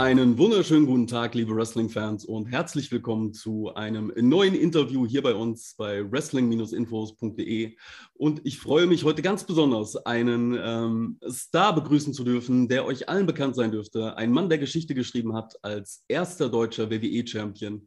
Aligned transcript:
Einen 0.00 0.38
wunderschönen 0.38 0.86
guten 0.86 1.06
Tag, 1.06 1.34
liebe 1.34 1.54
Wrestling-Fans, 1.54 2.24
und 2.24 2.46
herzlich 2.46 2.90
willkommen 2.90 3.34
zu 3.34 3.74
einem 3.74 4.10
neuen 4.16 4.54
Interview 4.54 5.06
hier 5.06 5.20
bei 5.20 5.34
uns 5.34 5.74
bei 5.76 6.10
wrestling-infos.de. 6.10 7.76
Und 8.14 8.40
ich 8.44 8.58
freue 8.58 8.86
mich 8.86 9.04
heute 9.04 9.20
ganz 9.20 9.44
besonders, 9.44 9.96
einen 10.06 10.58
ähm, 10.58 11.18
Star 11.30 11.74
begrüßen 11.74 12.14
zu 12.14 12.24
dürfen, 12.24 12.66
der 12.66 12.86
euch 12.86 13.10
allen 13.10 13.26
bekannt 13.26 13.54
sein 13.56 13.72
dürfte. 13.72 14.16
Ein 14.16 14.32
Mann, 14.32 14.48
der 14.48 14.56
Geschichte 14.56 14.94
geschrieben 14.94 15.36
hat 15.36 15.54
als 15.60 16.02
erster 16.08 16.48
deutscher 16.48 16.90
WWE-Champion. 16.90 17.86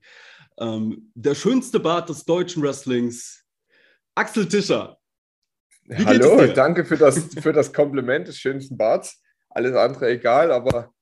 Ähm, 0.59 1.11
der 1.15 1.33
schönste 1.33 1.79
Bart 1.79 2.09
des 2.09 2.25
deutschen 2.25 2.61
Wrestlings, 2.61 3.43
Axel 4.13 4.47
Tischer. 4.47 4.99
Hallo, 5.91 6.45
danke 6.53 6.85
für 6.85 6.95
das, 6.95 7.33
für 7.41 7.53
das 7.53 7.73
Kompliment 7.73 8.27
des 8.27 8.37
schönsten 8.37 8.77
Barts. 8.77 9.19
Alles 9.49 9.75
andere 9.75 10.11
egal, 10.11 10.51
aber 10.51 10.92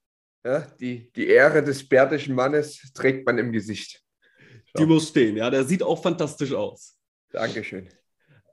ja, 0.43 0.61
die, 0.79 1.11
die 1.13 1.27
Ehre 1.27 1.63
des 1.63 1.87
bärtischen 1.87 2.35
Mannes 2.35 2.91
trägt 2.93 3.25
man 3.25 3.37
im 3.37 3.51
Gesicht. 3.51 4.03
So. 4.73 4.79
Die 4.79 4.85
muss 4.85 5.09
stehen, 5.09 5.37
ja, 5.37 5.49
der 5.49 5.63
sieht 5.63 5.83
auch 5.83 6.01
fantastisch 6.01 6.53
aus. 6.53 6.97
Dankeschön. 7.31 7.87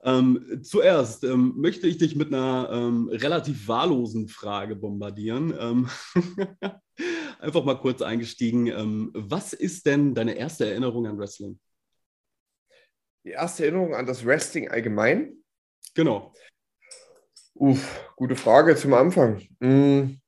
Ähm, 0.03 0.61
zuerst 0.63 1.23
ähm, 1.25 1.53
möchte 1.57 1.87
ich 1.87 1.97
dich 1.97 2.15
mit 2.15 2.33
einer 2.33 2.69
ähm, 2.71 3.09
relativ 3.09 3.67
wahllosen 3.67 4.29
Frage 4.29 4.75
bombardieren. 4.75 5.53
Ähm, 5.59 5.89
einfach 7.39 7.65
mal 7.65 7.79
kurz 7.79 8.01
eingestiegen. 8.01 8.67
Ähm, 8.67 9.11
was 9.13 9.51
ist 9.51 9.85
denn 9.85 10.15
deine 10.15 10.35
erste 10.35 10.69
Erinnerung 10.69 11.05
an 11.05 11.17
Wrestling? 11.17 11.59
Die 13.25 13.31
erste 13.31 13.63
Erinnerung 13.63 13.93
an 13.93 14.05
das 14.05 14.25
Wrestling 14.25 14.69
allgemein? 14.69 15.43
Genau. 15.95 16.33
Uff, 17.55 18.13
gute 18.15 18.37
Frage 18.37 18.77
zum 18.77 18.93
Anfang. 18.93 19.41
Hm, 19.59 20.18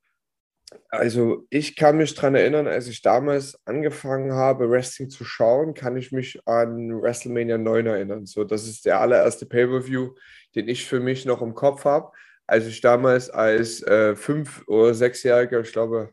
also 0.90 1.46
ich 1.50 1.76
kann 1.76 1.98
mich 1.98 2.16
daran 2.16 2.36
erinnern, 2.36 2.68
als 2.68 2.88
ich 2.88 3.02
damals 3.02 3.60
angefangen 3.66 4.34
habe, 4.34 4.70
Wrestling 4.70 5.10
zu 5.10 5.24
schauen, 5.24 5.74
kann 5.74 5.98
ich 5.98 6.12
mich 6.12 6.40
an 6.46 7.02
WrestleMania 7.02 7.58
9 7.58 7.88
erinnern. 7.88 8.26
So, 8.26 8.44
das 8.44 8.68
ist 8.68 8.86
der 8.86 9.00
allererste 9.00 9.46
Pay-per-View, 9.46 10.16
den 10.56 10.68
ich 10.68 10.86
für 10.86 11.00
mich 11.00 11.26
noch 11.26 11.42
im 11.42 11.54
Kopf 11.56 11.86
habe. 11.86 12.12
Als 12.48 12.66
ich 12.68 12.82
damals 12.82 13.30
als 13.30 13.82
äh, 13.84 14.16
fünf- 14.16 14.68
oder 14.68 14.94
sechsjähriger, 14.94 15.62
ich 15.62 15.72
glaube 15.72 16.12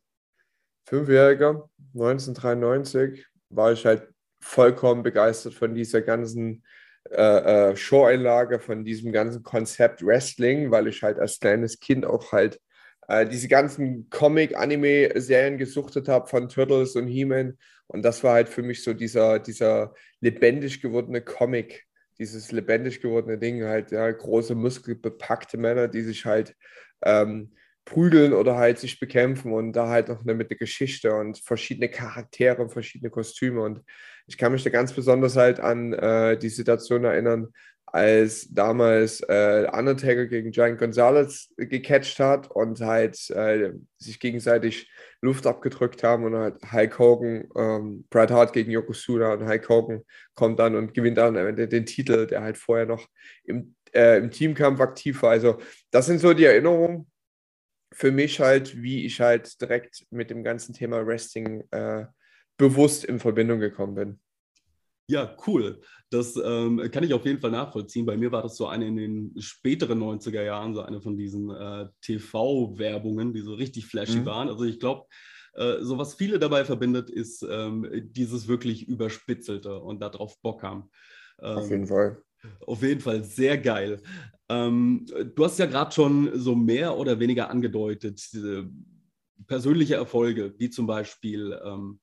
fünfjähriger, 0.87 1.69
1993, 1.95 3.27
war 3.51 3.73
ich 3.73 3.85
halt 3.85 4.09
vollkommen 4.41 5.03
begeistert 5.03 5.55
von 5.55 5.75
dieser 5.75 6.03
ganzen 6.03 6.65
äh, 7.11 7.71
äh, 7.71 7.77
Show-Einlage, 7.77 8.61
von 8.61 8.85
diesem 8.85 9.13
ganzen 9.13 9.43
Konzept 9.43 10.05
Wrestling, 10.05 10.71
weil 10.71 10.87
ich 10.87 11.03
halt 11.03 11.19
als 11.19 11.41
kleines 11.41 11.81
Kind 11.81 12.07
auch 12.07 12.33
halt 12.33 12.61
äh, 13.09 13.27
diese 13.27 13.49
ganzen 13.49 14.09
Comic-Anime-Serien 14.11 15.59
gesuchtet 15.59 16.09
habe 16.09 16.29
von 16.29 16.49
Turtles 16.49 16.95
und 16.95 17.09
He-Man. 17.09 17.59
Und 17.87 18.03
das 18.03 18.23
war 18.23 18.35
halt 18.35 18.49
für 18.49 18.63
mich 18.63 18.85
so 18.85 18.93
dieser, 18.93 19.39
dieser 19.39 19.95
lebendig 20.21 20.81
gewordene 20.83 21.23
Comic, 21.23 21.87
dieses 22.19 22.53
lebendig 22.53 23.01
gewordene 23.01 23.39
Ding, 23.39 23.65
halt, 23.65 23.91
ja, 23.91 24.11
große 24.11 24.55
muskelbepackte 24.55 25.57
Männer, 25.57 25.89
die 25.89 26.03
sich 26.03 26.25
halt 26.27 26.55
ähm, 27.03 27.53
prügeln 27.87 28.35
oder 28.35 28.57
halt 28.57 28.79
sich 28.79 29.01
bekämpfen 29.01 29.53
und 29.53 29.73
da 29.73 29.89
halt 29.89 30.09
noch 30.09 30.21
eine, 30.21 30.35
mit 30.35 30.51
der 30.51 30.59
Geschichte 30.59 31.15
und 31.15 31.39
verschiedene 31.39 31.89
Charaktere 31.89 32.61
und 32.61 32.71
verschiedene 32.71 33.11
Kostüme. 33.11 33.63
Und 33.63 33.83
ich 34.27 34.37
kann 34.37 34.53
mich 34.53 34.63
da 34.63 34.69
ganz 34.69 34.93
besonders 34.93 35.37
halt 35.37 35.59
an 35.61 35.95
äh, 35.95 36.37
die 36.37 36.51
Situation 36.51 37.05
erinnern, 37.05 37.49
als 37.93 38.49
damals 38.51 39.21
äh, 39.21 39.67
Undertaker 39.73 40.27
gegen 40.27 40.51
Giant 40.51 40.79
Gonzalez 40.79 41.49
gecatcht 41.57 42.21
hat 42.21 42.51
und 42.51 42.81
halt 42.81 43.31
äh, 43.31 43.73
sich 43.99 44.21
gegenseitig 44.21 44.91
Luft 45.21 45.47
abgedrückt 45.47 46.03
haben 46.03 46.25
und 46.25 46.37
halt 46.37 46.57
Hulk 46.73 46.99
Hogan, 46.99 47.49
ähm, 47.57 48.05
Bret 48.11 48.31
Hart 48.31 48.53
gegen 48.53 48.71
Yokozuna 48.71 49.33
und 49.33 49.47
Hulk 49.47 49.69
Hogan 49.69 50.03
kommt 50.35 50.59
dann 50.59 50.77
und 50.77 50.95
gewinnt 50.95 51.19
dann 51.19 51.37
am 51.37 51.47
Ende 51.47 51.69
den 51.69 51.87
Titel, 51.87 52.27
der 52.27 52.43
halt 52.43 52.59
vorher 52.59 52.87
noch 52.87 53.07
im, 53.45 53.75
äh, 53.95 54.19
im 54.19 54.31
Teamkampf 54.31 54.81
aktiv 54.81 55.23
war. 55.23 55.31
Also 55.31 55.59
das 55.91 56.07
sind 56.07 56.21
so 56.21 56.35
die 56.35 56.45
Erinnerungen 56.45 57.11
für 57.93 58.13
mich 58.13 58.41
halt, 58.41 58.81
wie 58.81 59.07
ich 59.07 59.21
halt 59.21 59.61
direkt 59.61 60.07
mit 60.11 60.31
dem 60.31 60.45
ganzen 60.45 60.75
Thema 60.75 61.07
Wrestling 61.07 61.65
äh, 61.71 62.05
bewusst 62.57 63.05
in 63.05 63.19
Verbindung 63.19 63.61
gekommen 63.61 63.95
bin. 63.95 64.21
Ja, 65.11 65.35
cool. 65.47 65.81
Das 66.11 66.37
ähm, 66.37 66.91
kann 66.93 67.03
ich 67.03 67.15
auf 67.15 67.25
jeden 67.25 67.41
Fall 67.41 67.51
nachvollziehen. 67.51 68.05
Bei 68.05 68.17
mir 68.17 68.31
war 68.31 68.43
das 68.43 68.57
so 68.57 68.67
eine 68.67 68.87
in 68.87 68.97
den 68.97 69.35
späteren 69.41 69.99
90er 70.03 70.43
Jahren, 70.43 70.75
so 70.75 70.83
eine 70.83 71.01
von 71.01 71.17
diesen 71.17 71.51
äh, 71.51 71.87
TV-Werbungen, 72.03 73.33
die 73.33 73.41
so 73.41 73.55
richtig 73.55 73.87
flashy 73.87 74.21
mhm. 74.21 74.27
waren. 74.27 74.49
Also 74.49 74.65
ich 74.65 74.79
glaube, 74.79 75.07
äh, 75.55 75.79
so 75.81 75.97
was 75.97 76.15
viele 76.15 76.39
dabei 76.39 76.67
verbindet, 76.67 77.09
ist 77.09 77.43
ähm, 77.43 77.89
dieses 78.13 78.49
wirklich 78.49 78.87
Überspitzelte 78.87 79.81
und 79.81 80.01
darauf 80.01 80.39
Bock 80.43 80.63
haben. 80.63 80.91
Ähm, 81.41 81.57
auf 81.57 81.71
jeden 81.71 81.87
Fall. 81.87 82.23
Auf 82.67 82.83
jeden 82.83 83.01
Fall 83.01 83.25
sehr 83.25 83.57
geil. 83.57 84.03
Ähm, 84.51 85.07
du 85.35 85.45
hast 85.45 85.59
ja 85.59 85.67
gerade 85.67 85.91
schon 85.91 86.39
so 86.39 86.55
mehr 86.55 86.97
oder 86.97 87.19
weniger 87.19 87.51
angedeutet, 87.51 88.21
persönliche 89.47 89.95
Erfolge, 89.95 90.55
wie 90.59 90.69
zum 90.69 90.87
Beispiel 90.87 91.59
ähm, 91.65 91.99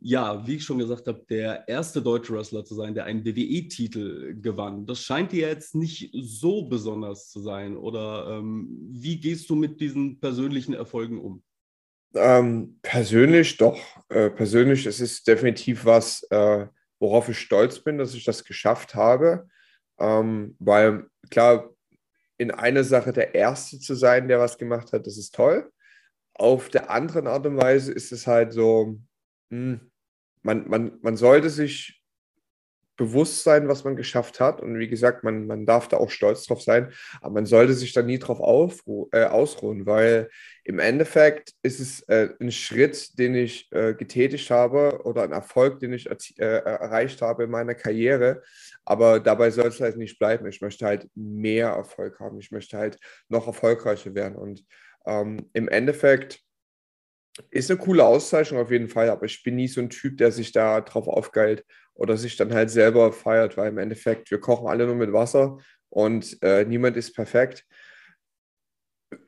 ja, 0.00 0.46
wie 0.46 0.56
ich 0.56 0.64
schon 0.64 0.78
gesagt 0.78 1.06
habe, 1.08 1.24
der 1.28 1.66
erste 1.68 2.02
deutsche 2.02 2.34
Wrestler 2.34 2.64
zu 2.64 2.74
sein, 2.74 2.94
der 2.94 3.04
einen 3.04 3.24
WWE-Titel 3.24 4.40
gewann. 4.40 4.86
Das 4.86 5.00
scheint 5.00 5.32
dir 5.32 5.48
jetzt 5.48 5.74
nicht 5.74 6.10
so 6.14 6.62
besonders 6.68 7.30
zu 7.30 7.40
sein. 7.40 7.76
Oder 7.76 8.38
ähm, 8.38 8.68
wie 8.90 9.18
gehst 9.18 9.48
du 9.50 9.54
mit 9.54 9.80
diesen 9.80 10.20
persönlichen 10.20 10.74
Erfolgen 10.74 11.20
um? 11.20 11.42
Ähm, 12.14 12.78
persönlich 12.82 13.56
doch. 13.56 13.80
Äh, 14.08 14.30
persönlich, 14.30 14.86
es 14.86 15.00
ist 15.00 15.26
definitiv 15.26 15.84
was, 15.84 16.22
äh, 16.30 16.66
worauf 16.98 17.28
ich 17.28 17.38
stolz 17.38 17.80
bin, 17.80 17.98
dass 17.98 18.14
ich 18.14 18.24
das 18.24 18.44
geschafft 18.44 18.94
habe. 18.94 19.48
Ähm, 19.98 20.56
weil 20.58 21.06
klar, 21.30 21.70
in 22.38 22.50
einer 22.50 22.84
Sache 22.84 23.12
der 23.12 23.34
Erste 23.34 23.80
zu 23.80 23.94
sein, 23.94 24.28
der 24.28 24.38
was 24.38 24.58
gemacht 24.58 24.92
hat, 24.92 25.06
das 25.06 25.18
ist 25.18 25.34
toll. 25.34 25.70
Auf 26.34 26.68
der 26.68 26.90
anderen 26.90 27.26
Art 27.26 27.46
und 27.46 27.56
Weise 27.56 27.92
ist 27.92 28.12
es 28.12 28.28
halt 28.28 28.52
so, 28.52 29.00
man, 29.50 29.90
man, 30.42 30.98
man 31.02 31.16
sollte 31.16 31.50
sich 31.50 31.98
bewusst 32.98 33.44
sein, 33.44 33.68
was 33.68 33.84
man 33.84 33.96
geschafft 33.96 34.40
hat. 34.40 34.60
Und 34.60 34.78
wie 34.78 34.88
gesagt, 34.88 35.24
man, 35.24 35.46
man 35.46 35.64
darf 35.64 35.88
da 35.88 35.96
auch 35.96 36.10
stolz 36.10 36.44
drauf 36.44 36.60
sein, 36.60 36.92
aber 37.22 37.34
man 37.34 37.46
sollte 37.46 37.72
sich 37.72 37.94
da 37.94 38.02
nie 38.02 38.18
drauf 38.18 38.40
aufruh, 38.40 39.08
äh, 39.12 39.24
ausruhen, 39.24 39.86
weil 39.86 40.28
im 40.64 40.80
Endeffekt 40.80 41.54
ist 41.62 41.80
es 41.80 42.00
äh, 42.08 42.30
ein 42.40 42.50
Schritt, 42.50 43.18
den 43.18 43.34
ich 43.34 43.72
äh, 43.72 43.94
getätigt 43.94 44.50
habe 44.50 45.00
oder 45.04 45.22
ein 45.22 45.32
Erfolg, 45.32 45.78
den 45.78 45.94
ich 45.94 46.08
äh, 46.10 46.44
erreicht 46.44 47.22
habe 47.22 47.44
in 47.44 47.50
meiner 47.50 47.74
Karriere. 47.74 48.42
Aber 48.84 49.20
dabei 49.20 49.50
soll 49.50 49.68
es 49.68 49.80
halt 49.80 49.96
nicht 49.96 50.18
bleiben. 50.18 50.46
Ich 50.48 50.60
möchte 50.60 50.84
halt 50.84 51.08
mehr 51.14 51.68
Erfolg 51.68 52.18
haben. 52.18 52.38
Ich 52.40 52.50
möchte 52.50 52.76
halt 52.76 52.98
noch 53.28 53.46
erfolgreicher 53.46 54.14
werden. 54.14 54.34
Und 54.34 54.64
ähm, 55.06 55.48
im 55.52 55.68
Endeffekt 55.68 56.40
ist 57.50 57.70
eine 57.70 57.78
coole 57.78 58.04
Auszeichnung 58.04 58.60
auf 58.60 58.70
jeden 58.70 58.88
Fall, 58.88 59.10
aber 59.10 59.24
ich 59.26 59.42
bin 59.42 59.56
nie 59.56 59.68
so 59.68 59.80
ein 59.80 59.90
Typ, 59.90 60.18
der 60.18 60.32
sich 60.32 60.52
da 60.52 60.80
drauf 60.80 61.08
aufgeilt 61.08 61.64
oder 61.94 62.16
sich 62.16 62.36
dann 62.36 62.52
halt 62.52 62.70
selber 62.70 63.12
feiert, 63.12 63.56
weil 63.56 63.68
im 63.68 63.78
Endeffekt, 63.78 64.30
wir 64.30 64.40
kochen 64.40 64.68
alle 64.68 64.86
nur 64.86 64.94
mit 64.94 65.12
Wasser 65.12 65.58
und 65.88 66.40
äh, 66.42 66.64
niemand 66.64 66.96
ist 66.96 67.14
perfekt. 67.14 67.64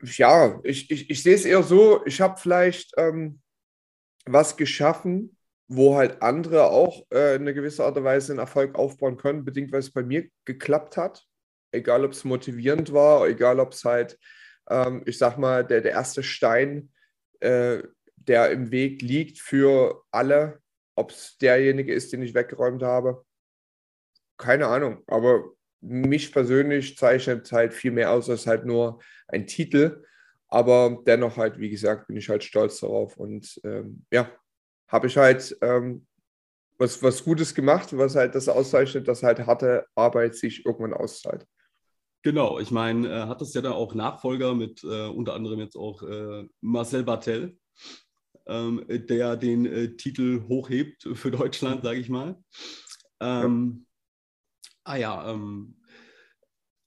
Ja, 0.03 0.59
ich, 0.63 0.91
ich, 0.91 1.09
ich 1.09 1.23
sehe 1.23 1.35
es 1.35 1.45
eher 1.45 1.63
so, 1.63 2.05
ich 2.05 2.21
habe 2.21 2.39
vielleicht 2.39 2.93
ähm, 2.97 3.41
was 4.25 4.57
geschaffen, 4.57 5.35
wo 5.67 5.95
halt 5.95 6.21
andere 6.21 6.65
auch 6.65 7.05
äh, 7.11 7.35
in 7.35 7.43
einer 7.43 7.53
gewissen 7.53 7.81
Art 7.81 7.97
und 7.97 8.03
Weise 8.03 8.33
einen 8.33 8.39
Erfolg 8.39 8.75
aufbauen 8.75 9.17
können, 9.17 9.45
bedingt 9.45 9.71
weil 9.71 9.79
es 9.79 9.91
bei 9.91 10.03
mir 10.03 10.27
geklappt 10.45 10.97
hat. 10.97 11.25
Egal, 11.71 12.03
ob 12.03 12.11
es 12.11 12.25
motivierend 12.25 12.91
war, 12.93 13.27
egal, 13.27 13.59
ob 13.59 13.71
es 13.71 13.83
halt, 13.85 14.19
ähm, 14.69 15.03
ich 15.05 15.17
sag 15.17 15.37
mal, 15.37 15.65
der, 15.65 15.81
der 15.81 15.91
erste 15.91 16.23
Stein 16.23 16.91
äh, 17.39 17.81
der 18.27 18.51
im 18.51 18.71
Weg 18.71 19.01
liegt 19.01 19.39
für 19.39 20.03
alle. 20.11 20.61
Ob 20.95 21.11
es 21.11 21.37
derjenige 21.37 21.93
ist, 21.93 22.11
den 22.13 22.21
ich 22.21 22.33
weggeräumt 22.33 22.83
habe, 22.83 23.25
keine 24.37 24.67
Ahnung. 24.67 25.03
Aber 25.07 25.51
mich 25.81 26.31
persönlich 26.31 26.97
zeichnet 26.97 27.51
halt 27.51 27.73
viel 27.73 27.91
mehr 27.91 28.11
aus 28.11 28.29
als 28.29 28.45
halt 28.45 28.65
nur 28.65 28.99
ein 29.27 29.47
Titel. 29.47 30.03
Aber 30.47 31.01
dennoch 31.07 31.37
halt, 31.37 31.59
wie 31.59 31.69
gesagt, 31.69 32.07
bin 32.07 32.17
ich 32.17 32.29
halt 32.29 32.43
stolz 32.43 32.81
darauf. 32.81 33.17
Und 33.17 33.59
ähm, 33.63 34.05
ja, 34.11 34.29
habe 34.87 35.07
ich 35.07 35.17
halt 35.17 35.55
ähm, 35.61 36.05
was, 36.77 37.01
was 37.01 37.23
Gutes 37.23 37.55
gemacht, 37.55 37.95
was 37.97 38.15
halt 38.15 38.35
das 38.35 38.49
auszeichnet, 38.49 39.07
dass 39.07 39.23
halt 39.23 39.45
harte 39.45 39.85
Arbeit 39.95 40.35
sich 40.35 40.65
irgendwann 40.65 40.93
auszahlt. 40.93 41.45
Genau, 42.23 42.59
ich 42.59 42.69
meine, 42.69 43.07
äh, 43.07 43.21
hat 43.27 43.41
es 43.41 43.53
ja 43.53 43.61
dann 43.61 43.73
auch 43.73 43.95
Nachfolger 43.95 44.53
mit 44.53 44.83
äh, 44.83 45.07
unter 45.07 45.33
anderem 45.33 45.59
jetzt 45.59 45.75
auch 45.75 46.03
äh, 46.03 46.43
Marcel 46.59 47.03
Bartel, 47.03 47.57
ähm, 48.47 48.85
der 48.89 49.37
den 49.37 49.65
äh, 49.65 49.95
Titel 49.95 50.43
hochhebt 50.47 51.07
für 51.13 51.31
Deutschland, 51.31 51.83
sage 51.83 51.99
ich 51.99 52.09
mal. 52.09 52.41
Ähm, 53.19 53.85
ja. 53.85 53.91
Ah 54.83 54.95
ja, 54.95 55.31
ähm, 55.31 55.75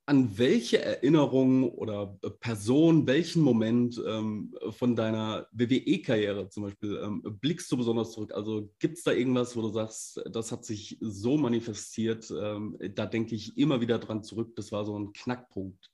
an 0.06 0.37
welche 0.37 0.83
Erinnerung 0.83 1.71
oder 1.71 2.19
äh, 2.23 2.31
Person, 2.31 3.06
welchen 3.06 3.43
Moment 3.43 4.03
ähm, 4.06 4.55
von 4.71 4.95
deiner 4.95 5.49
WWE-Karriere 5.53 6.49
zum 6.51 6.65
Beispiel 6.65 7.01
ähm, 7.03 7.23
blickst 7.41 7.73
du 7.73 7.77
besonders 7.77 8.12
zurück? 8.12 8.33
Also 8.35 8.71
gibt 8.79 8.99
es 8.99 9.05
da 9.05 9.12
irgendwas, 9.12 9.56
wo 9.56 9.62
du 9.62 9.71
sagst, 9.71 10.23
das 10.31 10.53
hat 10.53 10.65
sich 10.65 10.99
so 11.01 11.39
manifestiert, 11.39 12.31
ähm, 12.31 12.77
da 12.95 13.06
denke 13.06 13.35
ich 13.35 13.56
immer 13.56 13.81
wieder 13.81 13.99
dran 13.99 14.23
zurück, 14.23 14.55
das 14.56 14.73
war 14.73 14.85
so 14.85 14.99
ein 14.99 15.12
Knackpunkt. 15.12 15.91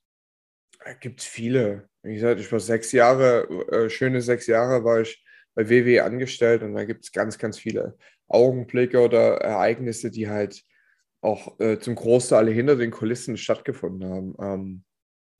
Da 0.84 0.94
gibt 0.94 1.20
es 1.20 1.26
viele. 1.26 1.88
Wie 2.02 2.14
gesagt, 2.14 2.40
ich 2.40 2.50
war 2.50 2.60
sechs 2.60 2.90
Jahre, 2.92 3.48
äh, 3.70 3.90
schöne 3.90 4.22
sechs 4.22 4.46
Jahre 4.46 4.82
war 4.82 5.02
ich 5.02 5.22
bei 5.54 5.68
WWE 5.68 6.04
angestellt 6.04 6.62
und 6.62 6.74
da 6.74 6.84
gibt 6.84 7.04
es 7.04 7.12
ganz, 7.12 7.38
ganz 7.38 7.58
viele 7.58 7.96
Augenblicke 8.28 9.00
oder 9.00 9.38
Ereignisse, 9.38 10.10
die 10.10 10.28
halt 10.28 10.62
auch 11.20 11.58
äh, 11.60 11.78
zum 11.78 11.94
Großteil 11.96 12.48
hinter 12.48 12.76
den 12.76 12.90
Kulissen 12.90 13.36
stattgefunden 13.36 14.08
haben. 14.08 14.34
Ähm, 14.40 14.84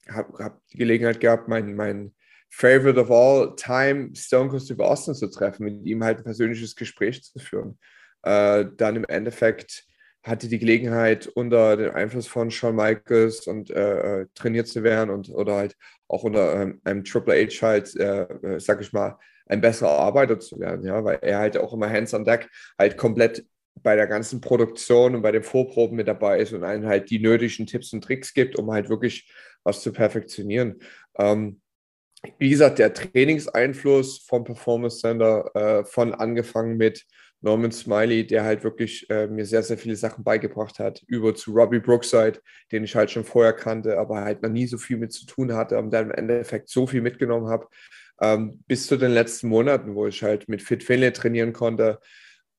habe 0.09 0.45
hab 0.45 0.67
die 0.69 0.79
Gelegenheit 0.79 1.21
gehabt, 1.21 1.49
mein, 1.49 1.75
mein 1.75 2.15
Favorite 2.51 3.01
of 3.01 3.11
all 3.11 3.55
time, 3.57 4.11
Stone 4.15 4.51
Cold 4.51 4.63
Steve 4.63 4.85
Austin 4.85 5.15
zu 5.15 5.29
treffen, 5.29 5.65
mit 5.65 5.87
ihm 5.87 6.03
halt 6.03 6.19
ein 6.19 6.25
persönliches 6.25 6.75
Gespräch 6.75 7.23
zu 7.23 7.39
führen. 7.39 7.79
Äh, 8.23 8.67
dann 8.77 8.97
im 8.97 9.05
Endeffekt 9.05 9.87
hatte 10.23 10.49
die 10.49 10.59
Gelegenheit, 10.59 11.29
unter 11.29 11.77
dem 11.77 11.95
Einfluss 11.95 12.27
von 12.27 12.51
Shawn 12.51 12.77
Michaels 12.77 13.47
und 13.47 13.71
äh, 13.71 14.23
äh 14.23 14.27
trainiert 14.35 14.69
zu 14.69 14.83
werden 14.83 15.11
und 15.11 15.31
oder 15.31 15.55
halt 15.55 15.77
auch 16.09 16.25
unter 16.25 16.61
ähm, 16.61 16.81
einem 16.85 17.05
Triple 17.05 17.47
H 17.47 17.67
halt, 17.67 17.97
äh, 17.97 18.23
äh, 18.23 18.61
sag 18.61 18.83
ich 18.83 18.93
mal, 18.93 19.19
ein 19.51 19.61
besserer 19.61 19.99
Arbeiter 19.99 20.39
zu 20.39 20.61
werden, 20.61 20.87
ja, 20.87 21.05
weil 21.05 21.19
er 21.23 21.39
halt 21.39 21.59
auch 21.59 21.73
immer 21.73 21.91
Hands 21.91 22.13
on 22.15 22.25
Deck 22.25 22.49
halt 22.79 22.97
komplett 22.97 23.45
bei 23.83 23.97
der 23.97 24.07
ganzen 24.07 24.41
Produktion 24.41 25.15
und 25.15 25.23
bei 25.23 25.33
den 25.33 25.43
Vorproben 25.43 25.97
mit 25.97 26.09
dabei 26.09 26.39
ist 26.39 26.53
und 26.53 26.65
einen 26.65 26.87
halt 26.87 27.11
die 27.11 27.19
nötigen 27.19 27.67
Tipps 27.67 27.93
und 27.93 28.03
Tricks 28.03 28.33
gibt, 28.33 28.57
um 28.57 28.71
halt 28.71 28.89
wirklich 28.89 29.33
was 29.65 29.83
zu 29.83 29.93
perfektionieren. 29.93 30.81
Ähm, 31.19 31.61
wie 32.39 32.51
gesagt, 32.51 32.79
der 32.79 32.93
Trainingseinfluss 32.93 34.19
vom 34.19 34.45
Performance 34.45 34.99
Center, 34.99 35.51
äh, 35.55 35.85
von 35.85 36.15
angefangen 36.15 36.77
mit 36.77 37.07
Norman 37.41 37.73
Smiley, 37.73 38.27
der 38.27 38.45
halt 38.45 38.63
wirklich 38.65 39.09
äh, 39.09 39.27
mir 39.27 39.47
sehr, 39.47 39.63
sehr 39.63 39.79
viele 39.79 39.97
Sachen 39.97 40.23
beigebracht 40.23 40.79
hat, 40.79 41.03
über 41.07 41.35
zu 41.35 41.53
Robbie 41.53 41.81
Brookside, 41.81 42.41
den 42.71 42.85
ich 42.85 42.95
halt 42.95 43.11
schon 43.11 43.25
vorher 43.25 43.55
kannte, 43.55 43.99
aber 43.99 44.21
halt 44.21 44.43
noch 44.43 44.51
nie 44.51 44.67
so 44.67 44.77
viel 44.77 44.99
mit 44.99 45.13
zu 45.13 45.25
tun 45.25 45.55
hatte 45.55 45.79
und 45.79 45.91
dann 45.91 46.11
im 46.11 46.13
Endeffekt 46.13 46.69
so 46.69 46.87
viel 46.87 47.01
mitgenommen 47.01 47.49
habe, 47.49 47.67
ähm, 48.21 48.63
bis 48.67 48.87
zu 48.87 48.97
den 48.97 49.13
letzten 49.13 49.49
Monaten, 49.49 49.95
wo 49.95 50.07
ich 50.07 50.23
halt 50.23 50.49
mit 50.49 50.63
Fit 50.63 50.85
Finlay 50.85 51.13
trainieren 51.13 51.53
konnte, 51.53 51.99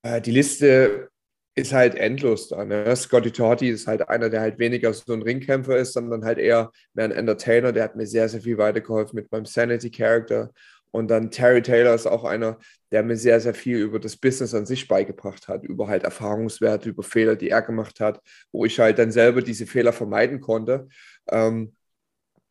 äh, 0.03 0.21
die 0.21 0.31
Liste 0.31 1.09
ist 1.55 1.73
halt 1.73 1.95
endlos 1.95 2.47
da. 2.47 2.63
Ne? 2.63 2.95
Scotty 2.95 3.31
Torti 3.31 3.69
ist 3.69 3.87
halt 3.87 4.07
einer, 4.07 4.29
der 4.29 4.41
halt 4.41 4.57
weniger 4.57 4.93
so 4.93 5.13
ein 5.13 5.21
Ringkämpfer 5.21 5.77
ist, 5.77 5.93
sondern 5.93 6.23
halt 6.23 6.37
eher 6.37 6.71
mehr 6.93 7.05
ein 7.05 7.11
Entertainer. 7.11 7.71
Der 7.71 7.83
hat 7.83 7.95
mir 7.95 8.07
sehr, 8.07 8.29
sehr 8.29 8.41
viel 8.41 8.57
weitergeholfen 8.57 9.15
mit 9.15 9.31
meinem 9.31 9.45
Sanity-Character. 9.45 10.51
Und 10.91 11.09
dann 11.09 11.31
Terry 11.31 11.61
Taylor 11.61 11.93
ist 11.93 12.05
auch 12.05 12.23
einer, 12.25 12.57
der 12.91 13.03
mir 13.03 13.15
sehr, 13.15 13.39
sehr 13.39 13.53
viel 13.53 13.77
über 13.77 13.99
das 13.99 14.17
Business 14.17 14.53
an 14.53 14.65
sich 14.65 14.87
beigebracht 14.87 15.47
hat, 15.47 15.63
über 15.63 15.87
halt 15.87 16.03
Erfahrungswerte, 16.03 16.89
über 16.89 17.03
Fehler, 17.03 17.35
die 17.35 17.49
er 17.49 17.61
gemacht 17.61 17.99
hat, 17.99 18.21
wo 18.51 18.65
ich 18.65 18.79
halt 18.79 18.99
dann 18.99 19.11
selber 19.11 19.41
diese 19.41 19.65
Fehler 19.65 19.93
vermeiden 19.93 20.41
konnte. 20.41 20.87
Ähm, 21.29 21.73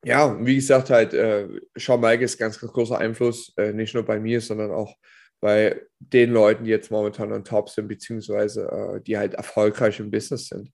ja, 0.04 0.36
wie 0.44 0.56
gesagt, 0.56 0.90
halt, 0.90 1.14
äh, 1.14 1.48
Shawn 1.76 2.00
Michaels 2.00 2.38
ganz, 2.38 2.58
ganz 2.60 2.72
großer 2.72 2.98
Einfluss, 2.98 3.52
äh, 3.56 3.72
nicht 3.72 3.94
nur 3.94 4.04
bei 4.04 4.18
mir, 4.18 4.40
sondern 4.40 4.70
auch 4.70 4.94
bei 5.40 5.80
den 5.98 6.32
Leuten, 6.32 6.64
die 6.64 6.70
jetzt 6.70 6.90
momentan 6.90 7.32
on 7.32 7.44
top 7.44 7.68
sind, 7.70 7.88
beziehungsweise 7.88 8.68
äh, 8.68 9.00
die 9.02 9.18
halt 9.18 9.34
erfolgreich 9.34 10.00
im 10.00 10.10
Business 10.10 10.48
sind. 10.48 10.70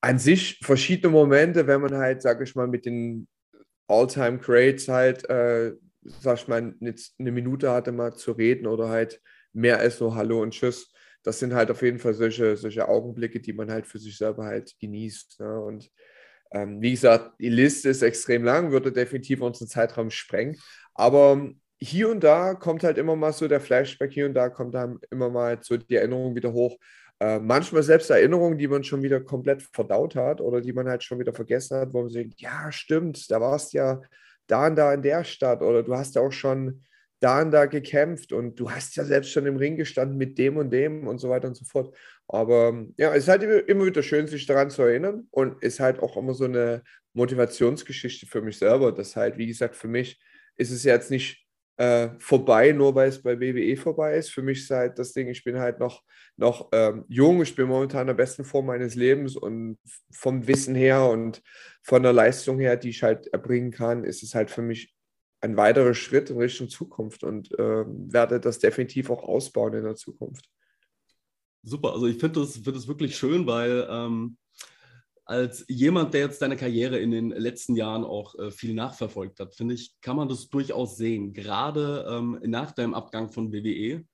An 0.00 0.18
sich 0.18 0.58
verschiedene 0.62 1.12
Momente, 1.12 1.66
wenn 1.66 1.80
man 1.82 1.94
halt, 1.96 2.22
sag 2.22 2.40
ich 2.40 2.54
mal, 2.54 2.66
mit 2.66 2.86
den 2.86 3.28
All-Time 3.88 4.38
Greats 4.38 4.88
halt, 4.88 5.28
äh, 5.28 5.72
sag 6.02 6.38
ich 6.38 6.48
mal, 6.48 6.74
eine 6.80 7.32
Minute 7.32 7.70
hatte 7.70 7.92
mal 7.92 8.14
zu 8.14 8.32
reden 8.32 8.66
oder 8.66 8.88
halt 8.88 9.20
mehr 9.52 9.78
als 9.78 10.00
nur 10.00 10.14
Hallo 10.14 10.40
und 10.42 10.52
Tschüss. 10.52 10.92
Das 11.22 11.38
sind 11.38 11.52
halt 11.54 11.70
auf 11.70 11.82
jeden 11.82 11.98
Fall 11.98 12.14
solche, 12.14 12.56
solche 12.56 12.88
Augenblicke, 12.88 13.40
die 13.40 13.52
man 13.52 13.70
halt 13.70 13.86
für 13.86 13.98
sich 13.98 14.16
selber 14.16 14.44
halt 14.44 14.74
genießt. 14.80 15.40
Ne? 15.40 15.60
Und 15.60 15.90
ähm, 16.52 16.80
wie 16.80 16.92
gesagt, 16.92 17.32
die 17.38 17.48
Liste 17.48 17.90
ist 17.90 18.02
extrem 18.02 18.44
lang, 18.44 18.72
würde 18.72 18.92
definitiv 18.92 19.40
unseren 19.40 19.68
Zeitraum 19.68 20.10
sprengen. 20.10 20.56
Aber 20.94 21.50
hier 21.78 22.10
und 22.10 22.22
da 22.22 22.54
kommt 22.54 22.84
halt 22.84 22.98
immer 22.98 23.16
mal 23.16 23.32
so 23.32 23.48
der 23.48 23.60
Flashback, 23.60 24.12
hier 24.12 24.26
und 24.26 24.34
da 24.34 24.48
kommt 24.48 24.74
dann 24.74 24.98
immer 25.10 25.30
mal 25.30 25.58
so 25.62 25.76
die 25.76 25.94
Erinnerung 25.94 26.34
wieder 26.34 26.52
hoch. 26.52 26.76
Äh, 27.20 27.38
manchmal 27.38 27.82
selbst 27.82 28.10
Erinnerungen, 28.10 28.58
die 28.58 28.68
man 28.68 28.82
schon 28.82 29.02
wieder 29.02 29.20
komplett 29.20 29.62
verdaut 29.62 30.16
hat 30.16 30.40
oder 30.40 30.60
die 30.60 30.72
man 30.72 30.88
halt 30.88 31.04
schon 31.04 31.18
wieder 31.18 31.34
vergessen 31.34 31.78
hat, 31.78 31.92
wo 31.92 32.02
man 32.02 32.10
sagt, 32.10 32.40
ja, 32.40 32.72
stimmt, 32.72 33.30
da 33.30 33.40
warst 33.40 33.72
ja 33.72 34.00
da 34.46 34.66
und 34.66 34.76
da 34.76 34.92
in 34.92 35.02
der 35.02 35.24
Stadt 35.24 35.62
oder 35.62 35.82
du 35.82 35.94
hast 35.94 36.14
ja 36.16 36.22
auch 36.22 36.32
schon 36.32 36.82
da 37.20 37.42
und 37.42 37.50
da 37.50 37.66
gekämpft 37.66 38.32
und 38.32 38.58
du 38.58 38.70
hast 38.70 38.96
ja 38.96 39.04
selbst 39.04 39.30
schon 39.30 39.46
im 39.46 39.56
Ring 39.56 39.76
gestanden 39.76 40.16
mit 40.16 40.38
dem 40.38 40.56
und 40.56 40.70
dem 40.70 41.06
und 41.06 41.18
so 41.18 41.28
weiter 41.28 41.48
und 41.48 41.54
so 41.54 41.64
fort. 41.66 41.94
Aber 42.32 42.86
ja, 42.96 43.12
es 43.12 43.24
ist 43.24 43.28
halt 43.28 43.42
immer 43.42 43.86
wieder 43.86 44.04
schön, 44.04 44.28
sich 44.28 44.46
daran 44.46 44.70
zu 44.70 44.82
erinnern 44.82 45.26
und 45.32 45.60
ist 45.64 45.80
halt 45.80 45.98
auch 45.98 46.16
immer 46.16 46.32
so 46.32 46.44
eine 46.44 46.84
Motivationsgeschichte 47.12 48.26
für 48.26 48.40
mich 48.40 48.58
selber. 48.58 48.92
Das 48.92 49.16
halt, 49.16 49.36
wie 49.36 49.48
gesagt, 49.48 49.74
für 49.74 49.88
mich 49.88 50.20
ist 50.56 50.70
es 50.70 50.84
jetzt 50.84 51.10
nicht 51.10 51.44
äh, 51.76 52.10
vorbei, 52.20 52.70
nur 52.70 52.94
weil 52.94 53.08
es 53.08 53.20
bei 53.20 53.40
WWE 53.40 53.76
vorbei 53.76 54.16
ist. 54.16 54.30
Für 54.30 54.42
mich 54.42 54.60
ist 54.60 54.70
halt 54.70 54.96
das 55.00 55.12
Ding, 55.12 55.26
ich 55.26 55.42
bin 55.42 55.58
halt 55.58 55.80
noch, 55.80 56.04
noch 56.36 56.68
ähm, 56.70 57.04
jung, 57.08 57.42
ich 57.42 57.56
bin 57.56 57.66
momentan 57.66 58.02
in 58.02 58.06
der 58.08 58.14
besten 58.14 58.44
Form 58.44 58.66
meines 58.66 58.94
Lebens 58.94 59.34
und 59.34 59.78
vom 60.12 60.46
Wissen 60.46 60.76
her 60.76 61.06
und 61.06 61.42
von 61.82 62.04
der 62.04 62.12
Leistung 62.12 62.60
her, 62.60 62.76
die 62.76 62.90
ich 62.90 63.02
halt 63.02 63.26
erbringen 63.28 63.72
kann, 63.72 64.04
ist 64.04 64.22
es 64.22 64.36
halt 64.36 64.52
für 64.52 64.62
mich 64.62 64.94
ein 65.40 65.56
weiterer 65.56 65.94
Schritt 65.94 66.30
in 66.30 66.36
Richtung 66.36 66.68
Zukunft 66.68 67.24
und 67.24 67.50
äh, 67.58 67.84
werde 67.86 68.38
das 68.38 68.60
definitiv 68.60 69.10
auch 69.10 69.24
ausbauen 69.24 69.74
in 69.74 69.84
der 69.84 69.96
Zukunft. 69.96 70.48
Super, 71.62 71.92
also 71.92 72.06
ich 72.06 72.18
finde 72.18 72.40
das, 72.40 72.54
find 72.54 72.74
das 72.74 72.88
wirklich 72.88 73.16
schön, 73.16 73.46
weil 73.46 73.86
ähm, 73.90 74.36
als 75.30 75.64
jemand, 75.68 76.12
der 76.12 76.22
jetzt 76.22 76.42
deine 76.42 76.56
Karriere 76.56 76.98
in 76.98 77.12
den 77.12 77.30
letzten 77.30 77.76
Jahren 77.76 78.02
auch 78.02 78.36
äh, 78.36 78.50
viel 78.50 78.74
nachverfolgt 78.74 79.38
hat, 79.38 79.54
finde 79.54 79.74
ich, 79.74 79.94
kann 80.00 80.16
man 80.16 80.28
das 80.28 80.48
durchaus 80.48 80.96
sehen. 80.96 81.32
Gerade 81.32 82.04
ähm, 82.10 82.40
nach 82.46 82.72
deinem 82.72 82.94
Abgang 82.94 83.30
von 83.30 83.52
WWE. 83.52 84.04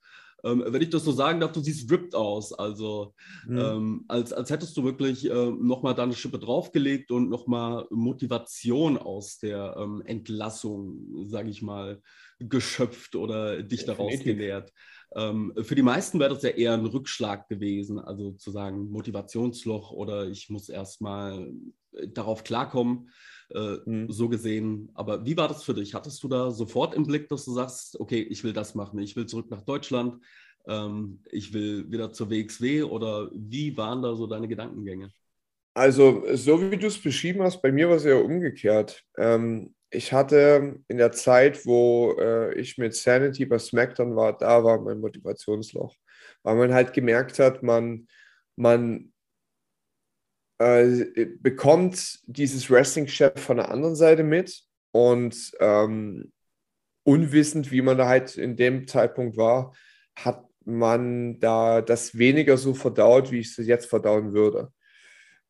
Ähm, 0.45 0.65
wenn 0.67 0.83
ich 0.83 0.91
das 0.91 1.05
so 1.05 1.13
sagen 1.13 1.41
darf, 1.41 1.53
du 1.53 1.61
siehst 1.61 1.91
ripped 1.91 2.15
aus. 2.15 2.53
Also 2.53 3.15
mhm. 3.47 3.59
ähm, 3.59 4.05
als, 4.09 4.33
als 4.35 4.51
hättest 4.51 4.77
du 4.77 4.85
wirklich 4.85 5.25
äh, 5.31 5.51
nochmal 5.51 5.95
da 5.95 6.03
eine 6.03 6.13
Schippe 6.13 6.39
draufgelegt 6.39 7.11
und 7.11 7.31
nochmal 7.31 7.87
Motivation 7.91 8.99
aus 8.99 9.39
der 9.39 9.75
ähm, 9.79 10.03
Entlassung, 10.05 11.27
sage 11.27 11.49
ich 11.49 11.63
mal, 11.63 12.03
geschöpft 12.39 13.17
oder 13.17 13.63
dich 13.63 13.87
Definitiv. 13.87 13.87
daraus 13.87 14.23
genährt. 14.23 14.73
Ähm, 15.15 15.53
für 15.63 15.75
die 15.75 15.83
meisten 15.83 16.19
wäre 16.19 16.35
das 16.35 16.43
ja 16.43 16.51
eher 16.51 16.75
ein 16.75 16.85
Rückschlag 16.85 17.49
gewesen, 17.49 17.99
also 17.99 18.33
zu 18.33 18.51
sagen 18.51 18.91
Motivationsloch 18.91 19.93
oder 19.93 20.29
ich 20.29 20.51
muss 20.51 20.69
erstmal 20.69 21.53
äh, 21.93 22.09
darauf 22.09 22.45
klarkommen, 22.45 23.11
äh, 23.51 23.77
mhm. 23.85 24.11
so 24.11 24.29
gesehen. 24.29 24.91
Aber 24.95 25.25
wie 25.25 25.37
war 25.37 25.49
das 25.49 25.63
für 25.63 25.75
dich? 25.75 25.95
Hattest 25.95 26.23
du 26.23 26.29
da 26.29 26.51
sofort 26.51 26.95
im 26.95 27.07
Blick, 27.07 27.29
dass 27.29 27.45
du 27.45 27.53
sagst, 27.53 27.99
okay, 28.01 28.21
ich 28.21 28.43
will 28.43 28.53
das 28.53 28.75
machen, 28.75 28.99
ich 28.99 29.15
will 29.17 29.27
zurück 29.27 29.51
nach 29.51 29.63
Deutschland, 29.63 30.23
ähm, 30.67 31.21
ich 31.31 31.53
will 31.53 31.91
wieder 31.91 32.13
zur 32.13 32.31
WXW 32.31 32.83
oder 32.83 33.31
wie 33.33 33.77
waren 33.77 34.03
da 34.03 34.15
so 34.17 34.27
deine 34.27 34.49
Gedankengänge? 34.49 35.11
Also, 35.73 36.25
so 36.35 36.71
wie 36.71 36.79
du 36.79 36.87
es 36.87 36.99
beschrieben 36.99 37.43
hast, 37.43 37.61
bei 37.61 37.71
mir 37.71 37.89
war 37.89 37.97
es 37.97 38.05
ja 38.05 38.17
umgekehrt. 38.17 39.05
Ähm, 39.19 39.75
ich 39.91 40.13
hatte 40.13 40.81
in 40.89 40.99
der 40.99 41.13
Zeit, 41.13 41.65
wo 41.65 42.17
äh, 42.19 42.55
ich 42.55 42.79
mit 42.79 42.95
Sanity 42.95 43.47
bei 43.47 43.59
SmackDown 43.59 44.17
war, 44.17 44.37
da 44.37 44.65
war 44.65 44.81
mein 44.81 45.01
Motivationsloch. 45.01 45.95
Weil 46.43 46.57
man 46.57 46.75
halt 46.75 46.93
gemerkt 46.93 47.39
hat, 47.39 47.63
man, 47.63 48.09
man 48.57 49.13
äh, 50.59 51.27
bekommt 51.41 52.21
dieses 52.27 52.71
Wrestling-Chef 52.71 53.41
von 53.41 53.59
der 53.59 53.71
anderen 53.71 53.97
Seite 53.97 54.23
mit 54.23 54.63
und 54.93 55.53
ähm, 55.61 56.33
unwissend, 57.05 57.71
wie 57.71 57.83
man 57.83 57.99
da 57.99 58.09
halt 58.09 58.37
in 58.37 58.57
dem 58.57 58.89
Zeitpunkt 58.89 59.37
war, 59.37 59.75
hat 60.17 60.45
man 60.65 61.39
da 61.39 61.81
das 61.81 62.19
weniger 62.19 62.57
so 62.57 62.75
verdaut, 62.75 63.31
wie 63.31 63.39
ich 63.39 63.57
es 63.57 63.67
jetzt 63.67 63.87
verdauen 63.87 64.33
würde 64.33 64.73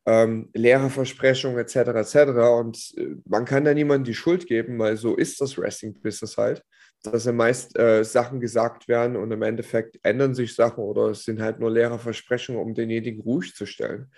ähm, 0.06 0.48
leere 0.54 0.88
Versprechungen 0.88 1.58
etc. 1.58 1.76
etc. 1.76 2.16
Und 2.58 2.94
äh, 2.96 3.16
man 3.24 3.44
kann 3.44 3.64
da 3.64 3.74
niemandem 3.74 4.04
die 4.04 4.14
Schuld 4.14 4.46
geben, 4.46 4.78
weil 4.78 4.96
so 4.96 5.16
ist 5.16 5.40
das 5.40 5.58
Wrestling-Business 5.58 6.36
halt, 6.36 6.62
dass 7.02 7.24
ja 7.24 7.32
meist 7.32 7.76
äh, 7.78 8.04
Sachen 8.04 8.40
gesagt 8.40 8.88
werden 8.88 9.16
und 9.16 9.30
im 9.32 9.42
Endeffekt 9.42 9.98
ändern 10.02 10.34
sich 10.34 10.54
Sachen 10.54 10.82
oder 10.82 11.10
es 11.10 11.24
sind 11.24 11.40
halt 11.40 11.58
nur 11.58 11.70
leere 11.70 11.98
Versprechungen, 11.98 12.60
um 12.60 12.74
denjenigen 12.74 13.20
ruhig 13.20 13.54
zu 13.54 13.66
stellen. 13.66 14.10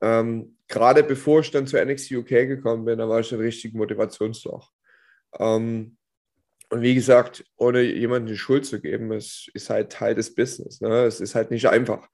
Ähm, 0.00 0.56
Gerade 0.66 1.02
bevor 1.02 1.40
ich 1.40 1.50
dann 1.50 1.66
zu 1.66 1.82
NXT 1.82 2.12
UK 2.12 2.28
gekommen 2.28 2.84
bin, 2.86 2.98
da 2.98 3.08
war 3.08 3.20
ich 3.20 3.32
ein 3.32 3.40
richtig 3.40 3.74
Motivationsloch. 3.74 4.70
Ähm, 5.38 5.96
und 6.70 6.82
wie 6.82 6.94
gesagt, 6.94 7.44
ohne 7.56 7.82
jemandem 7.82 8.32
die 8.32 8.38
Schuld 8.38 8.66
zu 8.66 8.80
geben, 8.80 9.12
es 9.12 9.48
ist 9.54 9.70
halt 9.70 9.90
Teil 9.90 10.14
des 10.14 10.34
Business. 10.34 10.80
Ne? 10.80 11.04
Es 11.04 11.20
ist 11.20 11.34
halt 11.34 11.50
nicht 11.50 11.66
einfach. 11.66 12.08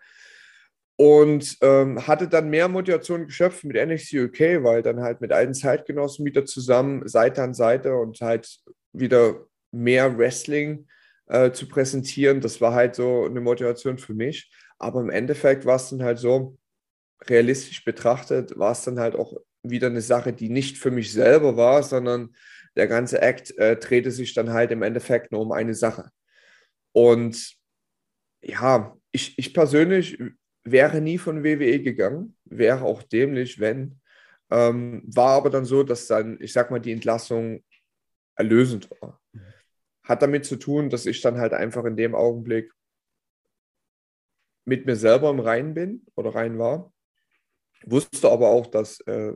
Und 0.97 1.57
ähm, 1.61 2.07
hatte 2.07 2.29
dann 2.29 2.51
mehr 2.51 2.69
Motivation 2.69 3.27
geschöpft 3.27 3.65
mit 3.65 3.77
NXT 3.77 4.15
UK, 4.15 4.41
weil 4.63 4.83
dann 4.83 5.01
halt 5.01 5.21
mit 5.21 5.33
alten 5.33 5.55
Zeitgenossen 5.55 6.25
wieder 6.25 6.45
zusammen, 6.45 7.09
Seite 7.09 7.43
an 7.43 7.53
Seite 7.53 7.97
und 7.97 8.21
halt 8.21 8.61
wieder 8.93 9.47
mehr 9.73 10.17
Wrestling 10.17 10.87
äh, 11.27 11.51
zu 11.51 11.69
präsentieren. 11.69 12.41
Das 12.41 12.61
war 12.61 12.75
halt 12.75 12.95
so 12.95 13.25
eine 13.25 13.41
Motivation 13.41 13.99
für 13.99 14.15
mich. 14.15 14.53
Aber 14.79 15.01
im 15.01 15.11
Endeffekt 15.11 15.65
war 15.67 15.77
es 15.77 15.91
dann 15.91 16.03
halt 16.03 16.19
so, 16.19 16.57
realistisch 17.29 17.85
betrachtet, 17.85 18.59
war 18.59 18.73
es 18.73 18.83
dann 18.83 18.99
halt 18.99 19.15
auch 19.15 19.35
wieder 19.63 19.89
eine 19.89 20.01
Sache, 20.01 20.33
die 20.33 20.49
nicht 20.49 20.79
für 20.79 20.91
mich 20.91 21.13
selber 21.13 21.57
war, 21.57 21.83
sondern 21.83 22.35
der 22.77 22.87
ganze 22.87 23.23
Act 23.23 23.57
äh, 23.59 23.77
drehte 23.77 24.11
sich 24.11 24.35
dann 24.35 24.53
halt 24.53 24.71
im 24.73 24.83
Endeffekt 24.83 25.33
nur 25.33 25.41
um 25.41 25.53
eine 25.53 25.75
Sache. 25.75 26.11
Und 26.93 27.57
ja, 28.43 28.97
ich, 29.11 29.39
ich 29.39 29.55
persönlich 29.55 30.19
wäre 30.65 31.01
nie 31.01 31.19
von 31.19 31.45
WWE 31.45 31.81
gegangen, 31.81 32.37
wäre 32.45 32.83
auch 32.83 33.03
dämlich, 33.03 33.61
wenn. 33.61 34.01
Ähm, 34.51 35.03
war 35.07 35.33
aber 35.33 35.51
dann 35.51 35.65
so, 35.65 35.83
dass 35.83 36.07
dann, 36.07 36.39
ich 36.41 36.53
sag 36.53 36.71
mal, 36.71 36.81
die 36.81 36.93
Entlassung 36.93 37.63
erlösend 38.37 38.91
war. 39.01 39.21
Hat 40.03 40.23
damit 40.23 40.45
zu 40.45 40.57
tun, 40.57 40.91
dass 40.91 41.07
ich 41.07 41.21
dann 41.21 41.39
halt 41.39 41.53
einfach 41.53 41.85
in 41.85 41.97
dem 41.97 42.15
Augenblick 42.15 42.73
mit 44.65 44.87
mir 44.87 44.97
selber 44.97 45.31
im 45.31 45.41
Reinen 45.41 45.75
bin 45.75 46.07
oder 46.15 46.35
rein 46.35 46.59
war. 46.59 46.93
Wusste 47.85 48.31
aber 48.31 48.49
auch, 48.49 48.67
dass 48.67 49.01
äh, 49.01 49.33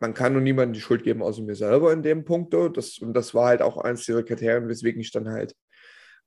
man 0.00 0.14
kann 0.14 0.32
nur 0.32 0.42
niemandem 0.42 0.74
die 0.74 0.80
Schuld 0.80 1.04
geben, 1.04 1.22
außer 1.22 1.42
mir 1.42 1.54
selber 1.54 1.92
in 1.92 2.02
dem 2.02 2.24
Punkt. 2.24 2.52
Das, 2.54 2.98
und 2.98 3.14
das 3.14 3.34
war 3.34 3.46
halt 3.46 3.62
auch 3.62 3.78
eines 3.78 4.04
dieser 4.04 4.24
Kriterien, 4.24 4.68
weswegen 4.68 5.00
ich 5.00 5.12
dann 5.12 5.28
halt 5.28 5.54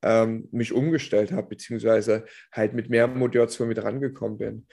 ähm, 0.02 0.48
mich 0.52 0.74
umgestellt 0.74 1.32
habe, 1.32 1.48
beziehungsweise 1.50 2.26
halt 2.52 2.74
mit 2.74 2.90
mehr 2.90 3.08
Motivation 3.08 3.68
mit 3.68 3.82
rangekommen 3.82 4.38
bin. 4.38 4.68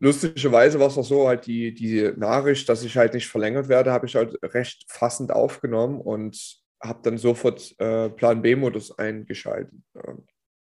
Lustigerweise 0.00 0.78
war 0.78 0.86
es 0.88 0.98
auch 0.98 1.04
so, 1.04 1.26
halt 1.26 1.46
die, 1.46 1.74
die 1.74 2.12
Nachricht, 2.16 2.68
dass 2.68 2.84
ich 2.84 2.96
halt 2.96 3.14
nicht 3.14 3.26
verlängert 3.26 3.68
werde, 3.68 3.90
habe 3.90 4.06
ich 4.06 4.14
halt 4.14 4.36
recht 4.42 4.84
fassend 4.88 5.32
aufgenommen 5.32 6.00
und 6.00 6.62
habe 6.80 7.00
dann 7.02 7.18
sofort 7.18 7.74
äh, 7.78 8.08
Plan 8.08 8.40
B-Modus 8.40 8.96
eingeschaltet. 8.96 9.74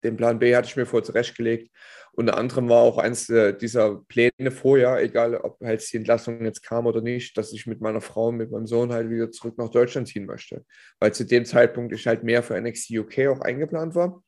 Den 0.03 0.17
Plan 0.17 0.39
B 0.39 0.55
hatte 0.55 0.67
ich 0.67 0.75
mir 0.75 0.85
vor 0.85 1.03
zurechtgelegt. 1.03 1.71
Unter 2.15 2.37
anderem 2.37 2.69
war 2.69 2.81
auch 2.81 2.99
eins 2.99 3.25
dieser 3.25 4.01
Pläne 4.07 4.51
vorher, 4.51 5.01
egal 5.01 5.35
ob 5.35 5.59
halt 5.61 5.91
die 5.91 5.97
Entlassung 5.97 6.45
jetzt 6.45 6.61
kam 6.61 6.85
oder 6.85 7.01
nicht, 7.01 7.35
dass 7.37 7.51
ich 7.53 7.65
mit 7.65 7.81
meiner 7.81 8.01
Frau 8.01 8.31
mit 8.31 8.51
meinem 8.51 8.67
Sohn 8.67 8.93
halt 8.93 9.09
wieder 9.09 9.31
zurück 9.31 9.57
nach 9.57 9.69
Deutschland 9.69 10.07
ziehen 10.07 10.27
möchte. 10.27 10.63
Weil 10.99 11.13
zu 11.13 11.25
dem 11.25 11.43
Zeitpunkt 11.43 11.91
ich 11.91 12.05
halt 12.05 12.23
mehr 12.23 12.43
für 12.43 12.59
NXT 12.59 12.91
UK 12.91 13.27
auch 13.29 13.41
eingeplant 13.41 13.95
war. 13.95 14.21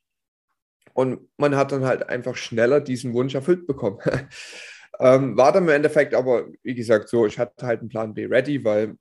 Und 0.93 1.29
man 1.37 1.55
hat 1.55 1.71
dann 1.71 1.85
halt 1.85 2.09
einfach 2.09 2.35
schneller 2.35 2.81
diesen 2.81 3.13
Wunsch 3.13 3.35
erfüllt 3.35 3.67
bekommen. 3.67 3.99
ähm, 4.99 5.37
war 5.37 5.51
dann 5.51 5.65
im 5.65 5.69
Endeffekt 5.69 6.15
aber, 6.15 6.47
wie 6.63 6.73
gesagt, 6.73 7.09
so, 7.09 7.27
ich 7.27 7.37
hatte 7.37 7.67
halt 7.67 7.81
einen 7.81 7.89
Plan 7.89 8.13
B 8.13 8.25
ready, 8.25 8.63
weil 8.63 8.95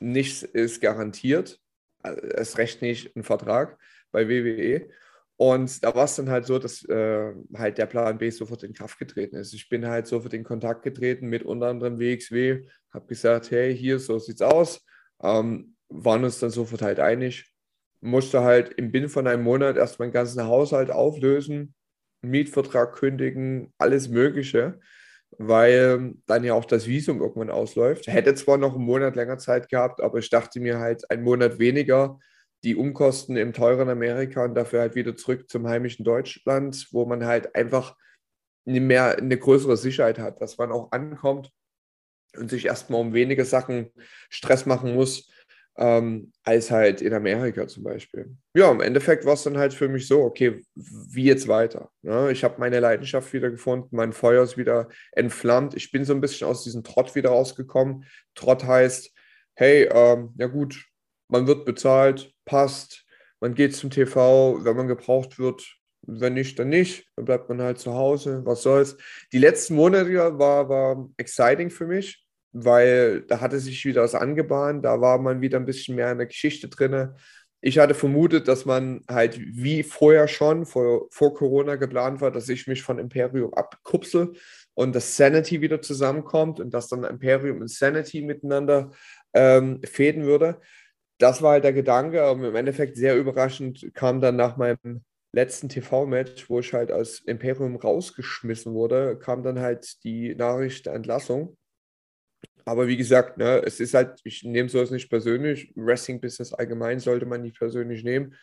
nichts 0.00 0.42
ist 0.42 0.80
garantiert. 0.80 1.60
Es 2.02 2.58
recht 2.58 2.82
nicht 2.82 3.14
ein 3.14 3.22
Vertrag 3.22 3.78
bei 4.10 4.28
WWE. 4.28 4.88
Und 5.36 5.82
da 5.82 5.94
war 5.94 6.04
es 6.04 6.14
dann 6.16 6.30
halt 6.30 6.46
so, 6.46 6.58
dass 6.58 6.84
äh, 6.84 7.32
halt 7.56 7.78
der 7.78 7.86
Plan 7.86 8.18
B 8.18 8.30
sofort 8.30 8.62
in 8.62 8.72
Kraft 8.72 8.98
getreten 8.98 9.36
ist. 9.36 9.52
Ich 9.52 9.68
bin 9.68 9.86
halt 9.86 10.06
sofort 10.06 10.32
in 10.32 10.44
Kontakt 10.44 10.82
getreten 10.84 11.26
mit 11.26 11.42
unter 11.42 11.66
anderem 11.66 11.98
WXW, 11.98 12.66
habe 12.92 13.06
gesagt, 13.06 13.50
hey, 13.50 13.76
hier, 13.76 13.98
so 13.98 14.18
sieht's 14.18 14.42
aus. 14.42 14.84
Ähm, 15.22 15.74
waren 15.88 16.24
uns 16.24 16.38
dann 16.38 16.50
sofort 16.50 16.82
halt 16.82 17.00
einig. 17.00 17.52
Musste 18.00 18.42
halt 18.42 18.74
im 18.74 18.92
Binnen 18.92 19.08
von 19.08 19.26
einem 19.26 19.42
Monat 19.42 19.76
erst 19.76 19.98
meinen 19.98 20.12
ganzen 20.12 20.44
Haushalt 20.44 20.90
auflösen, 20.90 21.74
Mietvertrag 22.22 22.94
kündigen, 22.94 23.72
alles 23.78 24.08
Mögliche, 24.08 24.78
weil 25.38 26.14
dann 26.26 26.44
ja 26.44 26.54
auch 26.54 26.64
das 26.64 26.86
Visum 26.86 27.20
irgendwann 27.20 27.50
ausläuft. 27.50 28.06
Hätte 28.06 28.34
zwar 28.34 28.56
noch 28.56 28.74
einen 28.74 28.84
Monat 28.84 29.16
länger 29.16 29.38
Zeit 29.38 29.68
gehabt, 29.68 30.00
aber 30.00 30.18
ich 30.18 30.30
dachte 30.30 30.60
mir 30.60 30.78
halt, 30.78 31.10
einen 31.10 31.24
Monat 31.24 31.58
weniger 31.58 32.20
die 32.64 32.76
Umkosten 32.76 33.36
im 33.36 33.52
teuren 33.52 33.88
Amerika 33.88 34.44
und 34.44 34.54
dafür 34.54 34.80
halt 34.80 34.94
wieder 34.94 35.16
zurück 35.16 35.48
zum 35.48 35.68
heimischen 35.68 36.04
Deutschland, 36.04 36.88
wo 36.92 37.04
man 37.04 37.26
halt 37.26 37.54
einfach 37.54 37.96
mehr 38.64 39.18
eine 39.18 39.36
größere 39.36 39.76
Sicherheit 39.76 40.18
hat, 40.18 40.40
dass 40.40 40.56
man 40.56 40.72
auch 40.72 40.90
ankommt 40.90 41.50
und 42.36 42.50
sich 42.50 42.66
erstmal 42.66 43.00
um 43.00 43.12
wenige 43.12 43.44
Sachen 43.44 43.90
Stress 44.30 44.64
machen 44.66 44.94
muss, 44.94 45.30
ähm, 45.76 46.32
als 46.42 46.70
halt 46.70 47.02
in 47.02 47.12
Amerika 47.12 47.66
zum 47.66 47.82
Beispiel. 47.82 48.36
Ja, 48.56 48.70
im 48.70 48.80
Endeffekt 48.80 49.24
war 49.24 49.34
es 49.34 49.42
dann 49.42 49.58
halt 49.58 49.74
für 49.74 49.88
mich 49.88 50.06
so, 50.06 50.22
okay, 50.22 50.64
wie 50.74 51.24
jetzt 51.24 51.48
weiter? 51.48 51.90
Ne? 52.02 52.30
Ich 52.32 52.44
habe 52.44 52.58
meine 52.58 52.80
Leidenschaft 52.80 53.32
wieder 53.32 53.50
gefunden, 53.50 53.88
mein 53.94 54.12
Feuer 54.12 54.42
ist 54.42 54.56
wieder 54.56 54.88
entflammt. 55.12 55.74
Ich 55.74 55.90
bin 55.90 56.04
so 56.04 56.14
ein 56.14 56.20
bisschen 56.20 56.48
aus 56.48 56.64
diesem 56.64 56.84
Trott 56.84 57.14
wieder 57.14 57.30
rausgekommen. 57.30 58.04
Trott 58.34 58.64
heißt, 58.64 59.12
hey, 59.54 59.88
ähm, 59.92 60.32
ja 60.38 60.46
gut, 60.46 60.86
man 61.28 61.46
wird 61.46 61.64
bezahlt, 61.64 62.32
passt, 62.44 63.04
man 63.40 63.54
geht 63.54 63.74
zum 63.74 63.90
TV, 63.90 64.64
wenn 64.64 64.76
man 64.76 64.88
gebraucht 64.88 65.38
wird, 65.38 65.76
wenn 66.06 66.34
nicht, 66.34 66.58
dann 66.58 66.68
nicht, 66.68 67.06
dann 67.16 67.24
bleibt 67.24 67.48
man 67.48 67.62
halt 67.62 67.78
zu 67.78 67.94
Hause, 67.94 68.42
was 68.44 68.62
soll's. 68.62 68.96
Die 69.32 69.38
letzten 69.38 69.74
Monate 69.74 70.38
war, 70.38 70.68
war 70.68 71.08
exciting 71.16 71.70
für 71.70 71.86
mich, 71.86 72.24
weil 72.52 73.22
da 73.22 73.40
hatte 73.40 73.58
sich 73.58 73.84
wieder 73.84 74.02
was 74.02 74.14
angebahnt, 74.14 74.84
da 74.84 75.00
war 75.00 75.18
man 75.18 75.40
wieder 75.40 75.58
ein 75.58 75.66
bisschen 75.66 75.96
mehr 75.96 76.12
in 76.12 76.18
der 76.18 76.26
Geschichte 76.26 76.68
drin. 76.68 77.10
Ich 77.60 77.78
hatte 77.78 77.94
vermutet, 77.94 78.46
dass 78.46 78.66
man 78.66 79.02
halt 79.08 79.40
wie 79.40 79.82
vorher 79.82 80.28
schon, 80.28 80.66
vor, 80.66 81.08
vor 81.10 81.34
Corona 81.34 81.76
geplant 81.76 82.20
war, 82.20 82.30
dass 82.30 82.48
ich 82.48 82.66
mich 82.66 82.82
von 82.82 82.98
Imperium 82.98 83.54
abkupsel 83.54 84.34
und 84.74 84.94
das 84.94 85.16
Sanity 85.16 85.62
wieder 85.62 85.80
zusammenkommt 85.80 86.60
und 86.60 86.74
dass 86.74 86.88
dann 86.88 87.04
Imperium 87.04 87.62
und 87.62 87.70
Sanity 87.70 88.22
miteinander 88.22 88.90
ähm, 89.32 89.80
fäden 89.82 90.24
würde 90.24 90.60
das 91.24 91.40
war 91.40 91.52
halt 91.52 91.64
der 91.64 91.72
Gedanke, 91.72 92.22
aber 92.22 92.48
im 92.48 92.54
Endeffekt 92.54 92.98
sehr 92.98 93.16
überraschend 93.16 93.90
kam 93.94 94.20
dann 94.20 94.36
nach 94.36 94.58
meinem 94.58 95.02
letzten 95.32 95.70
TV-Match, 95.70 96.50
wo 96.50 96.60
ich 96.60 96.74
halt 96.74 96.92
als 96.92 97.20
Imperium 97.20 97.76
rausgeschmissen 97.76 98.74
wurde, 98.74 99.18
kam 99.18 99.42
dann 99.42 99.58
halt 99.58 100.04
die 100.04 100.34
Nachricht 100.34 100.84
der 100.84 100.92
Entlassung. 100.92 101.56
Aber 102.66 102.88
wie 102.88 102.98
gesagt, 102.98 103.38
ne, 103.38 103.62
es 103.64 103.80
ist 103.80 103.94
halt, 103.94 104.20
ich 104.24 104.44
nehme 104.44 104.68
sowas 104.68 104.90
nicht 104.90 105.08
persönlich. 105.08 105.72
Wrestling-Business 105.76 106.52
allgemein 106.52 107.00
sollte 107.00 107.24
man 107.24 107.40
nicht 107.40 107.58
persönlich 107.58 108.04
nehmen. 108.04 108.34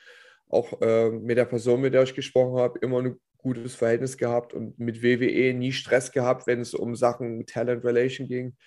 Auch 0.50 0.82
äh, 0.82 1.12
mit 1.12 1.38
der 1.38 1.46
Person, 1.46 1.82
mit 1.82 1.94
der 1.94 2.02
ich 2.02 2.16
gesprochen 2.16 2.60
habe, 2.60 2.80
immer 2.80 3.04
ein 3.04 3.20
gutes 3.38 3.76
Verhältnis 3.76 4.18
gehabt 4.18 4.56
und 4.56 4.80
mit 4.80 5.04
WWE 5.04 5.54
nie 5.54 5.72
Stress 5.72 6.12
gehabt, 6.12 6.48
wenn 6.48 6.62
es 6.62 6.74
um 6.74 6.96
Sachen 6.96 7.46
Talent 7.46 7.86
Relation 7.86 8.28
ging. 8.28 8.58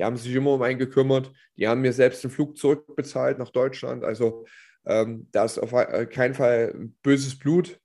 Die 0.00 0.04
haben 0.04 0.16
sich 0.16 0.34
immer 0.34 0.54
um 0.54 0.62
einen 0.62 0.78
gekümmert. 0.78 1.30
Die 1.58 1.68
haben 1.68 1.82
mir 1.82 1.92
selbst 1.92 2.24
den 2.24 2.30
Flug 2.30 2.56
zurückbezahlt 2.56 3.38
nach 3.38 3.50
Deutschland. 3.50 4.02
Also 4.02 4.46
ähm, 4.86 5.28
da 5.30 5.44
ist 5.44 5.58
auf 5.58 5.72
äh, 5.74 6.06
keinen 6.06 6.32
Fall 6.32 6.88
böses 7.02 7.38
Blut. 7.38 7.78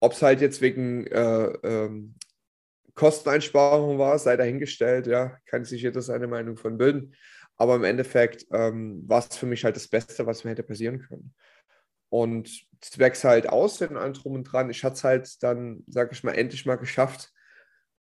Ob 0.00 0.14
es 0.14 0.22
halt 0.22 0.40
jetzt 0.40 0.62
wegen 0.62 1.06
äh, 1.08 1.44
ähm, 1.62 2.14
Kosteneinsparungen 2.94 3.98
war, 3.98 4.18
sei 4.18 4.38
dahingestellt. 4.38 5.08
Ja, 5.08 5.36
kann 5.44 5.66
sich 5.66 5.82
jeder 5.82 6.00
seine 6.00 6.26
Meinung 6.26 6.56
von 6.56 6.78
bilden. 6.78 7.14
Aber 7.56 7.76
im 7.76 7.84
Endeffekt 7.84 8.46
ähm, 8.50 9.06
war 9.06 9.18
es 9.28 9.36
für 9.36 9.44
mich 9.44 9.62
halt 9.62 9.76
das 9.76 9.88
Beste, 9.88 10.24
was 10.24 10.44
mir 10.44 10.52
hätte 10.52 10.62
passieren 10.62 11.00
können. 11.00 11.34
Und 12.08 12.64
wächst 12.96 13.24
halt 13.24 13.46
aus 13.46 13.78
in 13.82 13.98
allem 13.98 14.14
drum 14.14 14.36
und 14.36 14.44
dran. 14.44 14.70
Ich 14.70 14.84
hatte 14.84 14.94
es 14.94 15.04
halt 15.04 15.42
dann, 15.42 15.84
sage 15.86 16.12
ich 16.14 16.24
mal, 16.24 16.32
endlich 16.32 16.64
mal 16.64 16.76
geschafft, 16.76 17.30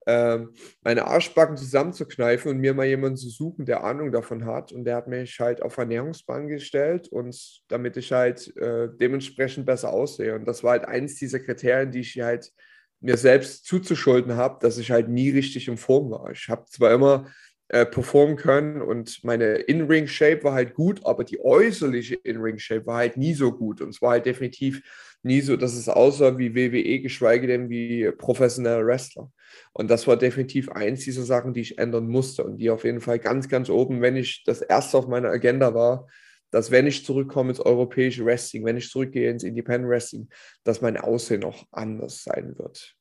meine 0.05 1.05
Arschbacken 1.05 1.57
zusammenzukneifen 1.57 2.51
und 2.51 2.57
mir 2.57 2.73
mal 2.73 2.85
jemanden 2.85 3.17
zu 3.17 3.29
suchen, 3.29 3.65
der 3.65 3.83
Ahnung 3.83 4.11
davon 4.11 4.45
hat. 4.45 4.71
Und 4.71 4.85
der 4.85 4.97
hat 4.97 5.07
mich 5.07 5.39
halt 5.39 5.61
auf 5.61 5.77
Ernährungsbahn 5.77 6.47
gestellt 6.47 7.07
und 7.07 7.61
damit 7.69 7.97
ich 7.97 8.11
halt 8.11 8.55
äh, 8.57 8.89
dementsprechend 8.99 9.65
besser 9.65 9.91
aussehe. 9.91 10.35
Und 10.35 10.45
das 10.45 10.63
war 10.63 10.71
halt 10.71 10.85
eins 10.85 11.15
dieser 11.15 11.39
Kriterien, 11.39 11.91
die 11.91 12.01
ich 12.01 12.19
halt 12.19 12.51
mir 12.99 13.17
selbst 13.17 13.65
zuzuschulden 13.65 14.35
habe, 14.35 14.59
dass 14.61 14.77
ich 14.77 14.91
halt 14.91 15.09
nie 15.09 15.29
richtig 15.29 15.67
in 15.67 15.77
Form 15.77 16.09
war. 16.11 16.31
Ich 16.31 16.47
habe 16.47 16.65
zwar 16.65 16.91
immer 16.91 17.27
äh, 17.67 17.85
performen 17.85 18.35
können 18.35 18.81
und 18.81 19.23
meine 19.23 19.55
In-Ring-Shape 19.55 20.43
war 20.43 20.53
halt 20.53 20.73
gut, 20.73 21.05
aber 21.05 21.23
die 21.23 21.39
äußerliche 21.39 22.15
In-Ring-Shape 22.15 22.85
war 22.85 22.97
halt 22.97 23.17
nie 23.17 23.33
so 23.33 23.51
gut. 23.51 23.81
Und 23.81 23.89
es 23.89 24.01
war 24.01 24.11
halt 24.11 24.25
definitiv 24.25 24.81
nie 25.23 25.41
so, 25.41 25.57
dass 25.57 25.73
es 25.73 25.89
aussah 25.89 26.37
wie 26.37 26.55
WWE, 26.55 26.99
geschweige 26.99 27.47
denn 27.47 27.69
wie 27.69 28.11
professionelle 28.11 28.85
Wrestler. 28.85 29.31
Und 29.71 29.89
das 29.89 30.07
war 30.07 30.17
definitiv 30.17 30.69
eins 30.69 31.03
dieser 31.03 31.23
Sachen, 31.23 31.53
die 31.53 31.61
ich 31.61 31.77
ändern 31.77 32.07
musste 32.07 32.43
und 32.43 32.57
die 32.57 32.69
auf 32.69 32.83
jeden 32.83 33.01
Fall 33.01 33.19
ganz, 33.19 33.47
ganz 33.47 33.69
oben, 33.69 34.01
wenn 34.01 34.15
ich 34.15 34.43
das 34.45 34.61
erste 34.61 34.97
auf 34.97 35.07
meiner 35.07 35.29
Agenda 35.29 35.73
war, 35.73 36.07
dass 36.51 36.69
wenn 36.69 36.85
ich 36.85 37.03
zurückkomme 37.03 37.49
ins 37.49 37.59
europäische 37.59 38.25
Wrestling, 38.25 38.63
wenn 38.65 38.77
ich 38.77 38.89
zurückgehe 38.89 39.31
ins 39.31 39.43
Independent 39.43 39.89
Wrestling, 39.89 40.29
dass 40.63 40.81
mein 40.81 40.97
Aussehen 40.97 41.43
auch 41.43 41.65
anders 41.71 42.23
sein 42.23 42.57
wird. 42.57 42.95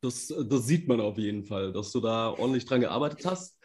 Das, 0.00 0.26
das 0.26 0.66
sieht 0.66 0.88
man 0.88 1.00
auf 1.00 1.18
jeden 1.18 1.44
Fall, 1.44 1.72
dass 1.72 1.92
du 1.92 2.00
da 2.00 2.30
ordentlich 2.30 2.64
dran 2.64 2.80
gearbeitet 2.80 3.24
hast. 3.26 3.58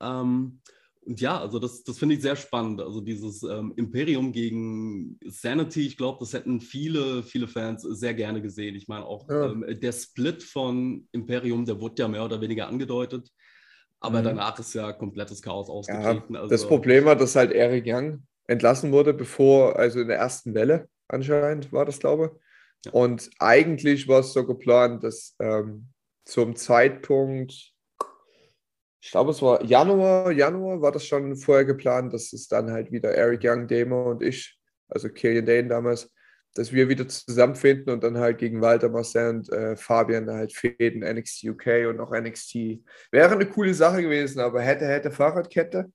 Ähm, 0.00 0.60
und 1.02 1.20
ja, 1.20 1.40
also 1.40 1.58
das, 1.58 1.82
das 1.82 1.98
finde 1.98 2.14
ich 2.14 2.22
sehr 2.22 2.36
spannend. 2.36 2.80
Also 2.80 3.00
dieses 3.00 3.42
ähm, 3.42 3.72
Imperium 3.76 4.32
gegen 4.32 5.18
Sanity, 5.24 5.86
ich 5.86 5.96
glaube, 5.96 6.18
das 6.20 6.34
hätten 6.34 6.60
viele, 6.60 7.22
viele 7.22 7.48
Fans 7.48 7.82
sehr 7.82 8.12
gerne 8.14 8.42
gesehen. 8.42 8.74
Ich 8.76 8.86
meine, 8.86 9.06
auch 9.06 9.28
ja. 9.28 9.50
ähm, 9.50 9.64
der 9.80 9.92
Split 9.92 10.42
von 10.42 11.08
Imperium, 11.12 11.64
der 11.64 11.80
wurde 11.80 12.02
ja 12.02 12.08
mehr 12.08 12.24
oder 12.24 12.40
weniger 12.40 12.68
angedeutet. 12.68 13.30
Aber 13.98 14.20
mhm. 14.20 14.24
danach 14.24 14.58
ist 14.58 14.74
ja 14.74 14.92
komplettes 14.92 15.40
Chaos 15.40 15.68
ausgetreten. 15.70 16.34
Ja, 16.34 16.40
also, 16.40 16.50
das 16.50 16.66
Problem 16.66 17.04
war, 17.06 17.16
dass 17.16 17.34
halt 17.34 17.52
Eric 17.52 17.84
Young 17.86 18.26
entlassen 18.46 18.92
wurde, 18.92 19.14
bevor, 19.14 19.76
also 19.76 20.00
in 20.00 20.08
der 20.08 20.18
ersten 20.18 20.54
Welle 20.54 20.88
anscheinend 21.08 21.72
war 21.72 21.86
das, 21.86 21.98
glaube 21.98 22.32
ich. 22.32 22.86
Ja. 22.86 22.92
Und 22.92 23.30
eigentlich 23.38 24.06
war 24.08 24.20
es 24.20 24.32
so 24.32 24.46
geplant, 24.46 25.04
dass 25.04 25.34
ähm, 25.38 25.88
zum 26.24 26.56
Zeitpunkt 26.56 27.72
ich 29.00 29.10
glaube, 29.10 29.30
es 29.30 29.40
war 29.40 29.64
Januar, 29.64 30.30
Januar 30.30 30.82
war 30.82 30.92
das 30.92 31.06
schon 31.06 31.34
vorher 31.36 31.64
geplant, 31.64 32.12
dass 32.12 32.32
es 32.32 32.48
dann 32.48 32.70
halt 32.70 32.92
wieder 32.92 33.12
Eric 33.14 33.40
Young, 33.42 33.66
Demo 33.66 34.10
und 34.10 34.22
ich, 34.22 34.58
also 34.88 35.08
Killian 35.08 35.46
Dane 35.46 35.68
damals, 35.68 36.10
dass 36.54 36.72
wir 36.72 36.88
wieder 36.88 37.08
zusammenfinden 37.08 37.92
und 37.92 38.02
dann 38.02 38.18
halt 38.18 38.38
gegen 38.38 38.60
Walter 38.60 38.88
Marcel 38.88 39.30
und 39.30 39.48
äh, 39.50 39.76
Fabian 39.76 40.28
halt 40.28 40.52
fäden, 40.52 41.02
NXT 41.02 41.44
UK 41.44 41.88
und 41.88 42.00
auch 42.00 42.12
NXT. 42.12 42.82
Wäre 43.10 43.32
eine 43.32 43.46
coole 43.46 43.72
Sache 43.72 44.02
gewesen, 44.02 44.40
aber 44.40 44.60
hätte, 44.60 44.86
hätte 44.86 45.10
Fahrradkette. 45.10 45.90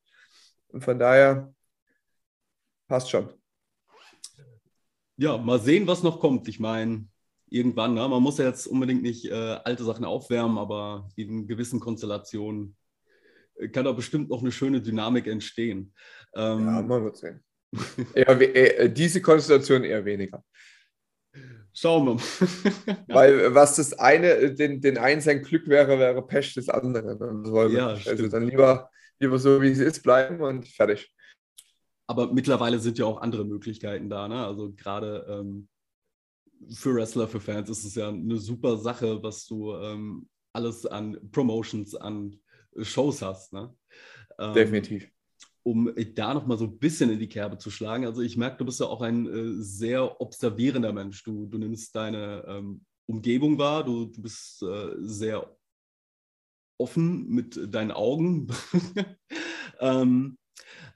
Und 0.70 0.84
von 0.84 0.98
daher 0.98 1.54
passt 2.88 3.10
schon. 3.10 3.34
Ja, 5.18 5.38
mal 5.38 5.60
sehen, 5.60 5.88
was 5.88 6.04
noch 6.04 6.20
kommt. 6.20 6.48
Ich 6.48 6.60
meine, 6.60 7.08
irgendwann, 7.50 7.94
ne? 7.94 8.08
man 8.08 8.24
muss 8.24 8.38
ja 8.38 8.46
jetzt 8.46 8.66
unbedingt 8.68 9.04
nicht 9.04 9.26
äh, 9.26 9.60
alte 9.64 9.84
Sachen 9.84 10.06
aufwärmen, 10.06 10.58
aber 10.58 11.10
in 11.16 11.48
gewissen 11.48 11.80
Konstellationen 11.80 12.76
kann 13.72 13.86
da 13.86 13.92
bestimmt 13.92 14.30
noch 14.30 14.42
eine 14.42 14.52
schöne 14.52 14.82
Dynamik 14.82 15.28
entstehen. 15.28 15.94
Ähm, 16.36 16.66
ja, 16.66 16.82
man 16.82 17.04
wird 17.04 17.18
sehen. 17.18 17.44
eher, 18.14 18.40
eher, 18.40 18.80
äh, 18.80 18.90
diese 18.90 19.22
Konstellation 19.22 19.84
eher 19.84 20.04
weniger. 20.06 20.44
Schauen 21.74 22.06
wir 22.06 22.14
mal. 22.16 22.24
Weil 23.08 23.54
was 23.54 23.76
das 23.76 23.94
eine, 23.94 24.54
den, 24.54 24.80
den 24.80 24.98
einen 24.98 25.22
sein 25.22 25.42
Glück 25.42 25.68
wäre, 25.68 26.00
wäre 26.00 26.26
Pech 26.26 26.54
des 26.54 26.70
anderen. 26.70 27.74
ja, 27.74 27.88
also 27.88 28.28
dann 28.28 28.48
lieber, 28.48 28.90
lieber 29.20 29.38
so, 29.38 29.62
wie 29.62 29.72
es 29.72 29.80
ist, 29.80 30.02
bleiben 30.02 30.42
und 30.42 30.68
fertig. 30.68 31.14
Aber 32.08 32.32
mittlerweile 32.32 32.80
sind 32.80 32.98
ja 32.98 33.06
auch 33.06 33.22
andere 33.22 33.44
Möglichkeiten 33.44 34.10
da. 34.10 34.28
Ne? 34.28 34.46
Also 34.46 34.72
gerade 34.74 35.26
ähm, 35.28 35.68
für 36.74 36.96
Wrestler, 36.96 37.28
für 37.28 37.42
Fans 37.42 37.70
ist 37.70 37.84
es 37.84 37.96
ja 37.96 38.10
eine 38.10 38.38
super 38.38 38.78
Sache, 38.78 39.22
was 39.22 39.46
du 39.46 39.74
ähm, 39.76 40.30
alles 40.54 40.86
an 40.86 41.18
Promotions, 41.32 41.96
an 41.96 42.40
Shows 42.82 43.22
hast. 43.22 43.54
Ne? 43.54 43.74
Ähm, 44.40 44.54
Definitiv. 44.54 45.10
Um 45.64 45.92
da 46.14 46.34
nochmal 46.34 46.58
so 46.58 46.66
ein 46.66 46.78
bisschen 46.78 47.10
in 47.10 47.20
die 47.20 47.30
Kerbe 47.30 47.58
zu 47.58 47.72
schlagen. 47.72 48.06
Also 48.06 48.22
ich 48.22 48.38
merke, 48.38 48.58
du 48.58 48.66
bist 48.66 48.80
ja 48.80 48.86
auch 48.86 49.02
ein 49.02 49.28
äh, 49.28 49.64
sehr 49.64 50.22
observierender 50.22 50.94
Mensch. 50.94 51.24
Du, 51.24 51.48
du 51.48 51.58
nimmst 51.58 51.96
deine 51.96 52.46
ähm, 52.48 52.86
Umgebung 53.08 53.58
wahr, 53.58 53.84
du, 53.84 54.06
du 54.06 54.22
bist 54.22 54.62
äh, 54.62 54.92
sehr 55.00 55.56
offen 56.78 57.28
mit 57.30 57.74
deinen 57.74 57.92
Augen. 57.92 58.48
ähm, 59.80 60.38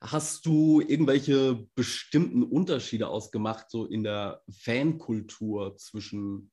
hast 0.01 0.45
du 0.45 0.81
irgendwelche 0.81 1.67
bestimmten 1.75 2.43
Unterschiede 2.43 3.07
ausgemacht, 3.07 3.69
so 3.69 3.85
in 3.85 4.03
der 4.03 4.41
Fankultur 4.49 5.77
zwischen 5.77 6.51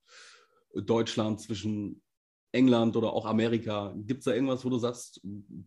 Deutschland, 0.75 1.41
zwischen 1.41 2.03
England 2.57 2.97
oder 2.97 3.13
auch 3.13 3.27
Amerika? 3.27 3.95
Gibt 3.97 4.21
es 4.21 4.25
da 4.25 4.33
irgendwas, 4.33 4.65
wo 4.65 4.71
du 4.71 4.79
sagst, 4.79 5.21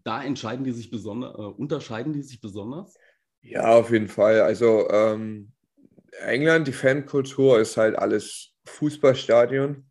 da 0.03 0.23
entscheiden 0.23 0.63
die 0.63 0.71
sich 0.71 0.89
besonders, 0.89 1.35
äh, 1.35 1.41
unterscheiden 1.41 2.13
die 2.13 2.23
sich 2.23 2.41
besonders? 2.41 2.95
Ja, 3.41 3.75
auf 3.75 3.91
jeden 3.91 4.07
Fall. 4.07 4.41
Also 4.41 4.89
ähm, 4.89 5.51
England, 6.21 6.67
die 6.67 6.73
Fankultur 6.73 7.59
ist 7.59 7.77
halt 7.77 7.97
alles 7.97 8.53
Fußballstadion. 8.65 9.85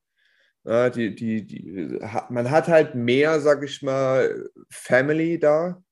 Ja, 0.65 0.91
die, 0.91 1.15
die, 1.15 1.47
die, 1.47 1.99
man 2.29 2.51
hat 2.51 2.69
halt 2.69 2.95
mehr, 2.95 3.41
sag 3.41 3.63
ich 3.63 3.81
mal, 3.83 4.51
Family 4.69 5.39
da 5.39 5.83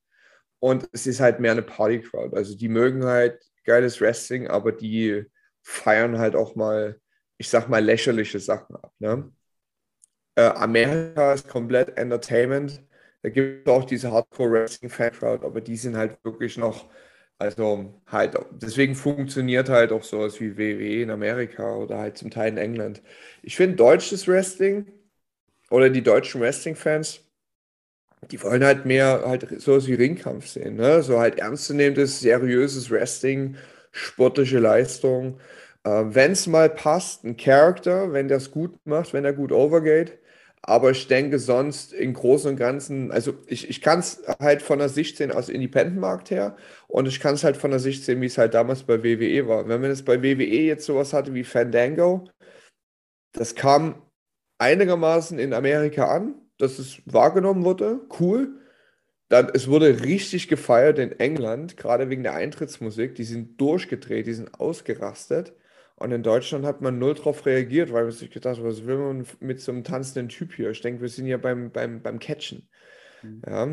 und 0.58 0.88
es 0.92 1.06
ist 1.06 1.20
halt 1.20 1.40
mehr 1.40 1.52
eine 1.52 1.62
Party-Crowd. 1.62 2.36
Also 2.36 2.56
die 2.56 2.68
mögen 2.68 3.04
halt 3.04 3.42
geiles 3.64 4.00
Wrestling, 4.00 4.48
aber 4.48 4.72
die 4.72 5.24
feiern 5.62 6.18
halt 6.18 6.36
auch 6.36 6.56
mal, 6.56 7.00
ich 7.38 7.48
sag 7.48 7.68
mal, 7.68 7.82
lächerliche 7.82 8.38
Sachen 8.38 8.76
ab. 8.76 8.92
Ne? 8.98 9.32
Äh, 10.36 10.42
Amerika 10.42 11.32
ist 11.34 11.48
komplett 11.48 11.96
Entertainment. 11.98 12.82
Da 13.22 13.30
gibt 13.30 13.68
es 13.68 13.72
auch 13.74 13.84
diese 13.84 14.12
Hardcore-Wrestling-Fan-Crowd, 14.12 15.44
aber 15.46 15.60
die 15.60 15.76
sind 15.76 15.96
halt 15.96 16.18
wirklich 16.24 16.56
noch, 16.58 16.88
also 17.38 17.94
halt, 18.08 18.36
deswegen 18.52 18.94
funktioniert 18.94 19.68
halt 19.68 19.92
auch 19.92 20.04
sowas 20.04 20.40
wie 20.40 20.56
WWE 20.58 21.02
in 21.02 21.10
Amerika 21.10 21.74
oder 21.76 21.98
halt 21.98 22.18
zum 22.18 22.30
Teil 22.30 22.50
in 22.52 22.58
England. 22.58 23.02
Ich 23.42 23.56
finde 23.56 23.76
deutsches 23.76 24.28
Wrestling 24.28 24.86
oder 25.70 25.90
die 25.90 26.02
deutschen 26.02 26.40
Wrestling-Fans, 26.42 27.22
die 28.30 28.42
wollen 28.42 28.64
halt 28.64 28.86
mehr 28.86 29.22
halt 29.26 29.60
sowas 29.60 29.86
wie 29.86 29.94
Ringkampf 29.94 30.46
sehen, 30.48 30.76
ne? 30.76 31.02
So 31.02 31.18
halt 31.20 31.38
ernstzunehmendes, 31.38 32.20
seriöses 32.20 32.90
Wrestling, 32.90 33.56
sportliche 33.92 34.58
Leistung. 34.58 35.38
Äh, 35.84 36.04
wenn 36.08 36.32
es 36.32 36.46
mal 36.46 36.68
passt, 36.70 37.24
ein 37.24 37.36
Charakter, 37.36 38.12
wenn 38.12 38.28
der 38.28 38.38
es 38.38 38.50
gut 38.50 38.74
macht, 38.86 39.12
wenn 39.12 39.24
er 39.24 39.32
gut 39.32 39.52
overgeht, 39.52 40.18
aber 40.66 40.90
ich 40.90 41.06
denke 41.06 41.38
sonst 41.38 41.92
im 41.92 42.12
Großen 42.12 42.50
und 42.50 42.56
Ganzen, 42.56 43.12
also 43.12 43.34
ich, 43.46 43.70
ich 43.70 43.80
kann 43.80 44.00
es 44.00 44.22
halt 44.40 44.62
von 44.62 44.80
der 44.80 44.88
Sicht 44.88 45.16
sehen 45.16 45.30
aus 45.30 45.48
Independent-Markt 45.48 46.30
her 46.30 46.56
und 46.88 47.06
ich 47.06 47.20
kann 47.20 47.34
es 47.34 47.44
halt 47.44 47.56
von 47.56 47.70
der 47.70 47.78
Sicht 47.80 48.04
sehen, 48.04 48.20
wie 48.20 48.26
es 48.26 48.36
halt 48.36 48.54
damals 48.54 48.82
bei 48.82 49.02
WWE 49.04 49.46
war. 49.46 49.68
Wenn 49.68 49.80
man 49.80 49.90
jetzt 49.90 50.04
bei 50.04 50.22
WWE 50.22 50.44
jetzt 50.44 50.84
sowas 50.86 51.12
hatte 51.12 51.34
wie 51.34 51.44
Fandango, 51.44 52.28
das 53.32 53.54
kam 53.54 54.02
einigermaßen 54.58 55.38
in 55.38 55.54
Amerika 55.54 56.08
an, 56.08 56.34
dass 56.58 56.78
es 56.80 57.00
wahrgenommen 57.06 57.64
wurde, 57.64 58.00
cool. 58.18 58.60
Dann, 59.28 59.50
es 59.54 59.68
wurde 59.68 60.02
richtig 60.04 60.48
gefeiert 60.48 60.98
in 60.98 61.12
England, 61.12 61.76
gerade 61.76 62.10
wegen 62.10 62.22
der 62.22 62.34
Eintrittsmusik. 62.34 63.14
Die 63.16 63.24
sind 63.24 63.60
durchgedreht, 63.60 64.26
die 64.26 64.34
sind 64.34 64.58
ausgerastet. 64.58 65.52
Und 65.96 66.12
in 66.12 66.22
Deutschland 66.22 66.64
hat 66.66 66.82
man 66.82 66.98
null 66.98 67.14
drauf 67.14 67.46
reagiert, 67.46 67.92
weil 67.92 68.04
man 68.04 68.12
sich 68.12 68.30
gedacht 68.30 68.58
hat, 68.58 68.64
was 68.64 68.84
will 68.86 68.98
man 68.98 69.26
mit 69.40 69.60
so 69.60 69.72
einem 69.72 69.82
tanzenden 69.82 70.28
Typ 70.28 70.54
hier? 70.54 70.70
Ich 70.70 70.82
denke, 70.82 71.00
wir 71.00 71.08
sind 71.08 71.26
ja 71.26 71.38
beim, 71.38 71.70
beim, 71.72 72.02
beim 72.02 72.18
Catchen. 72.18 72.68
Mhm. 73.22 73.42
Ja. 73.46 73.68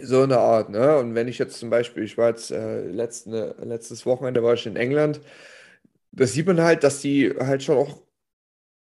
So 0.00 0.22
eine 0.22 0.38
Art, 0.38 0.70
ne? 0.70 0.98
Und 0.98 1.14
wenn 1.14 1.26
ich 1.28 1.38
jetzt 1.38 1.58
zum 1.58 1.70
Beispiel, 1.70 2.04
ich 2.04 2.16
war 2.18 2.28
jetzt 2.28 2.50
äh, 2.52 2.82
letzte, 2.86 3.56
letztes 3.60 4.06
Wochenende 4.06 4.42
war 4.42 4.54
ich 4.54 4.66
in 4.66 4.76
England, 4.76 5.20
da 6.12 6.26
sieht 6.26 6.46
man 6.46 6.60
halt, 6.60 6.84
dass 6.84 7.00
die 7.00 7.30
halt 7.38 7.62
schon 7.62 7.78
auch 7.78 8.02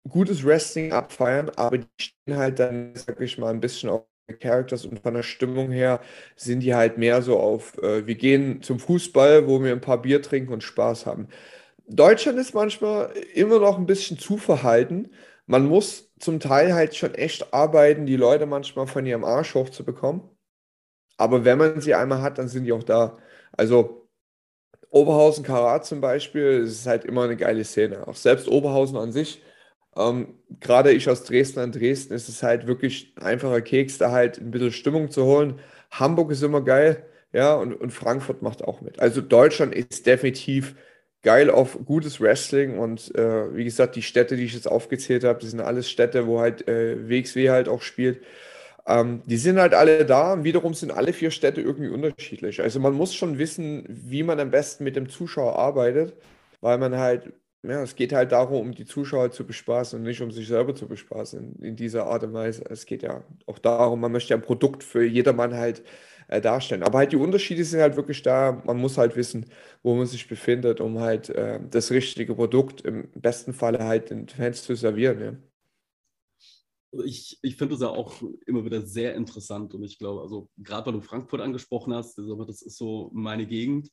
gutes 0.09 0.45
Wrestling 0.45 0.91
abfeiern, 0.93 1.49
aber 1.55 1.79
die 1.79 1.87
stehen 1.99 2.37
halt 2.37 2.59
dann, 2.59 2.95
sag 2.95 3.19
ich 3.21 3.37
mal, 3.37 3.51
ein 3.51 3.61
bisschen 3.61 3.89
auf 3.89 4.05
Characters 4.39 4.85
und 4.85 4.99
von 5.01 5.13
der 5.13 5.23
Stimmung 5.23 5.71
her 5.71 6.01
sind 6.35 6.61
die 6.61 6.73
halt 6.75 6.97
mehr 6.97 7.21
so 7.21 7.39
auf, 7.39 7.77
äh, 7.79 8.07
wir 8.07 8.15
gehen 8.15 8.61
zum 8.61 8.79
Fußball, 8.79 9.47
wo 9.47 9.63
wir 9.63 9.71
ein 9.73 9.81
paar 9.81 10.01
Bier 10.01 10.21
trinken 10.21 10.53
und 10.53 10.63
Spaß 10.63 11.05
haben. 11.05 11.27
Deutschland 11.87 12.39
ist 12.39 12.53
manchmal 12.53 13.11
immer 13.33 13.59
noch 13.59 13.77
ein 13.77 13.85
bisschen 13.85 14.17
zu 14.17 14.37
verhalten. 14.37 15.11
Man 15.45 15.65
muss 15.67 16.11
zum 16.19 16.39
Teil 16.39 16.73
halt 16.73 16.95
schon 16.95 17.13
echt 17.15 17.53
arbeiten, 17.53 18.05
die 18.05 18.15
Leute 18.15 18.45
manchmal 18.45 18.87
von 18.87 19.05
ihrem 19.05 19.23
Arsch 19.23 19.55
hochzubekommen. 19.55 20.21
Aber 21.17 21.45
wenn 21.45 21.57
man 21.57 21.81
sie 21.81 21.95
einmal 21.95 22.21
hat, 22.21 22.37
dann 22.37 22.47
sind 22.47 22.65
die 22.65 22.73
auch 22.73 22.83
da. 22.83 23.17
Also 23.51 24.07
Oberhausen 24.89 25.43
Karat 25.43 25.85
zum 25.85 26.01
Beispiel, 26.01 26.61
ist 26.63 26.85
halt 26.87 27.05
immer 27.05 27.23
eine 27.23 27.35
geile 27.37 27.63
Szene. 27.63 28.07
Auch 28.07 28.15
selbst 28.15 28.47
Oberhausen 28.47 28.97
an 28.97 29.11
sich, 29.11 29.41
ähm, 29.95 30.39
gerade 30.59 30.91
ich 30.93 31.09
aus 31.09 31.23
Dresden 31.23 31.59
an 31.59 31.71
Dresden, 31.71 32.13
ist 32.13 32.29
es 32.29 32.43
halt 32.43 32.67
wirklich 32.67 33.13
ein 33.17 33.23
einfacher 33.23 33.61
Keks, 33.61 33.97
da 33.97 34.11
halt 34.11 34.39
ein 34.39 34.51
bisschen 34.51 34.71
Stimmung 34.71 35.11
zu 35.11 35.25
holen. 35.25 35.59
Hamburg 35.91 36.31
ist 36.31 36.43
immer 36.43 36.61
geil, 36.61 37.05
ja, 37.31 37.55
und, 37.55 37.73
und 37.73 37.91
Frankfurt 37.91 38.41
macht 38.43 38.63
auch 38.63 38.81
mit. 38.81 38.99
Also 38.99 39.21
Deutschland 39.21 39.73
ist 39.75 40.05
definitiv 40.05 40.75
geil 41.23 41.49
auf 41.49 41.77
gutes 41.85 42.21
Wrestling 42.21 42.77
und 42.77 43.13
äh, 43.15 43.55
wie 43.55 43.63
gesagt, 43.63 43.95
die 43.95 44.01
Städte, 44.01 44.35
die 44.35 44.43
ich 44.43 44.53
jetzt 44.53 44.67
aufgezählt 44.67 45.23
habe, 45.23 45.39
das 45.39 45.51
sind 45.51 45.61
alles 45.61 45.89
Städte, 45.89 46.27
wo 46.27 46.39
halt 46.39 46.67
äh, 46.67 47.09
WXW 47.09 47.49
halt 47.49 47.69
auch 47.69 47.81
spielt. 47.81 48.21
Ähm, 48.85 49.21
die 49.25 49.37
sind 49.37 49.59
halt 49.59 49.73
alle 49.73 50.05
da 50.05 50.33
und 50.33 50.43
wiederum 50.43 50.73
sind 50.73 50.91
alle 50.91 51.13
vier 51.13 51.31
Städte 51.31 51.61
irgendwie 51.61 51.89
unterschiedlich. 51.89 52.61
Also 52.61 52.79
man 52.81 52.93
muss 52.93 53.15
schon 53.15 53.37
wissen, 53.37 53.85
wie 53.87 54.23
man 54.23 54.39
am 54.39 54.51
besten 54.51 54.83
mit 54.83 54.95
dem 54.97 55.09
Zuschauer 55.09 55.57
arbeitet, 55.57 56.13
weil 56.61 56.77
man 56.77 56.97
halt, 56.97 57.31
ja, 57.63 57.81
es 57.81 57.95
geht 57.95 58.11
halt 58.13 58.33
darum, 58.33 58.59
um 58.59 58.71
die 58.73 58.85
Zuschauer 58.85 59.31
zu 59.31 59.45
bespaßen 59.45 59.99
und 59.99 60.05
nicht 60.05 60.21
um 60.21 60.31
sich 60.31 60.47
selber 60.49 60.75
zu 60.75 60.87
bespaßen 60.87 61.39
in, 61.59 61.63
in 61.65 61.75
dieser 61.77 62.07
Art 62.07 62.23
und 62.23 62.33
Weise. 62.33 62.63
Es 62.69 62.85
geht 62.85 63.03
ja 63.03 63.23
auch 63.45 63.59
darum, 63.59 64.01
man 64.01 64.11
möchte 64.11 64.31
ja 64.31 64.37
ein 64.37 64.41
Produkt 64.43 64.83
für 64.83 65.05
jedermann 65.05 65.55
halt 65.55 65.83
äh, 66.27 66.41
darstellen. 66.41 66.83
Aber 66.83 66.99
halt 66.99 67.11
die 67.11 67.17
Unterschiede 67.17 67.63
sind 67.63 67.81
halt 67.81 67.95
wirklich 67.95 68.21
da. 68.21 68.61
Man 68.65 68.77
muss 68.77 68.97
halt 68.97 69.15
wissen, 69.15 69.45
wo 69.81 69.95
man 69.95 70.05
sich 70.05 70.27
befindet, 70.27 70.81
um 70.81 70.99
halt 70.99 71.29
äh, 71.29 71.59
das 71.69 71.91
richtige 71.91 72.35
Produkt 72.35 72.81
im 72.81 73.09
besten 73.15 73.53
Falle 73.53 73.83
halt 73.83 74.09
den 74.09 74.27
Fans 74.27 74.63
zu 74.63 74.75
servieren. 74.75 75.19
Ja. 75.21 77.03
ich, 77.05 77.39
ich 77.41 77.55
finde 77.55 77.75
es 77.75 77.81
ja 77.81 77.87
auch 77.87 78.13
immer 78.45 78.65
wieder 78.65 78.81
sehr 78.85 79.15
interessant 79.15 79.73
und 79.73 79.83
ich 79.83 79.97
glaube, 79.97 80.21
also 80.21 80.49
gerade 80.57 80.85
weil 80.85 80.93
du 80.93 81.01
Frankfurt 81.01 81.41
angesprochen 81.41 81.93
hast, 81.93 82.17
das 82.17 82.61
ist 82.61 82.77
so 82.77 83.09
meine 83.13 83.45
Gegend. 83.45 83.89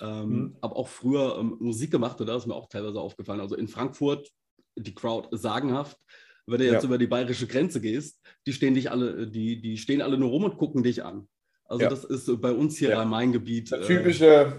Ähm, 0.00 0.28
mhm. 0.28 0.56
Habe 0.62 0.76
auch 0.76 0.88
früher 0.88 1.38
ähm, 1.38 1.56
Musik 1.60 1.90
gemacht 1.90 2.20
und 2.20 2.26
da 2.26 2.36
ist 2.36 2.46
mir 2.46 2.54
auch 2.54 2.68
teilweise 2.68 3.00
aufgefallen. 3.00 3.40
Also 3.40 3.56
in 3.56 3.68
Frankfurt, 3.68 4.30
die 4.76 4.94
Crowd 4.94 5.28
sagenhaft. 5.32 5.98
Wenn 6.46 6.58
du 6.58 6.66
jetzt 6.66 6.82
ja. 6.82 6.88
über 6.88 6.98
die 6.98 7.06
bayerische 7.06 7.46
Grenze 7.46 7.80
gehst, 7.80 8.20
die 8.46 8.52
stehen 8.52 8.74
dich 8.74 8.90
alle, 8.90 9.28
die, 9.28 9.60
die 9.60 9.78
stehen 9.78 10.02
alle 10.02 10.18
nur 10.18 10.30
rum 10.30 10.44
und 10.44 10.58
gucken 10.58 10.82
dich 10.82 11.04
an. 11.04 11.28
Also 11.72 11.84
ja. 11.84 11.88
das 11.88 12.04
ist 12.04 12.40
bei 12.42 12.52
uns 12.52 12.76
hier 12.76 12.90
ja. 12.90 12.98
Rhein-Main-Gebiet. 12.98 13.70
Typische. 13.86 14.26
Äh, 14.26 14.52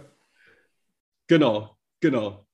genau, 1.28 1.78
genau. 2.02 2.47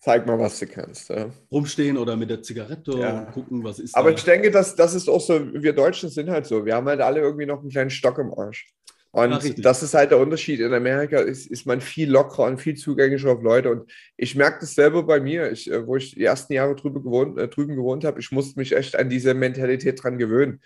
Zeig 0.00 0.26
mal, 0.26 0.38
was 0.38 0.58
du 0.58 0.66
kannst. 0.66 1.08
Ja. 1.08 1.30
Rumstehen 1.50 1.96
oder 1.96 2.14
mit 2.16 2.28
der 2.28 2.42
Zigarette 2.42 2.92
ja. 2.98 3.20
und 3.20 3.32
gucken, 3.32 3.64
was 3.64 3.78
ist 3.78 3.94
Aber 3.94 4.10
da. 4.10 4.16
ich 4.16 4.24
denke, 4.24 4.50
das, 4.50 4.76
das 4.76 4.92
ist 4.92 5.08
auch 5.08 5.20
so, 5.20 5.50
wir 5.54 5.72
Deutschen 5.72 6.10
sind 6.10 6.28
halt 6.28 6.44
so. 6.44 6.66
Wir 6.66 6.74
haben 6.74 6.88
halt 6.88 7.00
alle 7.00 7.20
irgendwie 7.20 7.46
noch 7.46 7.60
einen 7.60 7.70
kleinen 7.70 7.88
Stock 7.88 8.18
im 8.18 8.34
Arsch. 8.34 8.74
Und 9.12 9.30
ja, 9.30 9.54
das 9.62 9.82
ist 9.82 9.94
halt 9.94 10.10
der 10.10 10.18
Unterschied. 10.18 10.60
In 10.60 10.74
Amerika 10.74 11.18
ist, 11.18 11.46
ist 11.46 11.64
man 11.64 11.80
viel 11.80 12.10
lockerer 12.10 12.48
und 12.48 12.60
viel 12.60 12.74
zugänglicher 12.74 13.30
auf 13.30 13.42
Leute. 13.42 13.70
Und 13.70 13.90
ich 14.18 14.34
merke 14.34 14.60
das 14.60 14.74
selber 14.74 15.04
bei 15.04 15.20
mir, 15.20 15.50
ich, 15.50 15.70
äh, 15.70 15.86
wo 15.86 15.96
ich 15.96 16.14
die 16.14 16.24
ersten 16.24 16.52
Jahre 16.52 16.74
drüben 16.74 17.02
gewohnt, 17.02 17.38
äh, 17.38 17.48
drüben 17.48 17.76
gewohnt 17.76 18.04
habe. 18.04 18.20
Ich 18.20 18.30
musste 18.30 18.58
mich 18.58 18.76
echt 18.76 18.94
an 18.94 19.08
diese 19.08 19.32
Mentalität 19.32 20.02
dran 20.02 20.18
gewöhnen. 20.18 20.60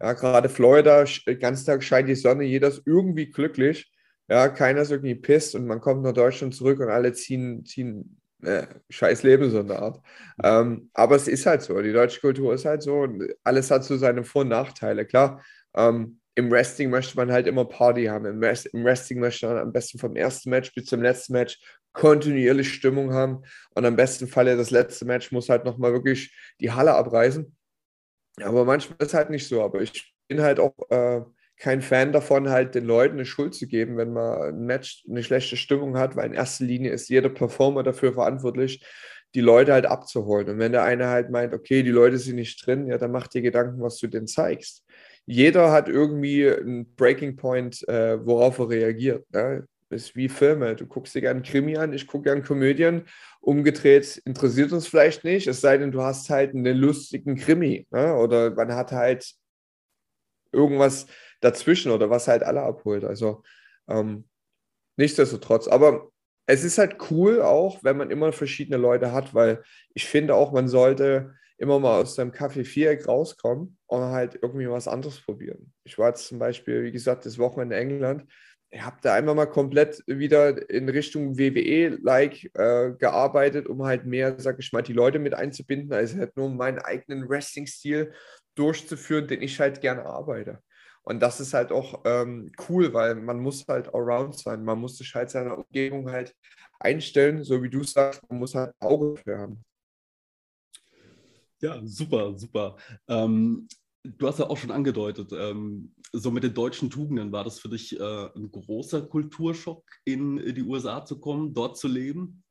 Ja, 0.00 0.14
gerade 0.14 0.48
Florida, 0.48 1.04
den 1.26 1.38
ganzen 1.38 1.66
Tag 1.66 1.82
scheint 1.82 2.08
die 2.08 2.14
Sonne, 2.14 2.44
jeder 2.44 2.68
ist 2.68 2.82
irgendwie 2.86 3.26
glücklich. 3.30 3.92
Ja, 4.28 4.48
keiner 4.48 4.82
ist 4.82 4.90
irgendwie 4.90 5.14
pisst 5.14 5.54
und 5.54 5.66
man 5.66 5.80
kommt 5.80 6.02
nach 6.02 6.12
Deutschland 6.12 6.54
zurück 6.54 6.80
und 6.80 6.88
alle 6.88 7.12
ziehen, 7.12 7.64
ziehen 7.66 8.20
äh, 8.42 8.66
scheiß 8.88 9.22
Leben 9.24 9.50
so 9.50 9.60
eine 9.60 9.78
Art. 9.78 10.00
Ähm, 10.42 10.90
aber 10.94 11.16
es 11.16 11.28
ist 11.28 11.46
halt 11.46 11.62
so, 11.62 11.80
die 11.82 11.92
deutsche 11.92 12.20
Kultur 12.20 12.54
ist 12.54 12.64
halt 12.64 12.82
so 12.82 13.00
und 13.00 13.28
alles 13.44 13.70
hat 13.70 13.84
so 13.84 13.96
seine 13.96 14.24
Vor- 14.24 14.42
und 14.42 14.48
Nachteile. 14.48 15.04
Klar, 15.04 15.42
ähm, 15.74 16.20
im 16.34 16.50
Wrestling 16.50 16.90
möchte 16.90 17.16
man 17.16 17.30
halt 17.32 17.46
immer 17.46 17.64
Party 17.66 18.06
haben. 18.06 18.24
Im, 18.24 18.42
Rest, 18.42 18.66
Im, 18.66 18.84
Wrestling 18.84 19.20
möchte 19.20 19.46
man 19.46 19.58
am 19.58 19.72
besten 19.72 19.98
vom 19.98 20.16
ersten 20.16 20.50
Match 20.50 20.72
bis 20.74 20.86
zum 20.86 21.02
letzten 21.02 21.34
Match 21.34 21.58
kontinuierlich 21.92 22.72
Stimmung 22.72 23.12
haben 23.12 23.42
und 23.74 23.84
am 23.84 23.96
besten 23.96 24.28
Falle 24.28 24.56
das 24.56 24.70
letzte 24.70 25.04
Match 25.04 25.32
muss 25.32 25.48
halt 25.48 25.64
nochmal 25.64 25.92
wirklich 25.92 26.32
die 26.60 26.70
Halle 26.70 26.94
abreißen. 26.94 27.54
Aber 28.42 28.64
manchmal 28.64 28.98
ist 29.00 29.14
halt 29.14 29.30
nicht 29.30 29.48
so. 29.48 29.62
Aber 29.62 29.80
ich 29.80 30.14
bin 30.28 30.40
halt 30.42 30.60
auch 30.60 30.74
äh, 30.90 31.22
kein 31.56 31.82
Fan 31.82 32.12
davon, 32.12 32.48
halt 32.48 32.74
den 32.74 32.84
Leuten 32.86 33.14
eine 33.14 33.26
Schuld 33.26 33.54
zu 33.54 33.66
geben, 33.66 33.96
wenn 33.96 34.12
man 34.12 34.42
ein 34.42 34.64
Match 34.64 35.04
eine 35.08 35.22
schlechte 35.22 35.56
Stimmung 35.56 35.98
hat, 35.98 36.16
weil 36.16 36.26
in 36.26 36.32
erster 36.32 36.64
Linie 36.64 36.90
ist 36.92 37.08
jeder 37.10 37.28
Performer 37.28 37.82
dafür 37.82 38.14
verantwortlich, 38.14 38.84
die 39.34 39.42
Leute 39.42 39.72
halt 39.72 39.86
abzuholen. 39.86 40.48
Und 40.48 40.58
wenn 40.58 40.72
der 40.72 40.84
eine 40.84 41.08
halt 41.08 41.30
meint, 41.30 41.52
okay, 41.54 41.82
die 41.82 41.90
Leute 41.90 42.18
sind 42.18 42.36
nicht 42.36 42.66
drin, 42.66 42.86
ja, 42.86 42.98
dann 42.98 43.12
mach 43.12 43.28
dir 43.28 43.42
Gedanken, 43.42 43.82
was 43.82 43.98
du 43.98 44.06
denn 44.06 44.26
zeigst. 44.26 44.84
Jeder 45.26 45.70
hat 45.70 45.88
irgendwie 45.88 46.48
einen 46.50 46.94
Breaking 46.96 47.36
Point, 47.36 47.86
äh, 47.88 48.24
worauf 48.24 48.58
er 48.58 48.70
reagiert. 48.70 49.30
Ne? 49.32 49.66
Ist 49.90 50.16
wie 50.16 50.28
Filme. 50.28 50.76
Du 50.76 50.86
guckst 50.86 51.14
dir 51.14 51.20
gerne 51.20 51.42
Krimi 51.42 51.76
an, 51.76 51.92
ich 51.92 52.06
gucke 52.06 52.24
gerne 52.24 52.42
Komödien. 52.42 53.06
Umgedreht 53.40 54.22
interessiert 54.24 54.72
uns 54.72 54.86
vielleicht 54.86 55.24
nicht, 55.24 55.46
es 55.46 55.60
sei 55.60 55.78
denn, 55.78 55.92
du 55.92 56.02
hast 56.02 56.30
halt 56.30 56.54
einen 56.54 56.76
lustigen 56.76 57.36
Krimi. 57.36 57.86
Ne? 57.90 58.14
Oder 58.16 58.50
man 58.50 58.74
hat 58.74 58.92
halt 58.92 59.34
irgendwas 60.52 61.06
dazwischen 61.40 61.90
oder 61.90 62.10
was 62.10 62.28
halt 62.28 62.42
alle 62.42 62.62
abholt. 62.62 63.04
Also 63.04 63.42
ähm, 63.88 64.28
nichtsdestotrotz. 64.96 65.68
Aber 65.68 66.10
es 66.46 66.64
ist 66.64 66.78
halt 66.78 66.96
cool 67.10 67.42
auch, 67.42 67.82
wenn 67.84 67.96
man 67.96 68.10
immer 68.10 68.32
verschiedene 68.32 68.76
Leute 68.76 69.12
hat, 69.12 69.34
weil 69.34 69.62
ich 69.94 70.06
finde 70.06 70.34
auch, 70.34 70.52
man 70.52 70.68
sollte 70.68 71.34
immer 71.58 71.78
mal 71.78 72.00
aus 72.00 72.14
seinem 72.14 72.32
Kaffee-Viereck 72.32 73.06
rauskommen 73.06 73.78
und 73.86 74.00
halt 74.00 74.38
irgendwie 74.40 74.68
was 74.68 74.88
anderes 74.88 75.20
probieren. 75.20 75.72
Ich 75.84 75.98
war 75.98 76.08
jetzt 76.08 76.26
zum 76.26 76.38
Beispiel, 76.38 76.82
wie 76.82 76.92
gesagt, 76.92 77.26
das 77.26 77.38
Wochenende 77.38 77.76
in 77.76 77.90
England. 77.90 78.26
Ich 78.72 78.82
habe 78.82 78.98
da 79.02 79.14
einmal 79.14 79.34
mal 79.34 79.46
komplett 79.46 80.02
wieder 80.06 80.70
in 80.70 80.88
Richtung 80.88 81.36
WWE-like 81.36 82.54
äh, 82.54 82.92
gearbeitet, 82.92 83.66
um 83.66 83.82
halt 83.82 84.06
mehr, 84.06 84.38
sag 84.38 84.60
ich 84.60 84.72
mal, 84.72 84.82
die 84.82 84.92
Leute 84.92 85.18
mit 85.18 85.34
einzubinden, 85.34 85.92
als 85.92 86.14
halt 86.14 86.36
nur 86.36 86.48
meinen 86.50 86.78
eigenen 86.78 87.28
Wrestling-Stil 87.28 88.12
durchzuführen, 88.54 89.26
den 89.26 89.42
ich 89.42 89.58
halt 89.58 89.80
gerne 89.80 90.06
arbeite. 90.06 90.60
Und 91.02 91.20
das 91.20 91.40
ist 91.40 91.54
halt 91.54 91.72
auch 91.72 92.02
ähm, 92.04 92.52
cool, 92.68 92.92
weil 92.94 93.16
man 93.16 93.40
muss 93.40 93.66
halt 93.66 93.92
around 93.92 94.38
sein. 94.38 94.62
Man 94.64 94.78
muss 94.78 94.98
sich 94.98 95.12
halt 95.14 95.30
seiner 95.30 95.58
Umgebung 95.58 96.10
halt 96.10 96.36
einstellen, 96.78 97.42
so 97.42 97.62
wie 97.62 97.70
du 97.70 97.82
sagst, 97.82 98.22
man 98.30 98.38
muss 98.38 98.54
halt 98.54 98.72
Auge 98.78 99.16
für 99.16 99.38
haben. 99.38 99.64
Ja, 101.60 101.80
super, 101.84 102.38
super. 102.38 102.76
Ähm, 103.08 103.66
du 104.04 104.26
hast 104.26 104.38
ja 104.38 104.48
auch 104.48 104.56
schon 104.56 104.70
angedeutet, 104.70 105.32
ähm, 105.32 105.94
so 106.12 106.30
mit 106.30 106.42
den 106.42 106.54
deutschen 106.54 106.90
Tugenden, 106.90 107.32
war 107.32 107.44
das 107.44 107.58
für 107.58 107.68
dich 107.68 107.98
äh, 107.98 108.28
ein 108.34 108.50
großer 108.50 109.02
Kulturschock, 109.02 109.84
in 110.04 110.36
die 110.54 110.62
USA 110.62 111.04
zu 111.04 111.20
kommen, 111.20 111.54
dort 111.54 111.76
zu 111.76 111.88
leben? 111.88 112.42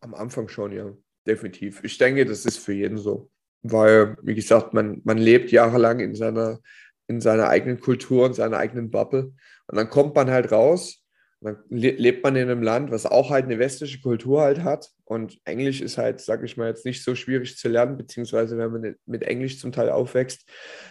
Am 0.00 0.14
Anfang 0.14 0.48
schon, 0.48 0.72
ja, 0.72 0.92
definitiv. 1.26 1.82
Ich 1.84 1.98
denke, 1.98 2.24
das 2.24 2.44
ist 2.44 2.58
für 2.58 2.72
jeden 2.72 2.98
so. 2.98 3.30
Weil, 3.62 4.18
wie 4.22 4.34
gesagt, 4.34 4.74
man, 4.74 5.00
man 5.04 5.16
lebt 5.16 5.50
jahrelang 5.50 6.00
in 6.00 6.14
seiner 6.14 6.60
in 7.06 7.20
seiner 7.20 7.48
eigenen 7.48 7.80
Kultur 7.80 8.26
und 8.26 8.34
seiner 8.34 8.58
eigenen 8.58 8.90
Bubble. 8.90 9.34
Und 9.66 9.76
dann 9.76 9.90
kommt 9.90 10.14
man 10.14 10.30
halt 10.30 10.52
raus, 10.52 11.03
dann 11.44 11.58
lebt 11.68 12.24
man 12.24 12.36
in 12.36 12.48
einem 12.48 12.62
Land, 12.62 12.90
was 12.90 13.06
auch 13.06 13.30
halt 13.30 13.44
eine 13.44 13.58
westliche 13.58 14.00
Kultur 14.00 14.40
halt 14.40 14.62
hat. 14.62 14.90
Und 15.04 15.38
Englisch 15.44 15.80
ist 15.82 15.98
halt, 15.98 16.20
sag 16.20 16.42
ich 16.42 16.56
mal, 16.56 16.68
jetzt 16.68 16.86
nicht 16.86 17.04
so 17.04 17.14
schwierig 17.14 17.58
zu 17.58 17.68
lernen, 17.68 17.96
beziehungsweise 17.96 18.56
wenn 18.56 18.72
man 18.72 18.96
mit 19.04 19.22
Englisch 19.22 19.58
zum 19.58 19.70
Teil 19.70 19.90
aufwächst, 19.90 20.48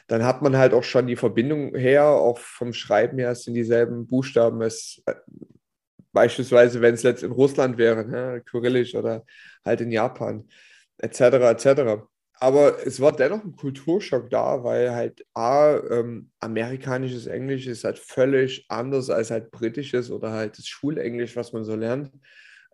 dann 0.08 0.24
hat 0.24 0.42
man 0.42 0.56
halt 0.56 0.74
auch 0.74 0.84
schon 0.84 1.08
die 1.08 1.16
Verbindung 1.16 1.76
her, 1.76 2.06
auch 2.06 2.38
vom 2.38 2.74
Schreiben 2.74 3.18
her, 3.18 3.32
es 3.32 3.44
sind 3.44 3.56
dieselben 3.56 4.08
Buchstaben. 4.08 4.62
Es, 4.62 5.02
äh, 5.08 5.16
beispielsweise, 6.12 6.82
wenn 6.82 6.94
es 6.94 7.04
jetzt 7.04 7.24
in 7.24 7.32
Russland 7.32 7.78
wäre, 7.78 8.06
ne, 8.06 8.44
Kyrillisch 8.46 8.94
oder 8.96 9.26
halt 9.66 9.82
in 9.82 9.92
Japan, 9.92 10.48
etc., 11.00 11.22
etc 11.22 12.04
aber 12.44 12.86
es 12.86 13.00
war 13.00 13.14
dennoch 13.14 13.42
ein 13.42 13.56
Kulturschock 13.56 14.30
da, 14.30 14.66
weil 14.66 14.92
halt 14.94 15.26
A, 15.34 15.78
ähm, 15.78 16.30
amerikanisches 16.42 17.26
Englisch 17.26 17.68
ist 17.68 17.86
halt 17.86 17.98
völlig 17.98 18.66
anders 18.68 19.10
als 19.10 19.32
halt 19.32 19.50
britisches 19.50 20.12
oder 20.12 20.34
halt 20.34 20.58
das 20.58 20.68
Schulenglisch, 20.68 21.38
was 21.38 21.54
man 21.54 21.64
so 21.64 21.74
lernt. 21.78 22.12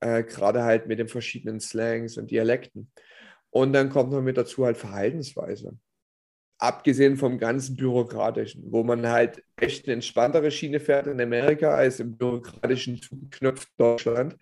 Äh, 0.01 0.23
Gerade 0.23 0.63
halt 0.63 0.88
mit 0.88 0.97
den 0.97 1.08
verschiedenen 1.08 1.60
Slangs 1.60 2.17
und 2.17 2.32
Dialekten. 2.32 2.91
Und 3.51 3.73
dann 3.73 3.91
kommt 3.91 4.12
noch 4.12 4.23
mit 4.23 4.38
dazu 4.38 4.65
halt 4.65 4.75
Verhaltensweise. 4.75 5.77
Abgesehen 6.58 7.15
vom 7.15 7.38
ganzen 7.38 7.75
Bürokratischen, 7.75 8.63
wo 8.71 8.84
man 8.84 9.08
halt 9.08 9.43
echt 9.55 9.86
eine 9.86 9.93
entspanntere 9.93 10.49
Schiene 10.49 10.79
fährt 10.79 11.05
in 11.05 11.21
Amerika 11.21 11.75
als 11.75 11.99
im 11.99 12.17
bürokratischen 12.17 12.99
Knopf 13.29 13.67
Deutschland. 13.77 14.36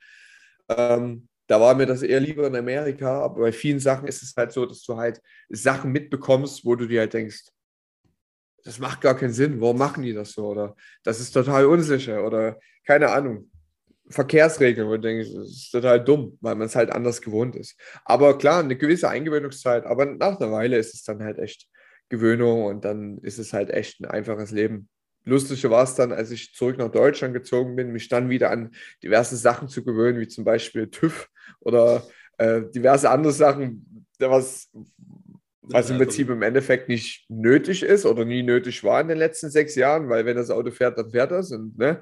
Ähm, 0.69 1.27
da 1.47 1.59
war 1.59 1.75
mir 1.75 1.85
das 1.85 2.01
eher 2.03 2.19
lieber 2.19 2.45
in 2.47 2.55
Amerika, 2.55 3.21
aber 3.23 3.41
bei 3.41 3.51
vielen 3.51 3.79
Sachen 3.79 4.07
ist 4.07 4.21
es 4.21 4.33
halt 4.35 4.51
so, 4.51 4.65
dass 4.65 4.83
du 4.83 4.97
halt 4.97 5.21
Sachen 5.49 5.91
mitbekommst, 5.91 6.65
wo 6.65 6.75
du 6.75 6.87
dir 6.87 7.01
halt 7.01 7.13
denkst, 7.13 7.45
das 8.63 8.79
macht 8.79 8.99
gar 9.01 9.15
keinen 9.15 9.33
Sinn, 9.33 9.61
warum 9.61 9.77
machen 9.77 10.03
die 10.03 10.13
das 10.13 10.33
so? 10.33 10.47
Oder 10.47 10.75
das 11.03 11.21
ist 11.21 11.31
total 11.31 11.65
unsicher 11.65 12.25
oder 12.25 12.59
keine 12.85 13.09
Ahnung. 13.11 13.49
Verkehrsregeln, 14.09 14.87
wo 14.87 14.93
du 14.93 15.01
denkst, 15.01 15.29
das 15.33 15.49
ist 15.49 15.71
total 15.71 16.03
dumm, 16.03 16.37
weil 16.41 16.55
man 16.55 16.67
es 16.67 16.75
halt 16.75 16.91
anders 16.91 17.21
gewohnt 17.21 17.55
ist. 17.55 17.77
Aber 18.05 18.37
klar, 18.37 18.61
eine 18.63 18.77
gewisse 18.77 19.09
Eingewöhnungszeit, 19.09 19.85
aber 19.85 20.05
nach 20.05 20.39
einer 20.39 20.51
Weile 20.51 20.77
ist 20.77 20.93
es 20.93 21.03
dann 21.03 21.23
halt 21.23 21.39
echt 21.39 21.67
Gewöhnung 22.09 22.65
und 22.65 22.85
dann 22.85 23.17
ist 23.19 23.37
es 23.37 23.51
halt 23.51 23.69
echt 23.69 23.99
ein 23.99 24.05
einfaches 24.05 24.51
Leben. 24.51 24.89
Lustige 25.27 25.69
war 25.69 25.83
es 25.83 25.95
dann, 25.95 26.11
als 26.11 26.31
ich 26.31 26.53
zurück 26.53 26.77
nach 26.77 26.91
Deutschland 26.91 27.33
gezogen 27.33 27.75
bin, 27.75 27.91
mich 27.91 28.07
dann 28.09 28.29
wieder 28.29 28.51
an 28.51 28.71
diverse 29.03 29.35
Sachen 29.35 29.67
zu 29.67 29.83
gewöhnen, 29.83 30.19
wie 30.19 30.27
zum 30.27 30.43
Beispiel 30.43 30.87
TÜV 30.87 31.29
oder 31.59 32.03
äh, 32.37 32.61
diverse 32.73 33.09
andere 33.09 33.33
Sachen, 33.33 34.05
was, 34.19 34.69
was 35.61 35.89
im 35.89 35.97
Prinzip 35.97 36.29
im 36.29 36.41
Endeffekt 36.41 36.89
nicht 36.89 37.25
nötig 37.29 37.83
ist 37.83 38.05
oder 38.05 38.25
nie 38.25 38.43
nötig 38.43 38.83
war 38.83 39.01
in 39.01 39.07
den 39.07 39.17
letzten 39.17 39.49
sechs 39.49 39.75
Jahren, 39.75 40.09
weil 40.09 40.25
wenn 40.25 40.37
das 40.37 40.49
Auto 40.49 40.71
fährt, 40.71 40.97
dann 40.97 41.11
fährt 41.11 41.31
das. 41.31 41.51
Und 41.51 41.77
ne, 41.77 42.01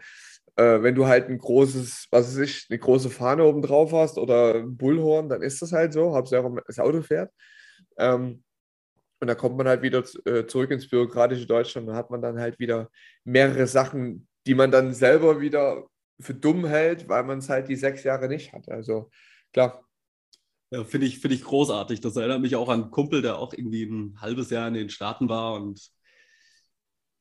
äh, 0.56 0.82
wenn 0.82 0.96
du 0.96 1.08
halt 1.08 1.30
ein 1.30 1.38
großes, 1.38 2.08
was 2.12 2.28
weiß 2.28 2.38
ich, 2.38 2.68
eine 2.70 2.80
große 2.80 3.10
Fahne 3.10 3.44
oben 3.44 3.62
drauf 3.62 3.92
hast 3.92 4.18
oder 4.18 4.56
ein 4.56 4.78
Bullhorn, 4.78 5.30
dann 5.30 5.42
ist 5.42 5.62
das 5.62 5.72
halt 5.72 5.94
so, 5.94 6.16
Hauptsache 6.16 6.50
das 6.68 6.80
Auto 6.80 7.02
fährt. 7.02 7.32
Ähm, 7.98 8.44
und 9.26 9.30
da 9.30 9.34
kommt 9.34 9.58
man 9.58 9.68
halt 9.68 9.82
wieder 9.82 10.04
äh, 10.26 10.46
zurück 10.46 10.70
ins 10.70 10.88
bürokratische 10.88 11.48
Deutschland 11.48 11.90
und 11.90 11.96
hat 11.96 12.12
man 12.12 12.22
dann 12.22 12.40
halt 12.40 12.60
wieder 12.60 12.92
mehrere 13.24 13.66
Sachen, 13.66 14.28
die 14.46 14.54
man 14.54 14.70
dann 14.70 14.94
selber 14.94 15.42
wieder 15.42 15.88
für 16.20 16.36
dumm 16.36 16.64
hält, 16.64 17.10
weil 17.10 17.24
man 17.24 17.40
es 17.40 17.50
halt 17.50 17.68
die 17.68 17.76
sechs 17.76 18.04
Jahre 18.04 18.28
nicht 18.28 18.54
hat. 18.54 18.70
Also 18.70 19.10
klar. 19.52 19.84
Ja, 20.70 20.84
finde 20.84 21.08
ich, 21.08 21.18
find 21.18 21.34
ich 21.34 21.44
großartig. 21.44 22.02
Das 22.02 22.16
erinnert 22.16 22.42
mich 22.42 22.56
auch 22.56 22.70
an 22.70 22.84
einen 22.84 22.92
Kumpel, 22.92 23.24
der 23.24 23.40
auch 23.40 23.52
irgendwie 23.52 23.86
ein 23.86 24.22
halbes 24.22 24.52
Jahr 24.52 24.68
in 24.68 24.76
den 24.76 24.90
Staaten 24.90 25.28
war 25.28 25.56
und 25.56 25.90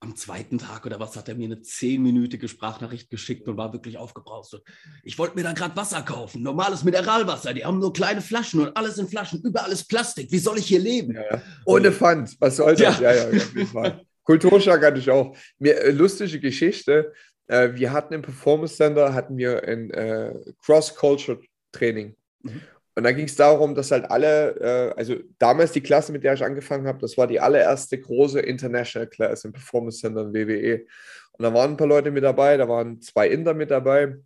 am 0.04 0.16
zweiten 0.16 0.58
Tag 0.58 0.86
oder 0.86 1.00
was 1.00 1.16
hat 1.16 1.28
er 1.28 1.34
mir 1.34 1.46
eine 1.46 1.62
zehnminütige 1.62 2.46
Sprachnachricht 2.46 3.10
geschickt 3.10 3.48
und 3.48 3.56
war 3.56 3.72
wirklich 3.72 3.98
aufgebraust. 3.98 4.60
Ich 5.02 5.18
wollte 5.18 5.34
mir 5.34 5.42
da 5.42 5.52
gerade 5.52 5.74
Wasser 5.76 6.02
kaufen, 6.02 6.42
normales 6.42 6.84
Mineralwasser. 6.84 7.54
Die 7.54 7.64
haben 7.64 7.78
nur 7.78 7.92
kleine 7.92 8.20
Flaschen 8.20 8.60
und 8.60 8.76
alles 8.76 8.98
in 8.98 9.08
Flaschen, 9.08 9.42
überall 9.42 9.72
ist 9.72 9.88
Plastik. 9.88 10.30
Wie 10.30 10.38
soll 10.38 10.58
ich 10.58 10.66
hier 10.66 10.80
leben? 10.80 11.14
Ja, 11.14 11.42
Ohne 11.64 11.90
Pfand, 11.90 12.36
was 12.38 12.56
soll 12.56 12.76
das? 12.76 13.00
Ja, 13.00 13.12
ja, 13.12 13.30
ja 13.30 14.00
Kulturschock 14.24 14.82
hatte 14.82 14.98
ich 14.98 15.10
auch. 15.10 15.36
Mir, 15.58 15.80
äh, 15.80 15.90
lustige 15.90 16.40
Geschichte. 16.40 17.12
Äh, 17.46 17.74
wir 17.74 17.92
hatten 17.92 18.14
im 18.14 18.22
Performance 18.22 18.76
Center 18.76 19.14
hatten 19.14 19.36
wir 19.36 19.62
ein 19.64 19.90
äh, 19.90 20.34
Cross-Culture-Training. 20.64 22.14
Mhm. 22.42 22.60
Und 22.96 23.02
da 23.02 23.12
ging 23.12 23.26
es 23.26 23.34
darum, 23.34 23.74
dass 23.74 23.90
halt 23.90 24.10
alle, 24.10 24.56
äh, 24.60 24.94
also 24.96 25.16
damals 25.38 25.72
die 25.72 25.80
Klasse, 25.80 26.12
mit 26.12 26.22
der 26.22 26.34
ich 26.34 26.44
angefangen 26.44 26.86
habe, 26.86 27.00
das 27.00 27.16
war 27.18 27.26
die 27.26 27.40
allererste 27.40 27.98
große 27.98 28.40
International 28.40 29.08
Class 29.08 29.44
im 29.44 29.52
Performance 29.52 29.98
Center 29.98 30.22
in 30.22 30.34
WWE. 30.34 30.86
Und 31.32 31.42
da 31.42 31.52
waren 31.52 31.72
ein 31.72 31.76
paar 31.76 31.88
Leute 31.88 32.12
mit 32.12 32.22
dabei, 32.22 32.56
da 32.56 32.68
waren 32.68 33.00
zwei 33.00 33.28
Inder 33.28 33.54
mit 33.54 33.70
dabei, 33.72 34.16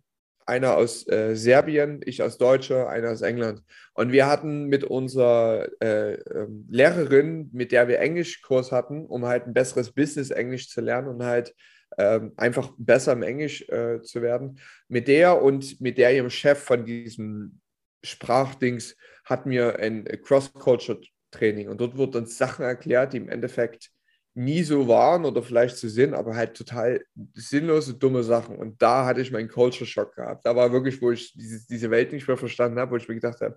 einer 0.45 0.75
aus 0.77 1.07
äh, 1.07 1.35
Serbien, 1.35 2.01
ich 2.05 2.21
als 2.21 2.37
Deutscher, 2.37 2.89
einer 2.89 3.11
aus 3.11 3.21
England. 3.21 3.63
Und 3.93 4.11
wir 4.11 4.27
hatten 4.27 4.65
mit 4.65 4.83
unserer 4.83 5.67
äh, 5.81 6.13
ähm, 6.13 6.67
Lehrerin, 6.69 7.49
mit 7.53 7.71
der 7.71 7.87
wir 7.87 7.99
Englischkurs 7.99 8.71
hatten, 8.71 9.05
um 9.05 9.25
halt 9.25 9.47
ein 9.47 9.53
besseres 9.53 9.91
Business-Englisch 9.91 10.69
zu 10.69 10.81
lernen 10.81 11.07
und 11.07 11.23
halt 11.23 11.55
ähm, 11.97 12.33
einfach 12.37 12.71
besser 12.77 13.13
im 13.13 13.23
Englisch 13.23 13.67
äh, 13.69 14.01
zu 14.01 14.21
werden, 14.21 14.59
mit 14.87 15.07
der 15.07 15.41
und 15.41 15.81
mit 15.81 15.97
der 15.97 16.13
ihrem 16.13 16.29
Chef 16.29 16.59
von 16.59 16.85
diesem 16.85 17.59
Sprachdings 18.03 18.95
hatten 19.25 19.49
wir 19.49 19.79
ein 19.79 20.05
Cross-Culture-Training 20.05 21.69
und 21.69 21.79
dort 21.81 21.97
wurden 21.97 22.23
uns 22.23 22.37
Sachen 22.37 22.65
erklärt, 22.65 23.13
die 23.13 23.17
im 23.17 23.29
Endeffekt 23.29 23.91
nie 24.33 24.63
so 24.63 24.87
waren 24.87 25.25
oder 25.25 25.43
vielleicht 25.43 25.77
so 25.77 25.87
sind, 25.87 26.13
aber 26.13 26.35
halt 26.35 26.55
total 26.55 27.03
sinnlose, 27.33 27.95
dumme 27.95 28.23
Sachen. 28.23 28.55
Und 28.57 28.81
da 28.81 29.05
hatte 29.05 29.21
ich 29.21 29.31
meinen 29.31 29.49
Culture-Shock 29.49 30.15
gehabt. 30.15 30.45
Da 30.45 30.55
war 30.55 30.71
wirklich, 30.71 31.01
wo 31.01 31.11
ich 31.11 31.33
diese 31.35 31.91
Welt 31.91 32.13
nicht 32.13 32.27
mehr 32.27 32.37
verstanden 32.37 32.79
habe, 32.79 32.91
wo 32.91 32.95
ich 32.95 33.07
mir 33.07 33.15
gedacht 33.15 33.41
habe, 33.41 33.55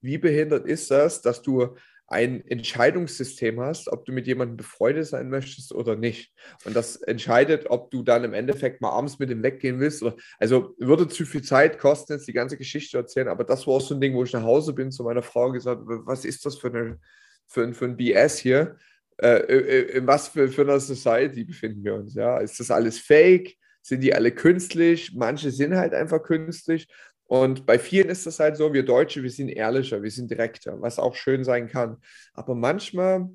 wie 0.00 0.18
behindert 0.18 0.66
ist 0.66 0.90
das, 0.90 1.20
dass 1.20 1.42
du 1.42 1.76
ein 2.10 2.44
Entscheidungssystem 2.44 3.60
hast, 3.60 3.88
ob 3.88 4.04
du 4.04 4.12
mit 4.12 4.26
jemandem 4.26 4.56
befreundet 4.56 5.06
sein 5.06 5.30
möchtest 5.30 5.72
oder 5.72 5.94
nicht. 5.94 6.34
Und 6.64 6.74
das 6.74 6.96
entscheidet, 6.96 7.70
ob 7.70 7.92
du 7.92 8.02
dann 8.02 8.24
im 8.24 8.34
Endeffekt 8.34 8.80
mal 8.80 8.90
abends 8.90 9.20
mit 9.20 9.30
ihm 9.30 9.44
weggehen 9.44 9.78
willst. 9.78 10.02
Oder, 10.02 10.16
also 10.40 10.74
würde 10.78 11.06
zu 11.06 11.24
viel 11.24 11.42
Zeit 11.42 11.78
kosten, 11.78 12.14
jetzt 12.14 12.26
die 12.26 12.32
ganze 12.32 12.56
Geschichte 12.56 12.98
erzählen. 12.98 13.28
Aber 13.28 13.44
das 13.44 13.64
war 13.68 13.74
auch 13.74 13.80
so 13.80 13.94
ein 13.94 14.00
Ding, 14.00 14.14
wo 14.14 14.24
ich 14.24 14.32
nach 14.32 14.42
Hause 14.42 14.72
bin 14.72 14.90
zu 14.90 15.04
meiner 15.04 15.22
Frau 15.22 15.52
gesagt, 15.52 15.82
was 15.84 16.24
ist 16.24 16.44
das 16.44 16.58
für, 16.58 16.68
eine, 16.68 16.98
für, 17.46 17.72
für 17.72 17.84
ein 17.84 17.96
BS 17.96 18.38
hier? 18.38 18.76
Äh, 19.18 19.42
äh, 19.42 19.80
in 19.98 20.06
was 20.08 20.28
für, 20.28 20.48
für 20.48 20.62
einer 20.62 20.80
Society 20.80 21.44
befinden 21.44 21.84
wir 21.84 21.94
uns? 21.94 22.14
Ja? 22.14 22.38
Ist 22.38 22.58
das 22.58 22.72
alles 22.72 22.98
fake? 22.98 23.56
Sind 23.82 24.00
die 24.00 24.12
alle 24.12 24.32
künstlich? 24.32 25.12
Manche 25.14 25.52
sind 25.52 25.76
halt 25.76 25.94
einfach 25.94 26.22
künstlich. 26.24 26.88
Und 27.30 27.64
bei 27.64 27.78
vielen 27.78 28.08
ist 28.08 28.26
das 28.26 28.40
halt 28.40 28.56
so, 28.56 28.72
wir 28.72 28.84
Deutsche, 28.84 29.22
wir 29.22 29.30
sind 29.30 29.50
ehrlicher, 29.50 30.02
wir 30.02 30.10
sind 30.10 30.32
direkter, 30.32 30.82
was 30.82 30.98
auch 30.98 31.14
schön 31.14 31.44
sein 31.44 31.68
kann. 31.68 31.98
Aber 32.34 32.56
manchmal, 32.56 33.28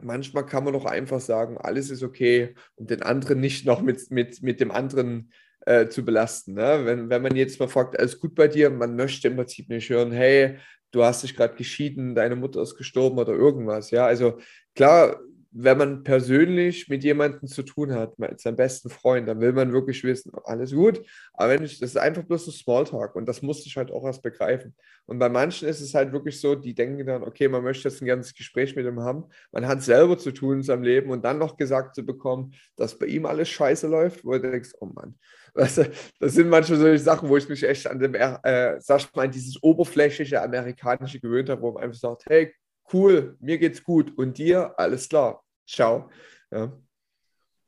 manchmal 0.00 0.46
kann 0.46 0.62
man 0.62 0.72
doch 0.72 0.84
einfach 0.84 1.18
sagen, 1.18 1.58
alles 1.58 1.90
ist 1.90 2.04
okay, 2.04 2.54
um 2.76 2.86
den 2.86 3.02
anderen 3.02 3.40
nicht 3.40 3.66
noch 3.66 3.82
mit, 3.82 4.12
mit, 4.12 4.40
mit 4.44 4.60
dem 4.60 4.70
anderen 4.70 5.32
äh, 5.66 5.88
zu 5.88 6.04
belasten. 6.04 6.54
Ne? 6.54 6.82
Wenn, 6.84 7.10
wenn 7.10 7.22
man 7.22 7.34
jetzt 7.34 7.58
mal 7.58 7.66
fragt, 7.66 7.98
alles 7.98 8.20
gut 8.20 8.36
bei 8.36 8.46
dir, 8.46 8.70
man 8.70 8.94
möchte 8.94 9.26
im 9.26 9.34
Prinzip 9.34 9.68
nicht 9.68 9.90
hören, 9.90 10.12
hey, 10.12 10.58
du 10.92 11.02
hast 11.02 11.24
dich 11.24 11.34
gerade 11.34 11.56
geschieden, 11.56 12.14
deine 12.14 12.36
Mutter 12.36 12.62
ist 12.62 12.76
gestorben 12.76 13.18
oder 13.18 13.32
irgendwas. 13.32 13.90
Ja, 13.90 14.06
also 14.06 14.38
klar, 14.76 15.18
wenn 15.60 15.76
man 15.76 16.04
persönlich 16.04 16.88
mit 16.88 17.02
jemandem 17.02 17.48
zu 17.48 17.64
tun 17.64 17.92
hat, 17.92 18.16
mit 18.16 18.40
seinem 18.40 18.54
besten 18.54 18.90
Freund, 18.90 19.26
dann 19.26 19.40
will 19.40 19.52
man 19.52 19.72
wirklich 19.72 20.04
wissen, 20.04 20.30
alles 20.44 20.72
gut. 20.72 21.02
Aber 21.32 21.50
wenn 21.50 21.64
ich, 21.64 21.80
das 21.80 21.90
ist 21.90 21.96
einfach 21.96 22.22
bloß 22.22 22.44
so 22.44 22.52
Smalltalk 22.52 23.16
und 23.16 23.26
das 23.26 23.42
musste 23.42 23.66
ich 23.66 23.76
halt 23.76 23.90
auch 23.90 24.04
erst 24.04 24.22
begreifen. 24.22 24.76
Und 25.06 25.18
bei 25.18 25.28
manchen 25.28 25.66
ist 25.66 25.80
es 25.80 25.94
halt 25.94 26.12
wirklich 26.12 26.40
so, 26.40 26.54
die 26.54 26.74
denken 26.74 27.04
dann, 27.04 27.24
okay, 27.24 27.48
man 27.48 27.64
möchte 27.64 27.88
jetzt 27.88 28.00
ein 28.00 28.06
ganzes 28.06 28.34
Gespräch 28.34 28.76
mit 28.76 28.86
ihm 28.86 29.00
haben. 29.00 29.24
Man 29.50 29.66
hat 29.66 29.82
selber 29.82 30.16
zu 30.16 30.30
tun 30.30 30.58
in 30.58 30.62
seinem 30.62 30.84
Leben 30.84 31.10
und 31.10 31.24
dann 31.24 31.38
noch 31.38 31.56
gesagt 31.56 31.96
zu 31.96 32.06
bekommen, 32.06 32.54
dass 32.76 32.96
bei 32.96 33.06
ihm 33.06 33.26
alles 33.26 33.48
scheiße 33.48 33.88
läuft, 33.88 34.24
wo 34.24 34.32
du 34.34 34.50
denkst, 34.50 34.74
oh 34.78 34.86
Mann. 34.86 35.18
Weißt 35.54 35.78
du, 35.78 35.90
das 36.20 36.34
sind 36.34 36.50
manchmal 36.50 36.78
solche 36.78 37.02
Sachen, 37.02 37.28
wo 37.28 37.36
ich 37.36 37.48
mich 37.48 37.64
echt 37.64 37.88
an 37.88 37.98
dem, 37.98 38.14
äh, 38.14 38.80
sag 38.80 39.00
ich 39.00 39.12
mal, 39.12 39.28
dieses 39.28 39.60
oberflächliche 39.60 40.40
amerikanische 40.40 41.18
gewöhnt 41.18 41.50
habe, 41.50 41.62
wo 41.62 41.72
man 41.72 41.82
einfach 41.82 41.98
sagt, 41.98 42.26
hey, 42.28 42.54
cool, 42.92 43.36
mir 43.40 43.58
geht's 43.58 43.82
gut 43.82 44.16
und 44.16 44.38
dir, 44.38 44.78
alles 44.78 45.08
klar, 45.08 45.42
ciao. 45.68 46.10
Ja. 46.50 46.72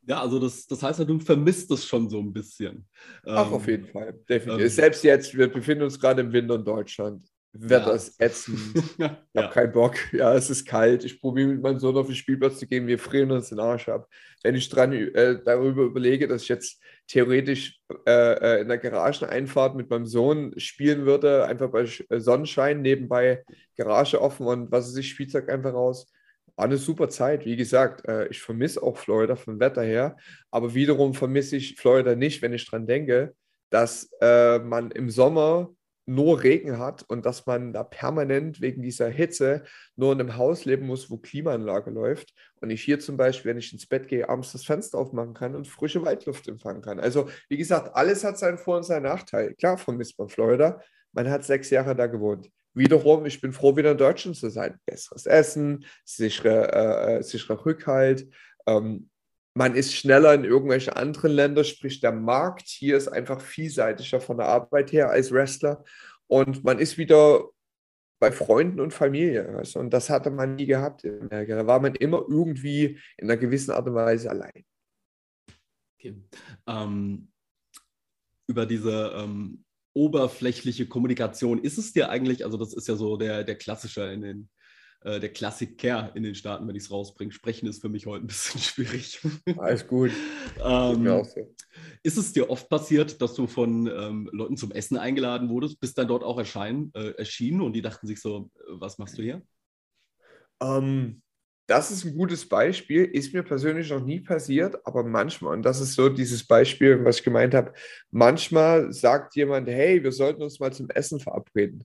Ja, 0.07 0.23
also 0.23 0.39
das, 0.39 0.67
das 0.67 0.83
heißt 0.83 0.99
ja, 0.99 1.05
du 1.05 1.21
vermisst 1.21 1.71
es 1.71 1.85
schon 1.85 2.09
so 2.09 2.19
ein 2.19 2.33
bisschen. 2.33 2.89
Ach, 3.27 3.47
ähm, 3.47 3.53
auf 3.53 3.67
jeden 3.69 3.87
Fall, 3.87 4.19
definitiv. 4.29 4.65
Ähm, 4.65 4.69
Selbst 4.69 5.05
jetzt, 5.05 5.37
wir 5.37 5.53
befinden 5.53 5.85
uns 5.85 6.01
gerade 6.01 6.23
im 6.23 6.33
Winter 6.33 6.55
in 6.57 6.65
Deutschland. 6.65 7.23
Wetter 7.53 7.89
ja. 7.89 7.95
ist 7.95 8.21
ätzend. 8.21 8.59
ich 8.75 9.05
habe 9.05 9.19
ja. 9.35 9.49
keinen 9.49 9.73
Bock. 9.73 9.97
Ja, 10.13 10.35
es 10.35 10.51
ist 10.51 10.67
kalt. 10.67 11.05
Ich 11.05 11.21
probiere 11.21 11.49
mit 11.49 11.63
meinem 11.63 11.79
Sohn 11.79 11.97
auf 11.97 12.07
den 12.07 12.15
Spielplatz 12.15 12.59
zu 12.59 12.67
gehen. 12.67 12.87
Wir 12.87 12.99
frieren 12.99 13.33
uns 13.33 13.49
den 13.49 13.59
Arsch 13.59 13.89
ab. 13.89 14.09
Wenn 14.43 14.55
ich 14.55 14.69
dran, 14.69 14.93
äh, 14.93 15.41
darüber 15.45 15.83
überlege, 15.83 16.29
dass 16.29 16.43
ich 16.43 16.49
jetzt 16.49 16.81
theoretisch 17.09 17.81
äh, 18.07 18.59
äh 18.59 18.61
in 18.63 18.69
der 18.69 18.79
Garageneinfahrt 18.79 19.75
mit 19.75 19.91
meinem 19.91 20.07
Sohn 20.07 20.59
spielen 20.59 21.07
würde, 21.07 21.45
einfach 21.45 21.71
bei 21.71 21.89
äh, 22.09 22.21
Sonnenschein, 22.21 22.83
nebenbei 22.83 23.45
Garage 23.77 24.21
offen 24.21 24.47
und 24.47 24.71
was 24.71 24.89
ist 24.89 24.97
ich, 24.97 25.11
Spielzeug 25.11 25.49
einfach 25.51 25.73
raus. 25.73 26.07
War 26.57 26.67
eine 26.67 26.77
super 26.77 27.09
Zeit. 27.09 27.45
Wie 27.45 27.57
gesagt, 27.57 28.07
äh, 28.07 28.27
ich 28.29 28.41
vermisse 28.41 28.83
auch 28.83 28.97
Florida 28.97 29.37
vom 29.37 29.61
Wetter 29.61 29.83
her, 29.83 30.17
aber 30.51 30.75
wiederum 30.75 31.15
vermisse 31.15 31.57
ich 31.57 31.77
Florida 31.77 32.15
nicht, 32.15 32.43
wenn 32.43 32.53
ich 32.53 32.69
dran 32.69 32.87
denke, 32.87 33.35
dass 33.71 34.11
äh, 34.21 34.59
man 34.59 34.91
im 34.91 35.11
Sommer 35.11 35.71
nur 36.07 36.43
Regen 36.43 36.79
hat 36.79 37.05
und 37.09 37.25
dass 37.25 37.47
man 37.47 37.73
da 37.73 37.85
permanent 37.85 38.61
wegen 38.61 38.83
dieser 38.83 39.09
Hitze 39.09 39.63
nur 39.95 40.13
in 40.13 40.21
einem 40.21 40.37
Haus 40.37 40.65
leben 40.65 40.87
muss, 40.87 41.09
wo 41.09 41.19
Klimaanlage 41.19 41.91
läuft 41.91 42.35
und 42.61 42.71
ich 42.71 42.83
hier 42.83 42.99
zum 42.99 43.17
Beispiel, 43.17 43.51
wenn 43.51 43.59
ich 43.59 43.73
ins 43.73 43.87
Bett 43.87 44.09
gehe, 44.09 44.29
abends 44.29 44.53
das 44.53 44.65
Fenster 44.65 44.99
aufmachen 44.99 45.35
kann 45.35 45.55
und 45.55 45.69
frische 45.69 46.05
Waldluft 46.05 46.49
empfangen 46.49 46.83
kann. 46.83 46.99
Also 46.99 47.29
wie 47.49 47.57
gesagt, 47.57 47.95
alles 47.95 48.25
hat 48.25 48.39
seinen 48.39 48.59
Vor- 48.59 48.79
und 48.79 48.83
seinen 48.83 49.05
Nachteil. 49.05 49.55
Klar 49.55 49.79
vermisst 49.79 50.19
man 50.19 50.29
Florida, 50.29 50.81
man 51.13 51.31
hat 51.31 51.45
sechs 51.45 51.71
Jahre 51.71 51.95
da 51.95 52.07
gewohnt. 52.07 52.51
Wiederum, 52.75 53.27
ich 53.27 53.41
bin 53.41 53.53
froh, 53.53 53.77
wieder 53.77 53.93
in 53.93 53.99
Deutschland 53.99 54.37
zu 54.37 54.49
sein. 54.49 54.79
Besseres 54.87 55.27
Essen, 55.27 55.85
sichere, 56.05 56.73
äh, 56.73 57.19
äh 57.19 57.23
sicherer 57.23 57.65
Rückhalt, 57.67 58.29
ähm, 58.67 59.11
man 59.55 59.75
ist 59.75 59.95
schneller 59.95 60.33
in 60.35 60.45
irgendwelche 60.45 60.97
anderen 60.97 61.33
Länder, 61.33 61.65
sprich 61.65 62.01
der 62.01 62.13
Markt 62.13 62.69
hier 62.69 62.97
ist 62.97 63.09
einfach 63.09 63.41
vielseitiger 63.41 64.21
von 64.21 64.37
der 64.37 64.47
Arbeit 64.47 64.93
her 64.93 65.11
als 65.11 65.33
Wrestler 65.33 65.85
und 66.29 66.63
man 66.63 66.79
ist 66.79 66.99
wieder 66.99 67.49
bei 68.21 68.31
Freunden 68.31 68.81
und 68.81 68.93
Familie. 68.93 69.49
Also, 69.57 69.81
und 69.81 69.91
das 69.91 70.11
hatte 70.11 70.31
man 70.31 70.55
nie 70.55 70.67
gehabt. 70.67 71.05
Da 71.05 71.67
war 71.67 71.81
man 71.81 71.95
immer 71.95 72.25
irgendwie 72.29 73.01
in 73.17 73.31
einer 73.31 73.39
gewissen 73.39 73.73
Art 73.73 73.89
und 73.89 73.95
Weise 73.95 74.31
allein. 74.31 74.65
Okay. 75.99 76.23
Ähm, 76.67 77.33
über 78.47 78.67
diese 78.67 79.13
ähm, 79.17 79.65
oberflächliche 80.01 80.87
Kommunikation, 80.87 81.63
ist 81.63 81.77
es 81.77 81.93
dir 81.93 82.09
eigentlich, 82.09 82.45
also 82.47 82.57
das 82.57 82.73
ist 82.73 82.89
ja 82.89 82.97
so 82.97 83.19
der, 83.19 83.45
der 83.45 83.57
klassische 83.57 84.03
in 84.13 84.23
den 84.23 84.49
äh, 85.03 85.21
der 85.21 85.31
Klassiker 85.31 86.15
in 86.15 86.23
den 86.23 86.35
Staaten, 86.35 86.67
wenn 86.69 86.77
ich 86.77 86.85
es 86.85 86.91
rausbringe. 86.91 87.33
Sprechen 87.33 87.67
ist 87.69 87.81
für 87.81 87.89
mich 87.89 88.07
heute 88.07 88.25
ein 88.25 88.27
bisschen 88.27 88.61
schwierig. 88.61 89.21
Alles 89.59 89.87
gut. 89.87 90.11
ähm, 90.63 91.05
so. 91.05 91.55
Ist 92.03 92.17
es 92.19 92.33
dir 92.33 92.51
oft 92.51 92.69
passiert, 92.69 93.21
dass 93.21 93.35
du 93.35 93.47
von 93.47 93.87
ähm, 93.87 94.29
Leuten 94.33 94.57
zum 94.57 94.73
Essen 94.73 94.97
eingeladen 94.97 95.49
wurdest, 95.49 95.81
bist 95.81 95.97
dann 95.99 96.09
dort 96.09 96.23
auch 96.23 96.39
erscheinen, 96.39 96.93
äh, 96.95 97.11
erschienen 97.13 97.61
und 97.61 97.75
die 97.75 97.83
dachten 97.83 98.07
sich 98.07 98.21
so, 98.21 98.51
äh, 98.57 98.61
was 98.73 98.99
machst 98.99 99.19
du 99.19 99.23
hier? 99.23 99.43
Ähm, 100.63 101.23
das 101.71 101.93
ist 101.93 102.05
ein 102.05 102.17
gutes 102.17 102.49
Beispiel, 102.49 103.05
ist 103.05 103.33
mir 103.33 103.45
persönlich 103.45 103.91
noch 103.91 104.05
nie 104.05 104.19
passiert, 104.21 104.85
aber 104.85 105.05
manchmal, 105.05 105.55
und 105.55 105.63
das 105.63 105.81
ist 105.81 105.95
so 105.95 106.09
dieses 106.09 106.45
Beispiel, 106.45 107.05
was 107.05 107.19
ich 107.19 107.23
gemeint 107.23 107.55
habe, 107.55 107.73
manchmal 108.11 108.93
sagt 108.93 109.37
jemand, 109.37 109.69
hey, 109.69 110.03
wir 110.03 110.11
sollten 110.11 110.43
uns 110.43 110.59
mal 110.59 110.73
zum 110.73 110.91
Essen 110.91 111.21
verabreden. 111.21 111.85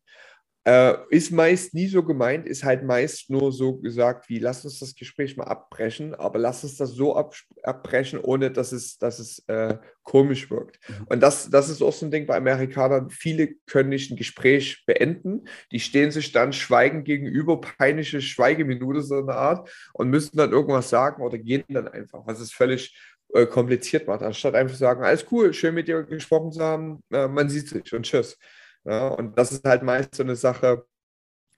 Äh, 0.67 0.95
ist 1.12 1.32
meist 1.32 1.75
nie 1.75 1.88
so 1.88 2.01
gemeint, 2.01 2.47
ist 2.47 2.63
halt 2.63 2.84
meist 2.84 3.30
nur 3.30 3.51
so 3.51 3.78
gesagt, 3.78 4.30
wie 4.30 4.39
lass 4.39 4.65
uns 4.65 4.80
das 4.80 4.95
Gespräch 4.95 5.38
mal 5.38 5.43
abbrechen, 5.43 6.15
aber 6.15 6.39
lass 6.39 6.63
uns 6.63 6.75
das 6.78 6.89
so 6.89 7.15
ab, 7.15 7.36
abbrechen, 7.62 8.19
ohne 8.19 8.49
dass 8.49 8.71
es, 8.71 8.97
dass 8.97 9.19
es 9.19 9.43
äh, 9.47 9.78
komisch 10.01 10.49
wirkt. 10.49 10.80
Mhm. 10.89 11.06
Und 11.10 11.19
das, 11.21 11.51
das 11.51 11.69
ist 11.69 11.84
auch 11.84 11.93
so 11.93 12.08
ein 12.08 12.12
Ding 12.12 12.25
bei 12.25 12.38
Amerikanern. 12.38 13.12
Viele 13.12 13.54
können 13.67 13.89
nicht 13.89 14.10
ein 14.10 14.17
Gespräch 14.17 14.84
beenden. 14.88 15.47
Die 15.71 15.80
stehen 15.80 16.10
sich 16.10 16.32
dann 16.32 16.51
schweigend 16.51 17.06
gegenüber, 17.06 17.62
peinliche 17.62 18.19
Schweigeminute 18.19 19.04
so 19.04 19.19
eine 19.19 19.36
Art 19.36 19.69
und 19.93 20.10
müssen 20.10 20.36
dann 20.38 20.51
irgendwas 20.51 20.89
sagen 20.89 21.21
oder 21.21 21.38
gehen 21.38 21.63
dann 21.69 21.88
einfach, 21.88 22.25
was 22.25 22.39
es 22.39 22.51
völlig 22.51 22.99
äh, 23.36 23.45
kompliziert 23.45 24.08
macht, 24.08 24.23
anstatt 24.23 24.56
einfach 24.56 24.73
zu 24.73 24.80
sagen, 24.80 25.04
alles 25.04 25.28
cool, 25.32 25.54
schön 25.54 25.75
mit 25.75 25.88
dir 25.88 26.01
gesprochen 26.04 26.51
zu 26.51 26.63
haben, 26.63 27.04
äh, 27.12 27.28
man 27.28 27.49
sieht 27.49 27.69
sich 27.69 27.93
und 27.93 28.04
tschüss. 28.04 28.39
Ja, 28.86 29.08
und 29.10 29.38
das 29.38 29.52
ist 29.52 29.65
halt 29.65 29.84
meist 29.84 30.15
so 30.15 30.24
eine 30.24 30.36
Sache, 30.36 30.86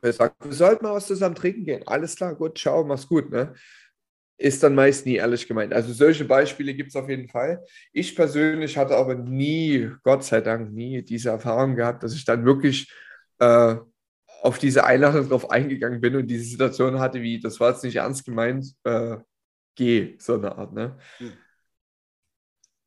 wir 0.01 0.13
sagen, 0.13 0.35
wir 0.43 0.53
sollten 0.53 0.85
mal 0.85 0.93
was 0.95 1.07
zusammen 1.07 1.35
trinken 1.35 1.65
gehen. 1.65 1.83
Alles 1.87 2.15
klar, 2.15 2.35
gut, 2.35 2.57
ciao, 2.57 2.83
mach's 2.83 3.07
gut. 3.07 3.29
Ne? 3.31 3.53
ist 4.37 4.61
dann 4.63 4.75
meist 4.75 5.05
nie 5.05 5.15
ehrlich 5.15 5.47
gemeint. 5.47 5.73
Also 5.73 5.93
solche 5.93 6.25
Beispiele 6.25 6.73
gibt 6.75 6.89
es 6.89 6.95
auf 6.95 7.09
jeden 7.09 7.27
Fall. 7.27 7.63
Ich 7.91 8.15
persönlich 8.15 8.77
hatte 8.77 8.95
aber 8.95 9.15
nie, 9.15 9.89
Gott 10.03 10.23
sei 10.23 10.41
Dank, 10.41 10.71
nie 10.71 11.01
diese 11.01 11.29
Erfahrung 11.29 11.75
gehabt, 11.75 12.03
dass 12.03 12.13
ich 12.13 12.23
dann 12.23 12.45
wirklich 12.45 12.91
äh, 13.39 13.75
auf 14.43 14.59
diese 14.59 14.85
Einladung 14.85 15.27
drauf 15.27 15.49
eingegangen 15.49 15.99
bin 16.01 16.15
und 16.15 16.27
diese 16.27 16.45
Situation 16.45 16.99
hatte, 16.99 17.21
wie, 17.21 17.39
das 17.39 17.59
war 17.59 17.71
jetzt 17.71 17.83
nicht 17.83 17.95
ernst 17.95 18.25
gemeint, 18.25 18.67
äh, 18.83 19.17
geh, 19.75 20.15
so 20.19 20.35
eine 20.35 20.55
Art. 20.55 20.71
Ne? 20.73 20.97
Hm. 21.17 21.33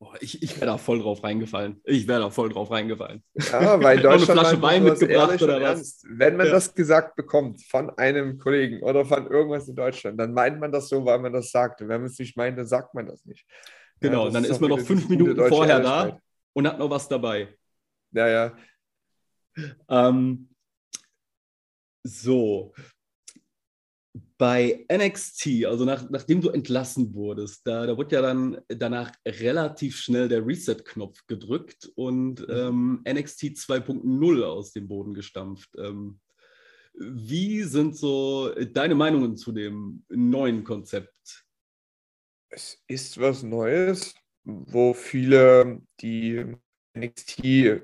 Boah, 0.01 0.15
ich, 0.23 0.43
ich 0.43 0.57
wäre 0.57 0.65
da 0.65 0.79
voll 0.79 1.01
drauf 1.01 1.23
reingefallen. 1.23 1.79
Ich 1.85 2.09
wäre 2.09 2.21
da 2.21 2.31
voll 2.31 2.49
drauf 2.49 2.71
reingefallen. 2.71 3.23
Ja, 3.53 3.83
weil 3.83 3.99
Deutschland 4.01 4.31
eine 4.31 4.41
Flasche 4.41 4.63
Wein 4.63 4.83
mitgebracht 4.83 5.43
oder 5.43 5.61
was? 5.61 6.03
Wenn 6.09 6.39
man 6.39 6.47
ja. 6.47 6.53
das 6.53 6.75
gesagt 6.75 7.17
bekommt 7.17 7.63
von 7.63 7.91
einem 7.99 8.39
Kollegen 8.39 8.83
oder 8.83 9.05
von 9.05 9.27
irgendwas 9.27 9.69
in 9.69 9.77
Deutschland, 9.77 10.19
dann 10.19 10.33
meint 10.33 10.59
man 10.59 10.73
das 10.73 10.89
so, 10.89 11.05
weil 11.05 11.19
man 11.19 11.35
das 11.35 11.51
sagt. 11.51 11.83
Und 11.83 11.89
wenn 11.89 12.01
man 12.01 12.11
es 12.11 12.19
nicht 12.19 12.35
meint, 12.35 12.57
dann 12.57 12.67
sagt 12.67 12.95
man 12.95 13.07
das 13.07 13.27
nicht. 13.27 13.45
Genau, 14.01 14.25
ja, 14.25 14.33
dann 14.33 14.45
ist, 14.45 14.53
ist 14.53 14.61
man 14.61 14.71
noch 14.71 14.81
fünf 14.81 15.07
Minuten 15.07 15.37
vorher 15.49 15.81
da 15.81 16.19
und 16.55 16.67
hat 16.67 16.79
noch 16.79 16.89
was 16.89 17.07
dabei. 17.07 17.55
Ja, 18.13 18.27
ja. 18.27 18.53
Ähm, 19.91 20.49
so, 22.03 22.73
bei 24.41 24.87
NXT, 24.91 25.67
also 25.67 25.85
nach, 25.85 26.09
nachdem 26.09 26.41
du 26.41 26.49
entlassen 26.49 27.13
wurdest, 27.13 27.67
da, 27.67 27.85
da 27.85 27.99
wurde 27.99 28.17
ja 28.17 28.23
dann 28.23 28.59
danach 28.69 29.13
relativ 29.29 29.99
schnell 29.99 30.31
der 30.31 30.47
Reset-Knopf 30.47 31.27
gedrückt 31.27 31.93
und 31.95 32.49
mhm. 32.49 33.05
ähm, 33.05 33.05
NXT 33.07 33.43
2.0 33.59 34.43
aus 34.43 34.73
dem 34.73 34.89
Boden 34.89 35.13
gestampft. 35.13 35.69
Ähm, 35.77 36.21
wie 36.95 37.65
sind 37.65 37.99
so 37.99 38.51
deine 38.55 38.95
Meinungen 38.95 39.37
zu 39.37 39.53
dem 39.53 40.05
neuen 40.09 40.65
Konzept? 40.65 41.45
Es 42.49 42.83
ist 42.89 43.21
was 43.21 43.43
Neues, 43.43 44.15
wo 44.45 44.95
viele 44.95 45.83
die 46.01 46.47
NXT 46.97 47.83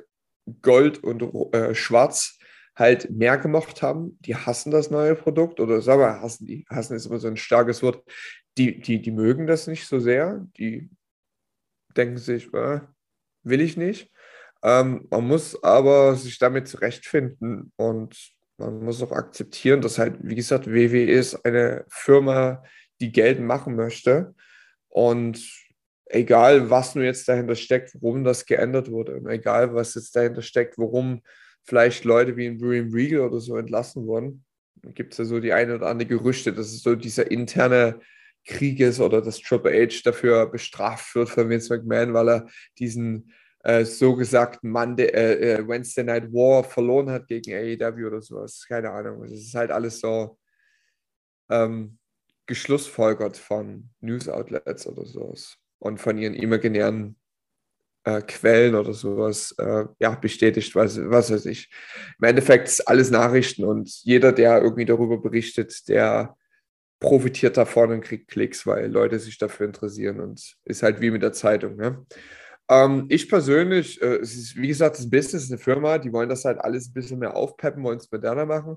Gold 0.62 1.04
und 1.04 1.22
äh, 1.52 1.74
Schwarz 1.74 2.38
halt 2.76 3.10
mehr 3.10 3.38
gemacht 3.38 3.82
haben, 3.82 4.18
die 4.20 4.36
hassen 4.36 4.70
das 4.70 4.90
neue 4.90 5.14
Produkt 5.14 5.60
oder 5.60 5.80
sagen 5.80 6.00
wir, 6.00 6.20
hassen 6.20 6.46
die, 6.46 6.66
hassen 6.68 6.94
ist 6.94 7.06
immer 7.06 7.18
so 7.18 7.28
ein 7.28 7.38
starkes 7.38 7.82
Wort, 7.82 8.04
die, 8.58 8.80
die, 8.80 9.00
die 9.00 9.10
mögen 9.10 9.46
das 9.46 9.66
nicht 9.66 9.86
so 9.86 9.98
sehr, 9.98 10.46
die 10.58 10.90
denken 11.96 12.18
sich, 12.18 12.52
äh, 12.52 12.80
will 13.42 13.60
ich 13.60 13.76
nicht. 13.76 14.10
Ähm, 14.62 15.06
man 15.10 15.26
muss 15.26 15.62
aber 15.62 16.14
sich 16.16 16.38
damit 16.38 16.68
zurechtfinden 16.68 17.72
und 17.76 18.32
man 18.58 18.84
muss 18.84 19.02
auch 19.02 19.12
akzeptieren, 19.12 19.80
dass 19.80 19.98
halt, 19.98 20.16
wie 20.22 20.34
gesagt, 20.34 20.66
WWE 20.66 21.04
ist 21.04 21.44
eine 21.44 21.84
Firma, 21.88 22.62
die 23.00 23.12
Geld 23.12 23.40
machen 23.40 23.76
möchte. 23.76 24.34
Und 24.88 25.38
egal, 26.06 26.70
was 26.70 26.94
nur 26.94 27.04
jetzt 27.04 27.28
dahinter 27.28 27.54
steckt, 27.54 27.94
warum 28.00 28.24
das 28.24 28.46
geändert 28.46 28.90
wurde 28.90 29.16
und 29.16 29.28
egal, 29.28 29.74
was 29.74 29.94
jetzt 29.94 30.16
dahinter 30.16 30.42
steckt, 30.42 30.78
warum 30.78 31.22
vielleicht 31.66 32.04
Leute 32.04 32.36
wie 32.36 32.46
in 32.46 32.60
William 32.60 32.92
Regal 32.92 33.20
oder 33.20 33.40
so 33.40 33.56
entlassen 33.56 34.06
wurden. 34.06 34.44
Gibt 34.94 35.12
es 35.12 35.18
ja 35.18 35.24
so 35.24 35.40
die 35.40 35.52
eine 35.52 35.74
oder 35.74 35.88
andere 35.88 36.08
Gerüchte, 36.08 36.52
dass 36.52 36.68
es 36.68 36.82
so 36.82 36.94
dieser 36.94 37.30
interne 37.30 38.00
Krieg 38.44 38.78
ist 38.78 39.00
oder 39.00 39.20
dass 39.20 39.40
Triple 39.40 39.72
H 39.72 40.02
dafür 40.04 40.46
bestraft 40.46 41.14
wird 41.14 41.28
von 41.28 41.48
Vince 41.48 41.74
McMahon, 41.74 42.14
weil 42.14 42.28
er 42.28 42.48
diesen 42.78 43.32
äh, 43.64 43.84
so 43.84 44.14
gesagten 44.14 44.70
Monday, 44.70 45.06
äh, 45.06 45.54
äh 45.54 45.68
Wednesday 45.68 46.04
Night 46.04 46.32
War 46.32 46.62
verloren 46.62 47.10
hat 47.10 47.26
gegen 47.26 47.52
AEW 47.52 48.06
oder 48.06 48.22
sowas. 48.22 48.64
Keine 48.68 48.90
Ahnung. 48.90 49.24
Es 49.24 49.32
ist 49.32 49.54
halt 49.54 49.72
alles 49.72 49.98
so 49.98 50.38
ähm, 51.50 51.98
geschlussfolgert 52.46 53.36
von 53.36 53.90
News 54.00 54.28
Outlets 54.28 54.86
oder 54.86 55.04
sowas 55.04 55.58
und 55.80 55.98
von 55.98 56.16
ihren 56.16 56.34
imaginären 56.34 57.16
äh, 58.06 58.22
Quellen 58.22 58.76
oder 58.76 58.94
sowas 58.94 59.54
äh, 59.58 59.84
ja, 59.98 60.14
bestätigt, 60.14 60.74
was, 60.76 60.98
was 61.10 61.30
weiß 61.30 61.44
ich. 61.46 61.68
Im 62.20 62.28
Endeffekt 62.28 62.68
ist 62.68 62.88
alles 62.88 63.10
Nachrichten 63.10 63.64
und 63.64 63.90
jeder, 64.04 64.32
der 64.32 64.62
irgendwie 64.62 64.84
darüber 64.84 65.18
berichtet, 65.18 65.88
der 65.88 66.36
profitiert 67.00 67.56
davon 67.56 67.90
und 67.90 68.00
kriegt 68.02 68.28
Klicks, 68.28 68.66
weil 68.66 68.90
Leute 68.90 69.18
sich 69.18 69.38
dafür 69.38 69.66
interessieren 69.66 70.20
und 70.20 70.56
ist 70.64 70.82
halt 70.82 71.00
wie 71.00 71.10
mit 71.10 71.22
der 71.22 71.32
Zeitung. 71.32 71.76
Ne? 71.76 72.06
Ähm, 72.68 73.06
ich 73.08 73.28
persönlich, 73.28 74.00
äh, 74.00 74.16
es 74.16 74.36
ist 74.36 74.56
wie 74.56 74.68
gesagt, 74.68 74.98
das 74.98 75.10
Business 75.10 75.44
ist 75.44 75.50
eine 75.50 75.58
Firma, 75.58 75.98
die 75.98 76.12
wollen 76.12 76.28
das 76.28 76.44
halt 76.44 76.60
alles 76.60 76.88
ein 76.88 76.94
bisschen 76.94 77.18
mehr 77.18 77.36
aufpeppen, 77.36 77.82
wollen 77.82 77.98
es 77.98 78.10
moderner 78.10 78.46
machen. 78.46 78.76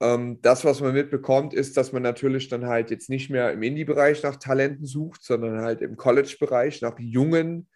Ähm, 0.00 0.40
das, 0.42 0.64
was 0.64 0.80
man 0.80 0.92
mitbekommt, 0.92 1.54
ist, 1.54 1.76
dass 1.76 1.92
man 1.92 2.02
natürlich 2.02 2.48
dann 2.48 2.66
halt 2.66 2.90
jetzt 2.90 3.08
nicht 3.10 3.30
mehr 3.30 3.52
im 3.52 3.62
Indie-Bereich 3.62 4.24
nach 4.24 4.36
Talenten 4.36 4.86
sucht, 4.86 5.22
sondern 5.22 5.60
halt 5.60 5.82
im 5.82 5.96
College-Bereich 5.96 6.82
nach 6.82 6.98
jungen, 6.98 7.68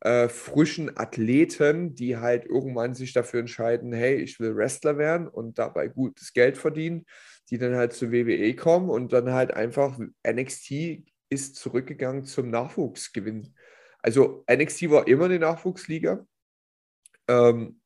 äh, 0.00 0.28
frischen 0.28 0.96
Athleten, 0.96 1.94
die 1.94 2.16
halt 2.16 2.44
irgendwann 2.44 2.94
sich 2.94 3.12
dafür 3.12 3.40
entscheiden, 3.40 3.92
hey, 3.92 4.16
ich 4.16 4.38
will 4.40 4.56
Wrestler 4.56 4.98
werden 4.98 5.28
und 5.28 5.58
dabei 5.58 5.88
gutes 5.88 6.32
Geld 6.32 6.58
verdienen, 6.58 7.06
die 7.50 7.58
dann 7.58 7.74
halt 7.74 7.92
zur 7.92 8.12
WWE 8.12 8.54
kommen 8.54 8.90
und 8.90 9.12
dann 9.12 9.32
halt 9.32 9.54
einfach 9.54 9.98
NXT 10.26 11.04
ist 11.30 11.56
zurückgegangen 11.56 12.24
zum 12.24 12.50
Nachwuchsgewinn. 12.50 13.54
Also 13.98 14.44
NXT 14.50 14.90
war 14.90 15.08
immer 15.08 15.24
eine 15.24 15.38
Nachwuchsliga. 15.38 16.26
Ähm, 17.26 17.80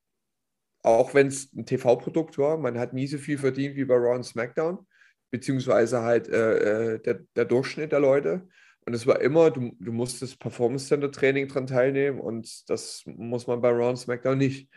auch 0.82 1.14
wenn 1.14 1.28
es 1.28 1.52
ein 1.52 1.66
TV-Produkt 1.66 2.38
war, 2.38 2.56
man 2.56 2.78
hat 2.78 2.92
nie 2.92 3.06
so 3.06 3.18
viel 3.18 3.38
verdient 3.38 3.76
wie 3.76 3.84
bei 3.84 3.94
Raw 3.94 4.16
und 4.16 4.24
SmackDown, 4.24 4.86
beziehungsweise 5.30 6.02
halt 6.02 6.28
äh, 6.28 6.94
äh 6.94 6.98
der, 7.00 7.20
der 7.36 7.44
Durchschnitt 7.44 7.92
der 7.92 8.00
Leute. 8.00 8.48
Und 8.88 8.94
es 8.94 9.06
war 9.06 9.20
immer, 9.20 9.50
du, 9.50 9.76
du 9.78 9.92
musstest 9.92 10.40
Performance 10.40 10.86
Center 10.86 11.12
Training 11.12 11.46
dran 11.46 11.66
teilnehmen 11.66 12.20
und 12.20 12.70
das 12.70 13.02
muss 13.04 13.46
man 13.46 13.60
bei 13.60 13.68
Raw 13.68 13.90
und 13.90 13.98
SmackDown 13.98 14.38
nicht. 14.38 14.70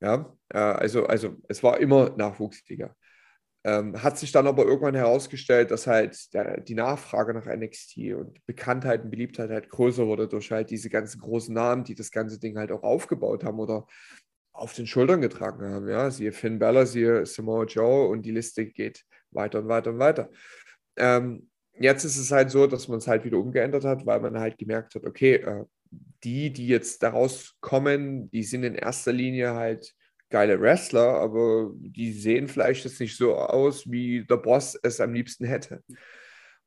Ja, 0.00 0.36
äh, 0.48 0.58
also, 0.58 1.06
also 1.06 1.36
es 1.48 1.62
war 1.62 1.78
immer 1.78 2.10
Nachwuchsliga. 2.16 2.96
Ähm, 3.62 4.02
hat 4.02 4.18
sich 4.18 4.32
dann 4.32 4.48
aber 4.48 4.64
irgendwann 4.64 4.96
herausgestellt, 4.96 5.70
dass 5.70 5.86
halt 5.86 6.34
der, 6.34 6.60
die 6.60 6.74
Nachfrage 6.74 7.34
nach 7.34 7.46
NXT 7.46 8.14
und 8.16 8.44
Bekanntheit 8.46 9.04
und 9.04 9.10
Beliebtheit 9.10 9.50
halt 9.50 9.68
größer 9.68 10.08
wurde 10.08 10.26
durch 10.26 10.50
halt 10.50 10.70
diese 10.70 10.90
ganzen 10.90 11.20
großen 11.20 11.54
Namen, 11.54 11.84
die 11.84 11.94
das 11.94 12.10
ganze 12.10 12.40
Ding 12.40 12.58
halt 12.58 12.72
auch 12.72 12.82
aufgebaut 12.82 13.44
haben 13.44 13.60
oder 13.60 13.86
auf 14.52 14.74
den 14.74 14.88
Schultern 14.88 15.20
getragen 15.20 15.64
haben. 15.72 15.88
Ja, 15.88 16.10
siehe 16.10 16.32
Finn 16.32 16.58
Balor, 16.58 16.86
siehe 16.86 17.26
Samoa 17.26 17.62
Joe 17.66 18.08
und 18.08 18.22
die 18.22 18.32
Liste 18.32 18.66
geht 18.66 19.04
weiter 19.30 19.60
und 19.60 19.68
weiter 19.68 19.90
und 19.90 20.00
weiter. 20.00 20.30
Ähm, 20.96 21.48
jetzt 21.78 22.04
ist 22.04 22.18
es 22.18 22.30
halt 22.30 22.50
so, 22.50 22.66
dass 22.66 22.88
man 22.88 22.98
es 22.98 23.08
halt 23.08 23.24
wieder 23.24 23.38
umgeändert 23.38 23.84
hat, 23.84 24.06
weil 24.06 24.20
man 24.20 24.38
halt 24.38 24.58
gemerkt 24.58 24.94
hat, 24.94 25.04
okay, 25.04 25.36
äh, 25.36 25.64
die, 26.24 26.52
die 26.52 26.68
jetzt 26.68 27.02
daraus 27.02 27.56
kommen, 27.60 28.30
die 28.30 28.44
sind 28.44 28.64
in 28.64 28.74
erster 28.74 29.12
Linie 29.12 29.54
halt 29.54 29.94
geile 30.30 30.60
Wrestler, 30.60 31.14
aber 31.20 31.70
die 31.74 32.12
sehen 32.12 32.48
vielleicht 32.48 32.84
jetzt 32.84 33.00
nicht 33.00 33.16
so 33.16 33.36
aus, 33.36 33.90
wie 33.90 34.24
der 34.24 34.38
Boss 34.38 34.78
es 34.82 35.00
am 35.00 35.12
liebsten 35.12 35.44
hätte. 35.44 35.82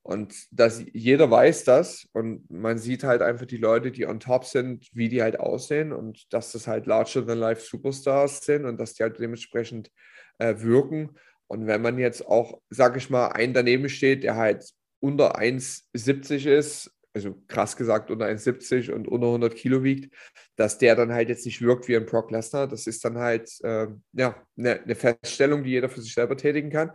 Und 0.03 0.35
dass 0.51 0.83
jeder 0.93 1.31
weiß 1.31 1.63
das 1.63 2.07
und 2.13 2.47
man 2.51 2.77
sieht 2.77 3.03
halt 3.03 3.23
einfach 3.23 3.47
die 3.47 3.57
Leute, 3.57 3.91
die 3.91 4.05
on 4.05 4.19
top 4.19 4.45
sind, 4.45 4.87
wie 4.93 5.09
die 5.09 5.23
halt 5.23 5.39
aussehen 5.39 5.91
und 5.91 6.31
dass 6.31 6.51
das 6.51 6.67
halt 6.67 6.85
larger 6.85 7.25
than 7.25 7.39
life 7.39 7.65
Superstars 7.65 8.45
sind 8.45 8.65
und 8.65 8.79
dass 8.79 8.93
die 8.93 9.01
halt 9.01 9.17
dementsprechend 9.17 9.89
äh, 10.37 10.53
wirken. 10.59 11.17
Und 11.47 11.65
wenn 11.65 11.81
man 11.81 11.97
jetzt 11.97 12.27
auch, 12.27 12.61
sag 12.69 12.95
ich 12.97 13.09
mal, 13.09 13.29
einen 13.29 13.55
daneben 13.55 13.89
steht, 13.89 14.23
der 14.23 14.35
halt 14.35 14.63
unter 14.99 15.37
1,70 15.39 16.49
ist, 16.49 16.91
also 17.13 17.35
krass 17.47 17.77
gesagt 17.77 18.11
unter 18.11 18.25
1,70 18.25 18.91
und 18.91 19.07
unter 19.07 19.27
100 19.27 19.55
Kilo 19.55 19.83
wiegt, 19.83 20.13
dass 20.55 20.77
der 20.77 20.95
dann 20.95 21.13
halt 21.13 21.29
jetzt 21.29 21.45
nicht 21.45 21.61
wirkt 21.61 21.87
wie 21.87 21.95
ein 21.95 22.05
Brock 22.05 22.31
Lesnar. 22.31 22.67
Das 22.67 22.87
ist 22.87 23.05
dann 23.05 23.17
halt 23.17 23.49
äh, 23.63 23.87
ja, 24.13 24.35
eine, 24.57 24.81
eine 24.81 24.95
Feststellung, 24.95 25.63
die 25.63 25.71
jeder 25.71 25.89
für 25.89 26.01
sich 26.01 26.13
selber 26.13 26.35
tätigen 26.35 26.69
kann. 26.69 26.91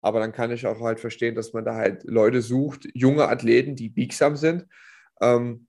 Aber 0.00 0.20
dann 0.20 0.32
kann 0.32 0.50
ich 0.50 0.66
auch 0.66 0.80
halt 0.80 1.00
verstehen, 1.00 1.34
dass 1.34 1.52
man 1.52 1.64
da 1.64 1.74
halt 1.74 2.04
Leute 2.04 2.42
sucht, 2.42 2.88
junge 2.92 3.28
Athleten, 3.28 3.76
die 3.76 3.88
biegsam 3.88 4.36
sind, 4.36 4.66
ähm, 5.20 5.68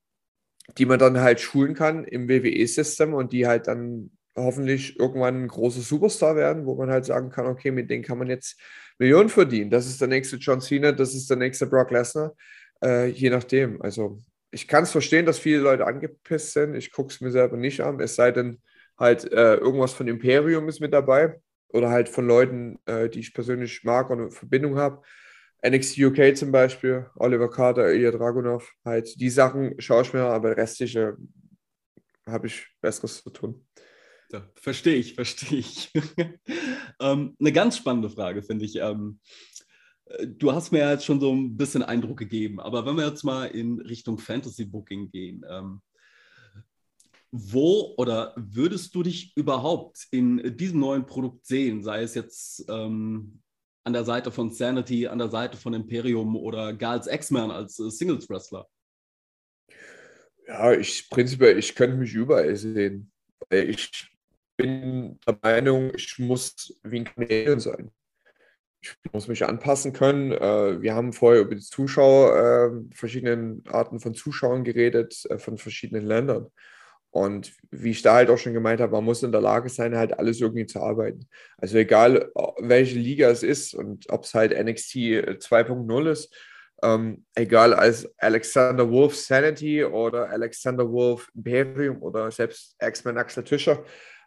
die 0.78 0.86
man 0.86 1.00
dann 1.00 1.22
halt 1.22 1.40
schulen 1.40 1.76
kann 1.76 2.04
im 2.04 2.28
WWE-System 2.28 3.14
und 3.14 3.32
die 3.32 3.48
halt 3.48 3.68
dann 3.68 4.12
hoffentlich 4.36 5.00
irgendwann 5.00 5.44
ein 5.44 5.48
großer 5.48 5.82
Superstar 5.82 6.36
werden, 6.36 6.66
wo 6.66 6.76
man 6.76 6.90
halt 6.90 7.06
sagen 7.06 7.30
kann, 7.30 7.46
okay, 7.46 7.72
mit 7.72 7.90
denen 7.90 8.04
kann 8.04 8.18
man 8.18 8.28
jetzt 8.28 8.60
Millionen 9.04 9.28
verdienen. 9.28 9.70
Das 9.70 9.86
ist 9.86 10.00
der 10.00 10.08
nächste 10.08 10.38
John 10.38 10.62
Cena, 10.62 10.94
das 10.94 11.14
ist 11.14 11.30
der 11.30 11.36
nächste 11.36 11.68
Brock 11.68 11.92
Lesnar, 11.92 12.34
äh, 12.82 13.08
je 13.08 13.30
nachdem. 13.30 13.82
Also 13.82 14.18
ich 14.50 14.66
kann 14.66 14.84
es 14.84 14.92
verstehen, 14.92 15.26
dass 15.26 15.40
viele 15.40 15.60
Leute 15.60 15.86
angepisst 15.86 16.54
sind. 16.54 16.74
Ich 16.76 16.92
gucke 16.92 17.12
es 17.12 17.20
mir 17.20 17.32
selber 17.32 17.58
nicht 17.58 17.82
an, 17.82 18.00
es 18.00 18.16
sei 18.16 18.32
denn 18.32 18.62
halt 18.98 19.30
äh, 19.32 19.56
irgendwas 19.56 19.92
von 19.92 20.08
Imperium 20.08 20.70
ist 20.70 20.80
mit 20.80 20.94
dabei 20.94 21.42
oder 21.68 21.90
halt 21.90 22.08
von 22.08 22.26
Leuten, 22.26 22.80
äh, 22.86 23.10
die 23.10 23.20
ich 23.20 23.34
persönlich 23.34 23.84
mag 23.84 24.10
und 24.10 24.22
eine 24.22 24.32
Verbindung 24.32 24.78
habe. 24.78 25.02
NXT 25.66 25.98
UK 25.98 26.38
zum 26.38 26.52
Beispiel, 26.52 27.06
Oliver 27.16 27.50
Carter, 27.50 27.92
Ilya 27.92 28.12
Dragunov, 28.12 28.72
halt 28.86 29.20
die 29.20 29.30
Sachen 29.30 29.76
schaue 29.80 30.04
ich 30.04 30.14
mir, 30.14 30.24
aber 30.24 30.56
restliche 30.56 31.18
habe 32.26 32.48
ich 32.48 32.68
Besseres 32.80 33.22
zu 33.22 33.30
tun. 33.32 33.66
Ja, 34.34 34.50
verstehe 34.56 34.96
ich, 34.96 35.14
verstehe 35.14 35.60
ich. 35.60 35.92
ähm, 37.00 37.36
eine 37.40 37.52
ganz 37.52 37.78
spannende 37.78 38.10
Frage, 38.10 38.42
finde 38.42 38.66
ich. 38.66 38.78
Ähm, 38.78 39.20
du 40.26 40.52
hast 40.52 40.72
mir 40.72 40.90
jetzt 40.90 41.06
schon 41.06 41.20
so 41.20 41.32
ein 41.32 41.56
bisschen 41.56 41.84
Eindruck 41.84 42.18
gegeben, 42.18 42.60
aber 42.60 42.84
wenn 42.86 42.98
wir 42.98 43.06
jetzt 43.08 43.24
mal 43.24 43.46
in 43.46 43.80
Richtung 43.80 44.18
Fantasy 44.18 44.66
Booking 44.66 45.12
gehen, 45.12 45.46
ähm, 45.48 45.82
wo 47.32 47.94
oder 47.98 48.34
würdest 48.36 48.96
du 48.96 49.04
dich 49.04 49.38
überhaupt 49.38 50.08
in 50.10 50.58
diesem 50.58 50.80
neuen 50.80 51.06
Produkt 51.06 51.46
sehen, 51.46 51.84
sei 51.84 52.02
es 52.02 52.16
jetzt 52.16 52.66
ähm, 52.70 53.40
an 53.84 53.94
der 53.94 54.04
Seite 54.04 54.32
von 54.32 54.50
Sanity, 54.50 55.08
an 55.08 55.20
der 55.20 55.30
Seite 55.30 55.58
von 55.58 55.76
Imperium 55.76 56.36
oder 56.36 56.74
gar 56.74 56.94
als 56.94 57.06
X-Man, 57.06 57.52
als 57.52 57.80
äh, 57.80 57.92
Singles-Wrestler? 57.92 58.68
Ja, 60.48 60.74
ich 60.74 61.08
prinzipiell, 61.12 61.60
ich 61.60 61.76
könnte 61.76 61.98
mich 61.98 62.14
überall 62.16 62.56
sehen. 62.56 63.12
Ich 63.50 64.13
bin 64.58 65.20
der 65.26 65.38
Meinung, 65.42 65.92
ich 65.96 66.20
muss 66.20 66.78
wie 66.84 67.00
ein 67.00 67.06
Chameleon 67.06 67.60
sein. 67.60 67.92
Ich 68.82 68.96
muss 69.14 69.28
mich 69.28 69.46
anpassen 69.46 69.94
können. 69.94 70.34
Äh, 70.34 70.82
wir 70.82 70.94
haben 70.94 71.14
vorher 71.14 71.42
über 71.42 71.56
die 71.56 71.62
Zuschauer, 71.62 72.36
äh, 72.36 72.96
verschiedenen 72.96 73.64
Arten 73.68 74.00
von 74.00 74.14
Zuschauern 74.14 74.64
geredet, 74.64 75.26
äh, 75.30 75.38
von 75.38 75.58
verschiedenen 75.58 76.06
Ländern. 76.06 76.48
Und 77.10 77.54
wie 77.70 77.92
ich 77.92 78.02
da 78.02 78.16
halt 78.16 78.30
auch 78.30 78.40
schon 78.40 78.54
gemeint 78.54 78.82
habe, 78.82 78.94
man 78.94 79.06
muss 79.06 79.24
in 79.24 79.32
der 79.32 79.40
Lage 79.40 79.70
sein, 79.70 79.96
halt 79.96 80.18
alles 80.18 80.42
irgendwie 80.42 80.66
zu 80.66 80.82
arbeiten. 80.82 81.30
Also 81.58 81.78
egal, 81.78 82.32
welche 82.58 82.98
Liga 82.98 83.30
es 83.30 83.44
ist 83.44 83.76
und 83.76 84.10
ob 84.10 84.24
es 84.24 84.34
halt 84.34 84.52
NXT 84.52 84.96
2.0 85.40 86.10
ist, 86.10 86.36
ähm, 86.82 87.24
egal 87.36 87.74
als 87.76 88.12
Alexander 88.18 88.90
Wolf 88.90 89.16
Sanity 89.16 89.84
oder 89.84 90.30
Alexander 90.30 90.92
Wolf 90.92 91.30
Imperium 91.36 92.02
oder 92.02 92.32
selbst 92.32 92.76
X-Men 92.82 93.20
Axel 93.20 93.44
Tischer, 93.44 93.84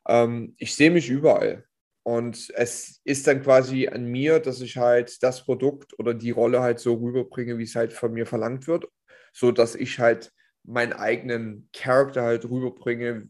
ähm, 0.09 0.55
ich 0.59 0.75
sehe 0.75 0.91
mich 0.91 1.09
überall. 1.09 1.65
Und 2.03 2.53
es 2.55 3.01
ist 3.05 3.27
dann 3.27 3.43
quasi 3.43 3.89
an 3.89 4.07
mir, 4.07 4.39
dass 4.39 4.61
ich 4.61 4.77
halt 4.77 5.23
das 5.25 5.45
Produkt 5.45 5.99
oder 5.99 6.15
die 6.15 6.31
Rolle 6.31 6.61
halt 6.61 6.79
so 6.79 6.95
rüberbringe, 6.95 7.59
wie 7.59 7.65
es 7.65 7.75
halt 7.75 7.93
von 7.93 8.13
mir 8.13 8.27
verlangt 8.27 8.69
wird, 8.69 8.89
so 9.33 9.51
dass 9.51 9.75
ich 9.75 9.99
halt 9.99 10.33
meinen 10.63 10.93
eigenen 10.93 11.69
Charakter 11.73 12.23
halt 12.23 12.49
rüberbringe 12.49 13.29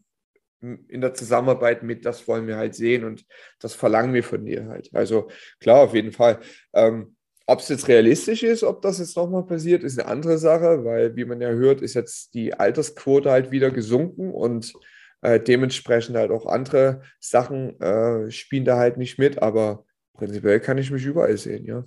in 0.61 1.01
der 1.01 1.13
Zusammenarbeit 1.13 1.83
mit, 1.83 2.05
das 2.05 2.27
wollen 2.27 2.47
wir 2.47 2.57
halt 2.57 2.75
sehen 2.75 3.03
und 3.03 3.25
das 3.59 3.73
verlangen 3.73 4.13
wir 4.13 4.23
von 4.23 4.45
dir 4.45 4.67
halt. 4.67 4.89
Also 4.93 5.29
klar, 5.59 5.81
auf 5.81 5.93
jeden 5.93 6.11
Fall. 6.11 6.39
Ähm, 6.73 7.15
ob 7.45 7.59
es 7.59 7.69
jetzt 7.69 7.87
realistisch 7.87 8.43
ist, 8.43 8.63
ob 8.63 8.81
das 8.81 8.99
jetzt 8.99 9.15
nochmal 9.15 9.45
passiert, 9.45 9.83
ist 9.83 9.97
eine 9.97 10.07
andere 10.07 10.37
Sache, 10.37 10.83
weil, 10.83 11.15
wie 11.15 11.25
man 11.25 11.39
ja 11.41 11.49
hört, 11.49 11.81
ist 11.81 11.93
jetzt 11.93 12.33
die 12.33 12.53
Altersquote 12.53 13.31
halt 13.31 13.51
wieder 13.51 13.71
gesunken 13.71 14.31
und 14.31 14.73
äh, 15.21 15.39
dementsprechend 15.39 16.15
halt 16.15 16.31
auch 16.31 16.45
andere 16.45 17.01
Sachen 17.19 17.79
äh, 17.81 18.31
spielen 18.31 18.65
da 18.65 18.77
halt 18.77 18.97
nicht 18.97 19.17
mit, 19.17 19.41
aber 19.41 19.85
prinzipiell 20.13 20.59
kann 20.59 20.77
ich 20.77 20.91
mich 20.91 21.05
überall 21.05 21.37
sehen, 21.37 21.65
ja. 21.65 21.83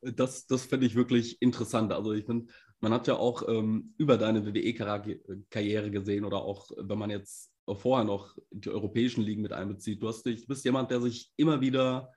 Das, 0.00 0.46
das 0.46 0.64
finde 0.64 0.86
ich 0.86 0.94
wirklich 0.94 1.42
interessant. 1.42 1.92
Also 1.92 2.12
ich 2.12 2.24
finde, 2.24 2.52
man 2.80 2.92
hat 2.92 3.08
ja 3.08 3.14
auch 3.14 3.48
ähm, 3.48 3.94
über 3.98 4.16
deine 4.16 4.46
WWE-Karriere 4.46 5.90
gesehen 5.90 6.24
oder 6.24 6.42
auch, 6.42 6.70
wenn 6.76 6.98
man 6.98 7.10
jetzt 7.10 7.52
vorher 7.66 8.04
noch 8.04 8.36
die 8.50 8.70
europäischen 8.70 9.22
Ligen 9.22 9.42
mit 9.42 9.52
einbezieht. 9.52 10.00
Du 10.00 10.08
hast 10.08 10.24
dich, 10.24 10.46
bist 10.46 10.64
jemand, 10.64 10.92
der 10.92 11.00
sich 11.00 11.32
immer 11.36 11.60
wieder 11.60 12.12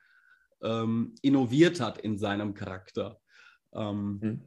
ähm, 0.61 1.15
innoviert 1.23 1.79
hat 1.79 1.97
in 1.97 2.19
seinem 2.19 2.53
Charakter. 2.53 3.19
Ähm, 3.73 4.19
mhm. 4.21 4.41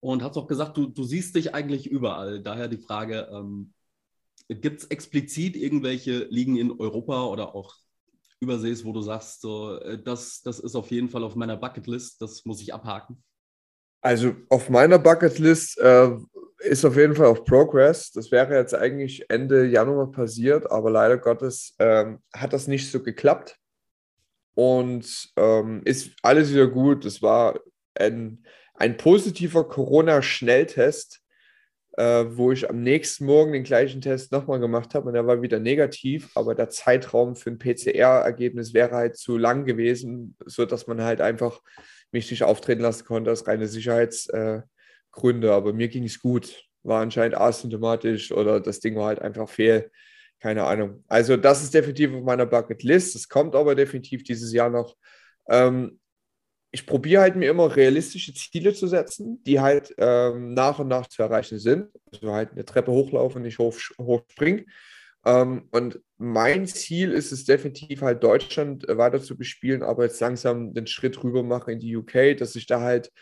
Und 0.00 0.22
hast 0.22 0.36
auch 0.36 0.46
gesagt, 0.46 0.76
du, 0.78 0.86
du 0.86 1.04
siehst 1.04 1.36
dich 1.36 1.54
eigentlich 1.54 1.86
überall. 1.86 2.42
Daher 2.42 2.68
die 2.68 2.78
Frage, 2.78 3.28
ähm, 3.30 3.73
gibt 4.48 4.82
es 4.82 4.86
explizit 4.86 5.56
irgendwelche 5.56 6.24
Ligen 6.24 6.56
in 6.56 6.70
Europa 6.72 7.24
oder 7.26 7.54
auch 7.54 7.76
übersees, 8.40 8.84
wo 8.84 8.92
du 8.92 9.00
sagst, 9.00 9.40
so, 9.40 9.78
äh, 9.78 10.02
das, 10.02 10.42
das 10.42 10.60
ist 10.60 10.74
auf 10.74 10.90
jeden 10.90 11.08
Fall 11.08 11.24
auf 11.24 11.34
meiner 11.34 11.56
Bucketlist, 11.56 12.20
das 12.20 12.44
muss 12.44 12.60
ich 12.60 12.72
abhaken? 12.74 13.22
Also 14.02 14.34
auf 14.50 14.68
meiner 14.68 14.98
Bucketlist 14.98 15.78
äh, 15.78 16.10
ist 16.58 16.84
auf 16.84 16.96
jeden 16.96 17.14
Fall 17.14 17.26
auf 17.26 17.44
Progress. 17.44 18.12
Das 18.12 18.30
wäre 18.30 18.54
jetzt 18.54 18.74
eigentlich 18.74 19.24
Ende 19.30 19.66
Januar 19.66 20.10
passiert, 20.10 20.70
aber 20.70 20.90
leider 20.90 21.16
Gottes 21.16 21.74
ähm, 21.78 22.20
hat 22.32 22.52
das 22.52 22.66
nicht 22.66 22.90
so 22.90 23.02
geklappt. 23.02 23.56
Und 24.54 25.32
ähm, 25.36 25.82
ist 25.84 26.12
alles 26.22 26.52
wieder 26.52 26.68
gut. 26.68 27.04
Es 27.04 27.22
war 27.22 27.58
ein, 27.94 28.44
ein 28.74 28.96
positiver 28.96 29.66
Corona-Schnelltest, 29.66 31.23
äh, 31.96 32.24
wo 32.28 32.50
ich 32.50 32.68
am 32.68 32.82
nächsten 32.82 33.24
Morgen 33.26 33.52
den 33.52 33.62
gleichen 33.62 34.00
Test 34.00 34.32
nochmal 34.32 34.58
gemacht 34.58 34.94
habe 34.94 35.08
und 35.08 35.14
er 35.14 35.26
war 35.26 35.42
wieder 35.42 35.60
negativ, 35.60 36.30
aber 36.34 36.54
der 36.54 36.68
Zeitraum 36.68 37.36
für 37.36 37.50
ein 37.50 37.58
PCR-Ergebnis 37.58 38.74
wäre 38.74 38.96
halt 38.96 39.16
zu 39.16 39.38
lang 39.38 39.64
gewesen, 39.64 40.36
sodass 40.44 40.86
man 40.86 41.02
halt 41.02 41.20
einfach 41.20 41.60
mich 42.10 42.30
nicht 42.30 42.42
auftreten 42.42 42.82
lassen 42.82 43.04
konnte 43.04 43.30
aus 43.30 43.46
reine 43.46 43.68
Sicherheitsgründe. 43.68 45.48
Äh, 45.48 45.50
aber 45.50 45.72
mir 45.72 45.88
ging 45.88 46.04
es 46.04 46.20
gut. 46.20 46.64
War 46.82 47.00
anscheinend 47.00 47.36
asymptomatisch 47.36 48.32
oder 48.32 48.60
das 48.60 48.80
Ding 48.80 48.96
war 48.96 49.06
halt 49.06 49.22
einfach 49.22 49.48
fehl. 49.48 49.90
Keine 50.40 50.64
Ahnung. 50.64 51.04
Also, 51.08 51.36
das 51.36 51.62
ist 51.62 51.72
definitiv 51.72 52.12
auf 52.12 52.22
meiner 52.22 52.44
Bucketlist. 52.44 53.14
Es 53.14 53.28
kommt 53.28 53.54
aber 53.54 53.74
definitiv 53.74 54.24
dieses 54.24 54.52
Jahr 54.52 54.68
noch. 54.68 54.96
Ähm, 55.48 55.98
ich 56.74 56.86
probiere 56.86 57.22
halt 57.22 57.36
mir 57.36 57.48
immer 57.48 57.76
realistische 57.76 58.34
Ziele 58.34 58.74
zu 58.74 58.88
setzen, 58.88 59.40
die 59.44 59.60
halt 59.60 59.94
ähm, 59.96 60.54
nach 60.54 60.80
und 60.80 60.88
nach 60.88 61.06
zu 61.06 61.22
erreichen 61.22 61.60
sind. 61.60 61.88
Also 62.12 62.32
halt 62.32 62.50
eine 62.50 62.64
Treppe 62.64 62.90
hochlaufen, 62.90 63.42
nicht 63.42 63.60
hoch, 63.60 63.76
hochspringen. 63.96 64.66
Ähm, 65.24 65.68
und 65.70 66.00
mein 66.18 66.66
Ziel 66.66 67.12
ist 67.12 67.30
es 67.30 67.44
definitiv 67.44 68.02
halt 68.02 68.24
Deutschland 68.24 68.88
äh, 68.88 68.98
weiter 68.98 69.22
zu 69.22 69.38
bespielen, 69.38 69.84
aber 69.84 70.02
jetzt 70.02 70.20
langsam 70.20 70.74
den 70.74 70.88
Schritt 70.88 71.22
rüber 71.22 71.44
machen 71.44 71.74
in 71.74 71.78
die 71.78 71.96
UK, 71.96 72.36
dass 72.36 72.56
ich 72.56 72.66
da 72.66 72.80
halt 72.80 73.12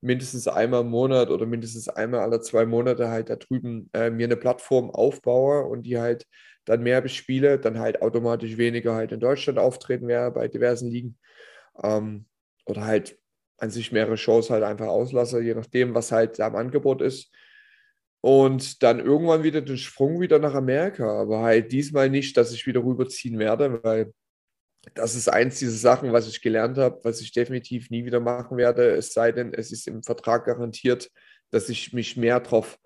mindestens 0.00 0.48
einmal 0.48 0.80
im 0.80 0.88
Monat 0.88 1.28
oder 1.28 1.44
mindestens 1.44 1.90
einmal 1.90 2.20
alle 2.20 2.40
zwei 2.40 2.64
Monate 2.64 3.10
halt 3.10 3.28
da 3.28 3.36
drüben 3.36 3.90
äh, 3.92 4.08
mir 4.08 4.24
eine 4.24 4.38
Plattform 4.38 4.90
aufbaue 4.90 5.66
und 5.66 5.82
die 5.82 5.98
halt 6.00 6.26
dann 6.64 6.82
mehr 6.82 7.02
bespiele, 7.02 7.58
dann 7.58 7.78
halt 7.78 8.00
automatisch 8.00 8.56
weniger 8.56 8.94
halt 8.94 9.12
in 9.12 9.20
Deutschland 9.20 9.58
auftreten 9.58 10.08
wäre 10.08 10.30
bei 10.30 10.48
diversen 10.48 10.90
Ligen. 10.90 11.18
Ähm, 11.82 12.24
oder 12.64 12.84
halt 12.84 13.18
an 13.58 13.70
sich 13.70 13.92
mehrere 13.92 14.16
Shows 14.16 14.50
halt 14.50 14.64
einfach 14.64 14.88
auslasse, 14.88 15.40
je 15.40 15.54
nachdem, 15.54 15.94
was 15.94 16.12
halt 16.12 16.38
da 16.38 16.48
im 16.48 16.56
Angebot 16.56 17.00
ist 17.00 17.30
und 18.22 18.82
dann 18.82 19.00
irgendwann 19.00 19.42
wieder 19.42 19.60
den 19.60 19.78
Sprung 19.78 20.20
wieder 20.20 20.38
nach 20.38 20.54
Amerika. 20.54 21.20
Aber 21.20 21.40
halt 21.42 21.72
diesmal 21.72 22.08
nicht, 22.08 22.36
dass 22.36 22.52
ich 22.52 22.66
wieder 22.66 22.82
rüberziehen 22.82 23.38
werde, 23.38 23.82
weil 23.82 24.12
das 24.94 25.14
ist 25.14 25.28
eins 25.28 25.58
dieser 25.58 25.76
Sachen, 25.76 26.12
was 26.12 26.28
ich 26.28 26.40
gelernt 26.40 26.78
habe, 26.78 27.00
was 27.04 27.20
ich 27.20 27.32
definitiv 27.32 27.90
nie 27.90 28.04
wieder 28.04 28.20
machen 28.20 28.56
werde, 28.56 28.90
es 28.96 29.12
sei 29.12 29.32
denn, 29.32 29.54
es 29.54 29.70
ist 29.70 29.86
im 29.86 30.02
Vertrag 30.02 30.44
garantiert, 30.46 31.10
dass 31.50 31.68
ich 31.68 31.92
mich 31.92 32.16
mehr 32.16 32.40
darauf 32.40 32.78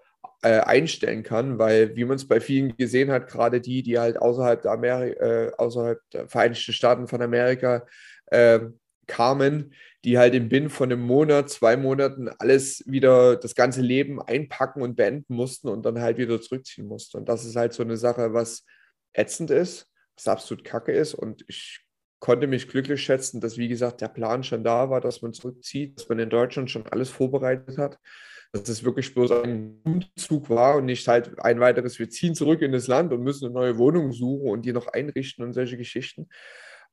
äh, 0.43 0.61
einstellen 0.61 1.23
kann, 1.23 1.59
weil, 1.59 1.97
wie 1.97 2.05
man 2.05 2.17
es 2.17 2.29
bei 2.29 2.41
vielen 2.41 2.77
gesehen 2.77 3.11
hat, 3.11 3.29
gerade 3.29 3.61
die, 3.61 3.83
die 3.83 3.99
halt 3.99 4.19
außerhalb 4.19 4.61
der, 4.61 4.73
Ameri 4.73 5.11
äh, 5.13 5.53
außerhalb 5.57 6.01
der 6.13 6.29
Vereinigten 6.29 6.73
Staaten 6.73 7.09
von 7.09 7.23
Amerika 7.23 7.87
äh, 8.27 8.61
kamen, 9.07 9.75
die 10.05 10.19
halt 10.19 10.35
im 10.35 10.49
Bin 10.49 10.71
von 10.71 10.93
einem 10.93 11.03
Monat, 11.03 11.51
zwei 11.51 11.77
Monaten 11.77 12.29
alles 12.39 12.85
wieder, 12.87 13.37
das 13.37 13.55
ganze 13.55 13.81
Leben 13.81 14.21
einpacken 14.23 14.83
und 14.83 14.97
beenden 14.97 15.35
mussten 15.35 15.69
und 15.69 15.85
dann 15.85 16.01
halt 16.01 16.19
wieder 16.19 16.41
zurückziehen 16.41 16.87
mussten. 16.87 17.19
Und 17.19 17.29
das 17.29 17.45
ist 17.45 17.57
halt 17.57 17.73
so 17.73 17.83
eine 17.83 17.97
Sache, 17.97 18.33
was 18.33 18.65
ätzend 19.13 19.51
ist, 19.51 19.91
was 20.17 20.29
absolut 20.29 20.65
kacke 20.65 20.93
ist. 20.93 21.15
Und 21.15 21.45
ich 21.49 21.81
konnte 22.21 22.47
mich 22.47 22.69
glücklich 22.69 23.03
schätzen, 23.03 23.41
dass, 23.41 23.59
wie 23.59 23.69
gesagt, 23.69 24.01
der 24.01 24.09
Plan 24.09 24.43
schon 24.43 24.65
da 24.65 24.91
war, 24.91 25.01
dass 25.01 25.23
man 25.23 25.33
zurückzieht, 25.33 25.99
dass 25.99 26.09
man 26.09 26.19
in 26.19 26.31
Deutschland 26.31 26.71
schon 26.71 26.87
alles 26.87 27.11
vorbereitet 27.11 27.79
hat. 27.79 27.99
Dass 28.53 28.69
es 28.69 28.85
wirklich 28.85 29.15
bloß 29.15 29.31
ein 29.33 29.81
Umzug 29.85 30.49
war 30.49 30.77
und 30.77 30.87
nicht 30.87 31.07
halt 31.09 31.39
ein 31.41 31.61
weiteres, 31.61 31.99
wir 31.99 32.09
ziehen 32.09 32.35
zurück 32.35 32.63
in 32.63 32.73
das 32.73 32.87
Land 32.87 33.13
und 33.13 33.23
müssen 33.23 33.47
eine 33.47 33.55
neue 33.55 33.79
Wohnung 33.79 34.13
suchen 34.13 34.49
und 34.49 34.65
die 34.65 34.73
noch 34.73 34.87
einrichten 34.89 35.45
und 35.45 35.53
solche 35.53 35.77
Geschichten. 35.77 36.29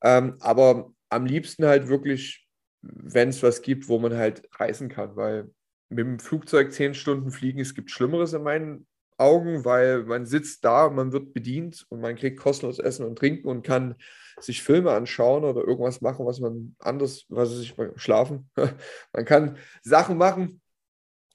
Ähm, 0.04 0.36
aber 0.40 0.92
am 1.10 1.26
liebsten 1.26 1.66
halt 1.66 1.88
wirklich, 1.88 2.48
wenn 2.82 3.30
es 3.30 3.42
was 3.44 3.62
gibt, 3.62 3.88
wo 3.88 4.00
man 4.00 4.16
halt 4.16 4.50
reisen 4.60 4.90
kann, 4.90 5.16
weil 5.16 5.50
mit 5.90 6.06
dem 6.06 6.20
Flugzeug 6.20 6.74
zehn 6.74 6.94
Stunden 6.94 7.32
fliegen, 7.32 7.60
es 7.60 7.76
gibt 7.76 7.92
Schlimmeres 7.92 8.34
in 8.34 8.44
meinen 8.44 8.88
Augen, 9.18 9.64
weil 9.64 10.04
man 10.04 10.26
sitzt 10.26 10.66
da, 10.66 10.90
man 10.90 11.12
wird 11.12 11.34
bedient 11.34 11.86
und 11.90 12.02
man 12.02 12.16
kriegt 12.16 12.40
kostenlos 12.40 12.80
Essen 12.80 13.06
und 13.06 13.18
Trinken 13.18 13.48
und 13.48 13.64
kann 13.64 13.96
sich 14.40 14.64
Filme 14.64 14.92
anschauen 14.92 15.44
oder 15.44 15.62
irgendwas 15.62 16.02
machen, 16.02 16.26
was 16.26 16.40
man 16.40 16.76
anders, 16.80 17.26
was 17.30 17.52
sich 17.52 17.76
schlafen. 17.96 18.50
man 19.14 19.26
kann 19.26 19.58
Sachen 19.84 20.18
machen, 20.18 20.62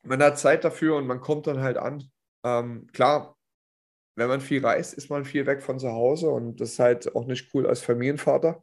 man 0.02 0.22
hat 0.22 0.38
Zeit 0.38 0.64
dafür 0.64 0.96
und 0.96 1.06
man 1.06 1.20
kommt 1.20 1.46
dann 1.46 1.60
halt 1.60 1.76
an. 1.76 2.04
Ähm, 2.44 2.86
klar, 2.92 3.36
wenn 4.16 4.28
man 4.28 4.40
viel 4.40 4.64
reist, 4.64 4.94
ist 4.94 5.10
man 5.10 5.24
viel 5.24 5.46
weg 5.46 5.62
von 5.62 5.78
zu 5.78 5.90
Hause 5.90 6.28
und 6.28 6.60
das 6.60 6.72
ist 6.72 6.78
halt 6.80 7.14
auch 7.14 7.26
nicht 7.26 7.54
cool 7.54 7.66
als 7.66 7.80
Familienvater 7.80 8.62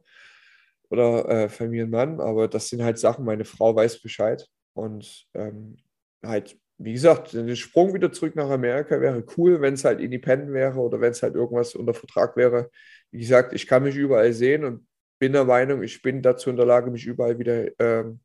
oder 0.90 1.28
äh, 1.28 1.48
Familienmann, 1.48 2.20
aber 2.20 2.48
das 2.48 2.68
sind 2.68 2.82
halt 2.82 2.98
Sachen, 2.98 3.24
meine 3.24 3.44
Frau 3.44 3.74
weiß 3.74 4.02
Bescheid 4.02 4.46
und 4.74 5.26
ähm, 5.34 5.78
halt, 6.22 6.58
wie 6.78 6.92
gesagt, 6.92 7.32
der 7.32 7.56
Sprung 7.56 7.94
wieder 7.94 8.12
zurück 8.12 8.36
nach 8.36 8.50
Amerika 8.50 9.00
wäre 9.00 9.24
cool, 9.36 9.60
wenn 9.62 9.74
es 9.74 9.84
halt 9.84 10.00
independent 10.00 10.52
wäre 10.52 10.78
oder 10.78 11.00
wenn 11.00 11.12
es 11.12 11.22
halt 11.22 11.34
irgendwas 11.34 11.74
unter 11.74 11.94
Vertrag 11.94 12.36
wäre. 12.36 12.70
Wie 13.10 13.20
gesagt, 13.20 13.54
ich 13.54 13.66
kann 13.66 13.82
mich 13.82 13.96
überall 13.96 14.32
sehen 14.34 14.64
und 14.64 14.86
bin 15.18 15.32
der 15.32 15.44
Meinung, 15.44 15.82
ich 15.82 16.02
bin 16.02 16.20
dazu 16.20 16.50
in 16.50 16.56
der 16.56 16.66
Lage, 16.66 16.90
mich 16.90 17.06
überall 17.06 17.38
wieder, 17.38 17.68
ähm, 17.80 18.20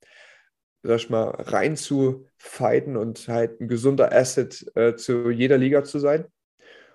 sag 0.84 0.98
ich 0.98 1.10
mal, 1.10 1.30
reinzufighten 1.30 2.98
und 2.98 3.28
halt 3.28 3.62
ein 3.62 3.68
gesunder 3.68 4.12
Asset 4.14 4.66
äh, 4.76 4.96
zu 4.96 5.30
jeder 5.30 5.58
Liga 5.58 5.84
zu 5.84 6.00
sein. 6.00 6.26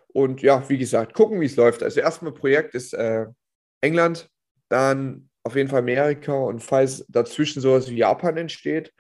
Und 0.09 0.43
ja, 0.43 0.69
wie 0.69 0.79
gesagt, 0.79 1.15
gucken, 1.15 1.41
wie 1.41 1.47
es 1.47 1.57
läuft. 1.57 1.83
Also 1.83 2.01
erstmal 2.01 2.33
Projekt 2.33 2.75
ist 2.75 2.95
äh, 2.95 3.27
England, 3.81 4.31
dann 4.69 5.29
auf 5.45 5.55
jeden 5.55 5.69
Fall 5.69 5.81
Amerika 5.81 6.33
und 6.33 6.61
falls 6.61 7.05
dazwischen 7.09 7.61
sowas 7.61 7.89
wie 7.91 7.99
Japan 7.99 8.37
entsteht, 8.37 8.93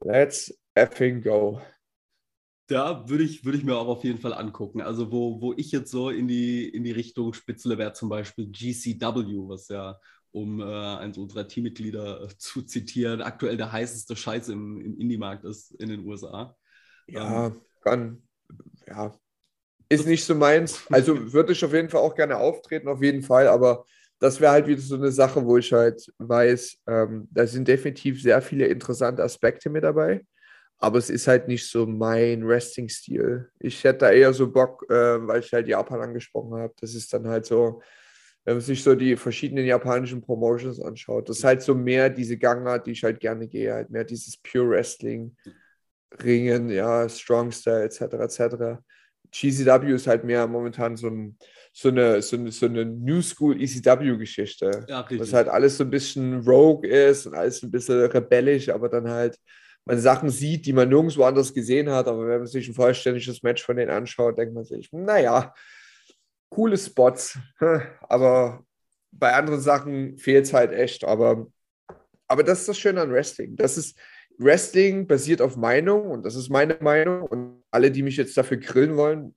let's 0.00 0.52
effing 0.74 1.22
go. 1.22 1.60
Da 2.66 3.08
würde 3.08 3.24
ich, 3.24 3.44
würde 3.44 3.58
ich 3.58 3.64
mir 3.64 3.76
auch 3.76 3.88
auf 3.88 4.04
jeden 4.04 4.18
Fall 4.18 4.32
angucken. 4.34 4.80
Also 4.80 5.12
wo, 5.12 5.40
wo 5.40 5.52
ich 5.54 5.70
jetzt 5.70 5.90
so 5.90 6.10
in 6.10 6.26
die, 6.26 6.68
in 6.68 6.82
die 6.82 6.92
Richtung 6.92 7.32
spitzele, 7.34 7.78
wäre 7.78 7.92
zum 7.92 8.08
Beispiel 8.08 8.46
GCW, 8.46 9.48
was 9.48 9.68
ja, 9.68 9.98
um 10.34 10.60
äh, 10.60 10.64
eins 10.64 11.16
unserer 11.16 11.46
Teammitglieder 11.46 12.24
äh, 12.24 12.28
zu 12.36 12.62
zitieren, 12.62 13.22
aktuell 13.22 13.56
der 13.56 13.72
heißeste 13.72 14.16
Scheiß 14.16 14.48
im, 14.48 14.80
im 14.80 14.98
Indie-Markt 14.98 15.44
ist 15.44 15.72
in 15.72 15.88
den 15.88 16.04
USA. 16.06 16.56
Ja, 17.06 17.46
ähm, 17.46 17.60
kann, 17.82 18.22
ja, 18.86 19.14
ist 19.88 20.06
nicht 20.06 20.24
so 20.24 20.34
meins. 20.34 20.82
Also 20.90 21.32
würde 21.32 21.52
ich 21.52 21.64
auf 21.64 21.72
jeden 21.72 21.88
Fall 21.88 22.00
auch 22.00 22.14
gerne 22.14 22.36
auftreten, 22.36 22.88
auf 22.88 23.02
jeden 23.02 23.22
Fall, 23.22 23.46
aber 23.48 23.84
das 24.18 24.40
wäre 24.40 24.52
halt 24.52 24.66
wieder 24.66 24.80
so 24.80 24.96
eine 24.96 25.12
Sache, 25.12 25.44
wo 25.44 25.56
ich 25.56 25.72
halt 25.72 26.12
weiß, 26.18 26.78
ähm, 26.88 27.28
da 27.30 27.46
sind 27.46 27.68
definitiv 27.68 28.20
sehr 28.20 28.42
viele 28.42 28.66
interessante 28.66 29.22
Aspekte 29.22 29.70
mit 29.70 29.84
dabei 29.84 30.24
aber 30.78 30.98
es 30.98 31.08
ist 31.08 31.26
halt 31.26 31.48
nicht 31.48 31.68
so 31.70 31.86
mein 31.86 32.46
Wrestling-Stil. 32.46 33.50
Ich 33.58 33.82
hätte 33.84 34.00
da 34.00 34.10
eher 34.10 34.32
so 34.34 34.50
Bock, 34.50 34.84
äh, 34.90 35.26
weil 35.26 35.40
ich 35.40 35.52
halt 35.52 35.66
Japan 35.66 36.00
angesprochen 36.00 36.60
habe. 36.60 36.74
Das 36.80 36.94
ist 36.94 37.12
dann 37.12 37.26
halt 37.26 37.46
so, 37.46 37.80
wenn 38.44 38.54
man 38.54 38.60
sich 38.60 38.82
so 38.82 38.94
die 38.94 39.16
verschiedenen 39.16 39.64
japanischen 39.64 40.20
Promotions 40.20 40.80
anschaut, 40.80 41.28
das 41.28 41.38
ist 41.38 41.44
halt 41.44 41.62
so 41.62 41.74
mehr 41.74 42.10
diese 42.10 42.36
Gangart, 42.36 42.86
die 42.86 42.92
ich 42.92 43.02
halt 43.02 43.20
gerne 43.20 43.48
gehe, 43.48 43.72
halt 43.72 43.90
mehr 43.90 44.04
dieses 44.04 44.36
Pure 44.36 44.70
Wrestling, 44.70 45.34
Ringen, 46.22 46.68
ja, 46.68 47.08
Strong 47.08 47.52
Style 47.52 47.84
etc. 47.84 48.00
etc. 48.14 48.82
GCW 49.30 49.94
ist 49.94 50.06
halt 50.06 50.24
mehr 50.24 50.46
momentan 50.46 50.96
so, 50.96 51.08
ein, 51.08 51.36
so, 51.72 51.88
eine, 51.88 52.22
so, 52.22 52.36
eine, 52.36 52.52
so 52.52 52.66
eine 52.66 52.84
New 52.84 53.20
School 53.20 53.60
ECW-Geschichte. 53.60 54.84
Ja, 54.88 55.06
was 55.10 55.32
halt 55.32 55.48
alles 55.48 55.78
so 55.78 55.84
ein 55.84 55.90
bisschen 55.90 56.40
rogue 56.46 56.88
ist 56.88 57.26
und 57.26 57.34
alles 57.34 57.62
ein 57.62 57.70
bisschen 57.70 58.04
rebellisch, 58.04 58.68
aber 58.68 58.88
dann 58.88 59.08
halt 59.08 59.38
man 59.86 59.98
Sachen 59.98 60.30
sieht, 60.30 60.66
die 60.66 60.72
man 60.72 60.88
nirgendwo 60.88 61.24
anders 61.24 61.52
gesehen 61.52 61.90
hat. 61.90 62.06
Aber 62.06 62.26
wenn 62.26 62.38
man 62.38 62.46
sich 62.46 62.68
ein 62.68 62.74
vollständiges 62.74 63.42
Match 63.42 63.62
von 63.62 63.76
denen 63.76 63.90
anschaut, 63.90 64.38
denkt 64.38 64.54
man 64.54 64.64
sich, 64.64 64.90
naja, 64.92 65.54
coole 66.54 66.76
Spots. 66.76 67.38
Aber 68.08 68.64
bei 69.10 69.32
anderen 69.32 69.60
Sachen 69.60 70.18
fehlt 70.18 70.46
es 70.46 70.52
halt 70.52 70.72
echt. 70.72 71.04
Aber, 71.04 71.46
aber 72.28 72.42
das 72.42 72.60
ist 72.60 72.68
das 72.68 72.78
Schöne 72.78 73.00
an 73.00 73.12
Wrestling. 73.12 73.56
Das 73.56 73.76
ist, 73.76 73.98
Wrestling 74.38 75.06
basiert 75.06 75.40
auf 75.40 75.56
Meinung 75.56 76.10
und 76.10 76.24
das 76.24 76.34
ist 76.34 76.50
meine 76.50 76.76
Meinung. 76.80 77.22
Und 77.22 77.62
alle, 77.70 77.90
die 77.90 78.02
mich 78.02 78.16
jetzt 78.16 78.36
dafür 78.36 78.56
grillen 78.56 78.96
wollen, 78.96 79.34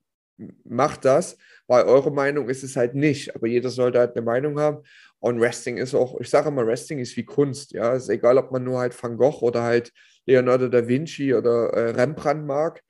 macht 0.64 1.04
das, 1.04 1.36
weil 1.66 1.84
eure 1.84 2.12
Meinung 2.12 2.48
ist 2.48 2.62
es 2.62 2.76
halt 2.76 2.94
nicht. 2.94 3.34
Aber 3.34 3.46
jeder 3.46 3.70
sollte 3.70 3.98
halt 3.98 4.16
eine 4.16 4.24
Meinung 4.24 4.58
haben. 4.58 4.82
Und 5.20 5.40
Wrestling 5.40 5.78
ist 5.78 5.94
auch, 5.94 6.20
ich 6.20 6.30
sage 6.30 6.48
immer, 6.48 6.66
Wrestling 6.66 7.00
ist 7.00 7.16
wie 7.16 7.24
Kunst. 7.24 7.72
Ja, 7.72 7.94
ist 7.94 8.08
egal, 8.08 8.38
ob 8.38 8.52
man 8.52 8.62
nur 8.64 8.78
halt 8.78 9.00
Van 9.00 9.16
Gogh 9.16 9.42
oder 9.42 9.62
halt 9.62 9.92
Leonardo 10.26 10.68
da 10.68 10.86
Vinci 10.86 11.34
oder 11.34 11.70
äh, 11.70 11.90
Rembrandt 11.90 12.46
mag. 12.46 12.82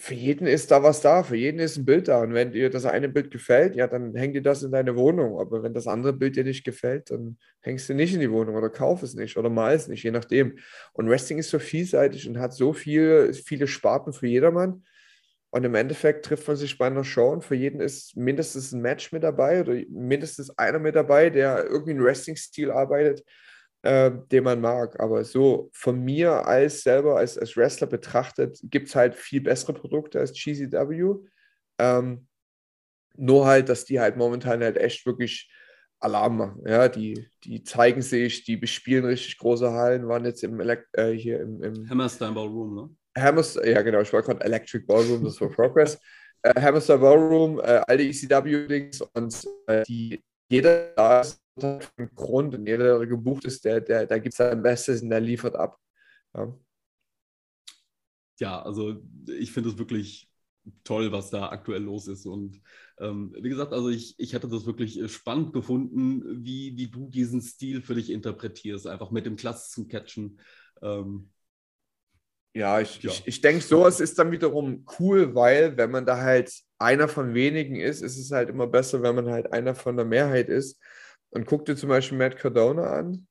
Für 0.00 0.14
jeden 0.14 0.46
ist 0.46 0.70
da 0.70 0.84
was 0.84 1.00
da, 1.00 1.24
für 1.24 1.34
jeden 1.34 1.58
ist 1.58 1.76
ein 1.76 1.84
Bild 1.84 2.06
da. 2.06 2.22
Und 2.22 2.32
wenn 2.32 2.52
dir 2.52 2.70
das 2.70 2.84
eine 2.86 3.08
Bild 3.08 3.32
gefällt, 3.32 3.74
ja, 3.74 3.88
dann 3.88 4.14
hängt 4.14 4.36
dir 4.36 4.42
das 4.42 4.62
in 4.62 4.70
deine 4.70 4.94
Wohnung. 4.96 5.40
Aber 5.40 5.64
wenn 5.64 5.74
das 5.74 5.88
andere 5.88 6.12
Bild 6.12 6.36
dir 6.36 6.44
nicht 6.44 6.64
gefällt, 6.64 7.10
dann 7.10 7.36
hängst 7.62 7.88
du 7.88 7.94
nicht 7.94 8.14
in 8.14 8.20
die 8.20 8.30
Wohnung 8.30 8.54
oder 8.54 8.70
kauf 8.70 9.02
es 9.02 9.14
nicht 9.14 9.36
oder 9.36 9.50
mal 9.50 9.74
es 9.74 9.88
nicht, 9.88 10.04
je 10.04 10.12
nachdem. 10.12 10.56
Und 10.92 11.08
Wrestling 11.08 11.38
ist 11.38 11.50
so 11.50 11.58
vielseitig 11.58 12.28
und 12.28 12.38
hat 12.38 12.54
so 12.54 12.72
viel, 12.72 13.32
viele 13.34 13.66
Sparten 13.66 14.12
für 14.12 14.28
jedermann. 14.28 14.84
Und 15.50 15.64
im 15.64 15.74
Endeffekt 15.74 16.26
trifft 16.26 16.46
man 16.46 16.56
sich 16.56 16.78
bei 16.78 16.86
einer 16.86 17.04
Show 17.04 17.30
und 17.30 17.42
für 17.44 17.54
jeden 17.56 17.80
ist 17.80 18.16
mindestens 18.16 18.72
ein 18.72 18.82
Match 18.82 19.12
mit 19.12 19.24
dabei 19.24 19.62
oder 19.62 19.74
mindestens 19.88 20.50
einer 20.58 20.78
mit 20.78 20.94
dabei, 20.94 21.30
der 21.30 21.64
irgendwie 21.64 21.92
einen 21.92 22.04
Wrestling-Stil 22.04 22.70
arbeitet 22.70 23.24
äh, 23.82 24.10
den 24.30 24.44
man 24.44 24.60
mag. 24.60 24.98
Aber 25.00 25.24
so 25.24 25.70
von 25.72 26.02
mir 26.02 26.46
als 26.46 26.82
selber, 26.82 27.16
als, 27.16 27.38
als 27.38 27.56
Wrestler 27.56 27.86
betrachtet, 27.86 28.58
gibt 28.64 28.88
es 28.88 28.96
halt 28.96 29.14
viel 29.14 29.40
bessere 29.40 29.74
Produkte 29.74 30.20
als 30.20 30.32
GCW. 30.32 31.14
Ähm, 31.78 32.26
nur 33.16 33.46
halt, 33.46 33.68
dass 33.68 33.84
die 33.84 34.00
halt 34.00 34.16
momentan 34.16 34.62
halt 34.62 34.76
echt 34.76 35.04
wirklich 35.06 35.50
Alarm 36.00 36.36
machen. 36.36 36.62
Ja, 36.66 36.88
die, 36.88 37.28
die 37.44 37.64
zeigen 37.64 38.02
sich, 38.02 38.44
die 38.44 38.56
bespielen 38.56 39.04
richtig 39.04 39.38
große 39.38 39.72
Hallen, 39.72 40.08
waren 40.08 40.24
jetzt 40.24 40.44
im 40.44 40.60
Elekt 40.60 40.86
äh, 40.92 41.12
hier 41.12 41.40
im, 41.40 41.62
im 41.62 41.90
Hammerstein 41.90 42.34
Ballroom, 42.34 42.74
ne? 42.74 42.96
Hammerstein, 43.20 43.72
ja 43.72 43.82
genau, 43.82 44.00
ich 44.00 44.12
war 44.12 44.22
gerade 44.22 44.44
Electric 44.44 44.86
Ballroom, 44.86 45.24
das 45.24 45.40
war 45.40 45.48
Progress. 45.50 45.98
äh, 46.42 46.60
Hammerstein 46.60 47.00
Ballroom, 47.00 47.58
äh, 47.58 47.80
all 47.86 47.98
die 47.98 48.10
ECW-Dings 48.10 49.00
und 49.00 49.44
äh, 49.66 49.82
die, 49.82 50.22
jeder 50.48 50.92
da 50.94 51.20
ist 51.20 51.42
einen 51.60 51.80
Grund 52.14 52.54
und 52.54 52.66
jeder, 52.66 52.98
der 52.98 53.06
gebucht 53.06 53.44
ist, 53.44 53.64
der, 53.64 53.80
der, 53.80 54.06
der 54.06 54.20
gibt 54.20 54.34
sein 54.34 54.62
Bestes 54.62 55.02
und 55.02 55.10
der 55.10 55.20
liefert 55.20 55.56
ab. 55.56 55.78
Ja, 56.34 56.58
ja 58.38 58.62
also 58.62 59.02
ich 59.26 59.52
finde 59.52 59.70
es 59.70 59.78
wirklich 59.78 60.30
toll, 60.84 61.12
was 61.12 61.30
da 61.30 61.48
aktuell 61.48 61.82
los 61.82 62.08
ist. 62.08 62.26
Und 62.26 62.60
ähm, 62.98 63.34
wie 63.40 63.48
gesagt, 63.48 63.72
also 63.72 63.88
ich, 63.88 64.14
ich 64.18 64.32
hätte 64.32 64.48
das 64.48 64.66
wirklich 64.66 64.98
äh, 65.00 65.08
spannend 65.08 65.52
gefunden, 65.52 66.44
wie, 66.44 66.76
wie 66.76 66.88
du 66.88 67.08
diesen 67.08 67.40
Stil 67.40 67.82
für 67.82 67.94
dich 67.94 68.10
interpretierst, 68.10 68.86
einfach 68.86 69.10
mit 69.10 69.26
dem 69.26 69.36
klassischen 69.36 69.88
Catchen. 69.88 70.40
Ähm, 70.82 71.30
ja, 72.54 72.80
ich, 72.80 73.02
ja. 73.02 73.10
ich, 73.10 73.26
ich 73.26 73.40
denke, 73.40 73.62
sowas 73.62 74.00
ist 74.00 74.18
dann 74.18 74.32
wiederum 74.32 74.84
cool, 74.98 75.34
weil 75.34 75.76
wenn 75.76 75.90
man 75.90 76.06
da 76.06 76.18
halt 76.20 76.52
einer 76.78 77.08
von 77.08 77.34
wenigen 77.34 77.76
ist, 77.76 78.02
ist 78.02 78.18
es 78.18 78.30
halt 78.30 78.48
immer 78.48 78.66
besser, 78.66 79.02
wenn 79.02 79.14
man 79.14 79.30
halt 79.30 79.52
einer 79.52 79.74
von 79.74 79.96
der 79.96 80.06
Mehrheit 80.06 80.48
ist. 80.48 80.80
Und 81.30 81.46
guck 81.46 81.64
dir 81.66 81.76
zum 81.76 81.88
Beispiel 81.88 82.18
Matt 82.18 82.36
Cardona 82.36 82.84
an. 82.84 83.26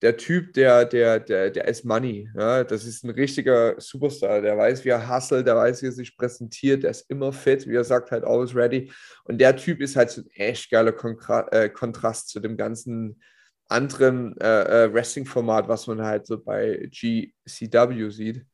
Der 0.00 0.16
Typ, 0.16 0.52
der, 0.54 0.84
der, 0.84 1.18
der, 1.18 1.50
der 1.50 1.66
ist 1.66 1.84
Money. 1.84 2.30
Ja? 2.36 2.64
Das 2.64 2.84
ist 2.84 3.04
ein 3.04 3.10
richtiger 3.10 3.80
Superstar. 3.80 4.40
Der 4.40 4.56
weiß, 4.56 4.84
wie 4.84 4.90
er 4.90 5.08
hustelt, 5.08 5.46
der 5.46 5.56
weiß, 5.56 5.82
wie 5.82 5.86
er 5.86 5.92
sich 5.92 6.16
präsentiert, 6.16 6.84
der 6.84 6.92
ist 6.92 7.10
immer 7.10 7.32
fit, 7.32 7.66
wie 7.66 7.74
er 7.74 7.84
sagt, 7.84 8.10
halt 8.10 8.24
always 8.24 8.54
ready. 8.54 8.92
Und 9.24 9.40
der 9.40 9.56
Typ 9.56 9.80
ist 9.80 9.96
halt 9.96 10.10
so 10.10 10.22
ein 10.22 10.30
echt 10.30 10.70
geiler 10.70 10.92
Kontra 10.92 11.48
äh, 11.50 11.68
Kontrast 11.68 12.28
zu 12.28 12.40
dem 12.40 12.56
ganzen 12.56 13.20
anderen 13.68 14.36
äh, 14.40 14.84
äh, 14.84 14.94
Wrestling-Format, 14.94 15.68
was 15.68 15.86
man 15.86 16.02
halt 16.02 16.26
so 16.26 16.42
bei 16.42 16.88
GCW 16.90 18.10
sieht. 18.10 18.46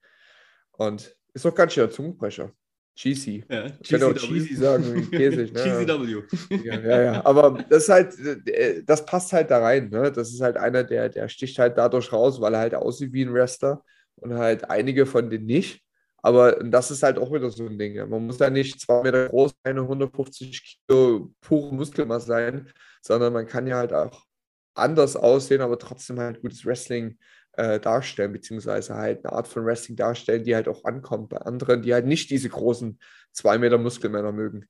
Und 0.73 1.15
ist 1.35 1.47
auch 1.47 1.55
ganz 1.55 1.75
schön 1.75 1.91
Zungenbrecher. 1.91 2.53
Cheesy. 2.95 3.45
Ja, 3.49 3.67
ich 3.81 3.91
kann 3.91 4.03
auch 4.05 4.15
cheesy 4.15 4.55
sagen, 4.55 4.85
wie 4.95 5.11
käsig. 5.17 5.53
Ne? 5.53 5.85
GCW. 5.85 6.23
Ja, 6.65 6.81
ja, 6.81 7.03
ja, 7.03 7.27
aber 7.27 7.65
das 7.69 7.85
ist 7.85 7.89
halt, 7.89 8.49
äh, 8.49 8.83
das 8.85 9.05
passt 9.05 9.33
halt 9.33 9.51
da 9.51 9.59
rein. 9.59 9.91
Ne? 9.91 10.13
Das 10.13 10.33
ist 10.33 10.41
halt 10.41 10.57
einer, 10.57 10.85
der, 10.85 11.09
der 11.09 11.29
sticht 11.29 11.59
halt 11.59 11.77
dadurch 11.77 12.13
raus, 12.13 12.41
weil 12.41 12.55
er 12.55 12.61
halt 12.61 12.75
aussieht 12.75 13.13
wie 13.13 13.25
ein 13.25 13.35
Wrestler 13.35 13.83
und 14.17 14.35
halt 14.35 14.71
einige 14.71 15.07
von 15.07 15.29
denen 15.29 15.47
nicht. 15.47 15.83
Aber 16.19 16.53
das 16.53 16.91
ist 16.91 17.03
halt 17.03 17.19
auch 17.19 17.33
wieder 17.33 17.51
so 17.51 17.67
ein 17.67 17.79
Ding. 17.79 17.97
Man 18.09 18.27
muss 18.27 18.39
da 18.39 18.49
nicht 18.49 18.81
zwei 18.81 19.03
Meter 19.03 19.29
groß 19.29 19.53
sein, 19.63 19.79
150 19.79 20.81
Kilo 20.87 21.31
pure 21.41 21.75
Muskelmasse 21.75 22.27
sein, 22.27 22.71
sondern 23.03 23.33
man 23.33 23.47
kann 23.47 23.67
ja 23.67 23.77
halt 23.77 23.93
auch 23.93 24.25
anders 24.75 25.17
aussehen, 25.17 25.61
aber 25.61 25.79
trotzdem 25.79 26.19
halt 26.19 26.41
gutes 26.41 26.65
Wrestling 26.65 27.19
äh, 27.57 27.81
darstellen, 27.81 28.33
beziehungsweise 28.33 28.95
halt 28.95 29.25
eine 29.25 29.33
Art 29.33 29.49
von 29.49 29.65
Wrestling 29.65 29.97
darstellen, 29.97 30.45
die 30.45 30.55
halt 30.55 30.69
auch 30.69 30.85
ankommt 30.85 31.31
bei 31.31 31.39
anderen, 31.39 31.83
die 31.83 31.93
halt 31.93 32.07
nicht 32.07 32.31
diese 32.31 32.49
großen 32.49 32.99
zwei 33.33 33.59
Meter 33.59 33.79
Muskelmänner 33.79 34.33
mögen. 34.33 34.67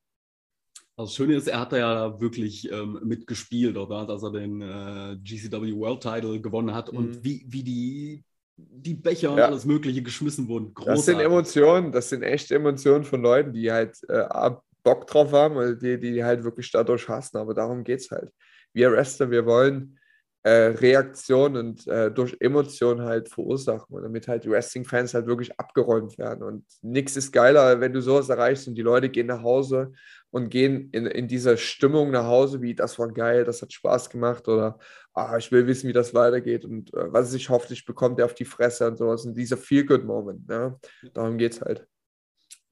Also 0.96 1.08
das 1.08 1.14
Schöne 1.14 1.34
ist, 1.34 1.48
er 1.48 1.60
hat 1.60 1.72
da 1.72 1.76
ja 1.76 2.20
wirklich 2.20 2.70
ähm, 2.70 3.00
mitgespielt, 3.02 3.76
oder? 3.76 4.06
dass 4.06 4.22
er 4.22 4.30
den 4.30 4.60
äh, 4.60 5.16
GCW 5.22 5.74
World 5.74 6.02
Title 6.02 6.40
gewonnen 6.40 6.74
hat 6.74 6.92
mhm. 6.92 6.98
und 6.98 7.24
wie, 7.24 7.44
wie 7.48 7.64
die, 7.64 8.24
die 8.56 8.94
Becher 8.94 9.32
und 9.32 9.40
alles 9.40 9.64
Mögliche 9.64 10.02
geschmissen 10.02 10.46
wurden. 10.46 10.72
Großartig. 10.72 10.96
Das 10.96 11.04
sind 11.06 11.20
Emotionen, 11.20 11.92
das 11.92 12.08
sind 12.10 12.22
echte 12.22 12.54
Emotionen 12.54 13.02
von 13.02 13.22
Leuten, 13.22 13.52
die 13.52 13.72
halt 13.72 13.98
äh, 14.08 14.50
Bock 14.84 15.06
drauf 15.08 15.32
haben, 15.32 15.78
die, 15.80 15.98
die 15.98 16.22
halt 16.22 16.44
wirklich 16.44 16.70
dadurch 16.70 17.08
hassen, 17.08 17.38
aber 17.38 17.54
darum 17.54 17.82
geht 17.82 18.00
es 18.00 18.10
halt. 18.10 18.30
Wir 18.72 18.92
Wrestler, 18.92 19.30
wir 19.30 19.46
wollen 19.46 19.98
äh, 20.44 20.76
Reaktion 20.76 21.56
und 21.56 21.86
äh, 21.86 22.10
durch 22.10 22.36
Emotionen 22.38 23.02
halt 23.02 23.30
verursachen 23.30 23.96
und 23.96 24.02
damit 24.02 24.28
halt 24.28 24.44
die 24.44 24.50
Wrestling-Fans 24.50 25.14
halt 25.14 25.26
wirklich 25.26 25.58
abgeräumt 25.58 26.18
werden. 26.18 26.44
Und 26.44 26.66
nichts 26.82 27.16
ist 27.16 27.32
geiler, 27.32 27.80
wenn 27.80 27.94
du 27.94 28.02
sowas 28.02 28.28
erreichst 28.28 28.68
und 28.68 28.74
die 28.74 28.82
Leute 28.82 29.08
gehen 29.08 29.26
nach 29.26 29.42
Hause 29.42 29.92
und 30.30 30.50
gehen 30.50 30.90
in, 30.92 31.06
in 31.06 31.28
dieser 31.28 31.56
Stimmung 31.56 32.10
nach 32.10 32.26
Hause, 32.26 32.60
wie 32.60 32.74
das 32.74 32.98
war 32.98 33.08
geil, 33.08 33.44
das 33.44 33.62
hat 33.62 33.72
Spaß 33.72 34.10
gemacht 34.10 34.46
oder 34.46 34.78
ah, 35.14 35.36
ich 35.38 35.50
will 35.50 35.66
wissen, 35.66 35.88
wie 35.88 35.94
das 35.94 36.12
weitergeht 36.12 36.66
und 36.66 36.92
äh, 36.92 37.10
was 37.10 37.32
ich 37.32 37.48
hoffe, 37.48 37.72
ich 37.72 37.86
bekomme 37.86 38.16
der 38.16 38.26
auf 38.26 38.34
die 38.34 38.44
Fresse 38.44 38.86
und 38.86 38.98
sowas. 38.98 39.24
Und 39.24 39.34
dieser 39.34 39.56
Feel-Good-Moment, 39.56 40.46
ne? 40.46 40.78
darum 41.14 41.38
geht 41.38 41.52
es 41.52 41.62
halt. 41.62 41.86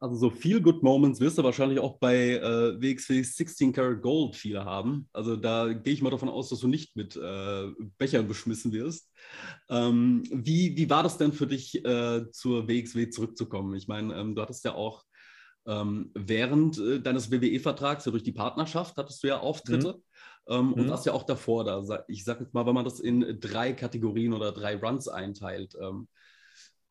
Also 0.02 0.16
so 0.16 0.30
viel 0.30 0.60
Good 0.60 0.82
Moments 0.82 1.20
wirst 1.20 1.38
du 1.38 1.44
wahrscheinlich 1.44 1.78
auch 1.78 1.96
bei 2.00 2.30
äh, 2.30 2.82
WXW 2.82 3.22
16 3.22 3.72
Karat 3.72 4.02
Gold 4.02 4.34
viele 4.34 4.64
haben. 4.64 5.08
Also 5.12 5.36
da 5.36 5.72
gehe 5.72 5.92
ich 5.92 6.02
mal 6.02 6.10
davon 6.10 6.28
aus, 6.28 6.48
dass 6.48 6.58
du 6.58 6.66
nicht 6.66 6.96
mit 6.96 7.14
äh, 7.14 7.68
Bechern 7.98 8.26
beschmissen 8.26 8.72
wirst. 8.72 9.12
Ähm, 9.70 10.24
wie, 10.32 10.76
wie 10.76 10.90
war 10.90 11.04
das 11.04 11.18
denn 11.18 11.32
für 11.32 11.46
dich, 11.46 11.84
äh, 11.84 12.28
zur 12.32 12.66
WXW 12.66 13.10
zurückzukommen? 13.10 13.76
Ich 13.76 13.86
meine, 13.86 14.12
ähm, 14.16 14.34
du 14.34 14.42
hattest 14.42 14.64
ja 14.64 14.74
auch 14.74 15.04
ähm, 15.68 16.10
während 16.14 16.78
äh, 16.78 17.00
deines 17.00 17.30
WWE-Vertrags, 17.30 18.04
ja 18.04 18.10
durch 18.10 18.24
die 18.24 18.32
Partnerschaft, 18.32 18.96
hattest 18.96 19.22
du 19.22 19.28
ja 19.28 19.38
Auftritte. 19.38 19.98
Mhm. 20.48 20.52
Ähm, 20.52 20.66
mhm. 20.66 20.72
Und 20.72 20.88
das 20.88 21.04
ja 21.04 21.12
auch 21.12 21.22
davor. 21.22 21.62
Da, 21.62 22.04
ich 22.08 22.24
sage 22.24 22.42
jetzt 22.42 22.54
mal, 22.54 22.66
wenn 22.66 22.74
man 22.74 22.84
das 22.84 22.98
in 22.98 23.38
drei 23.38 23.72
Kategorien 23.72 24.32
oder 24.32 24.50
drei 24.50 24.74
Runs 24.74 25.06
einteilt, 25.06 25.76
ähm, 25.80 26.08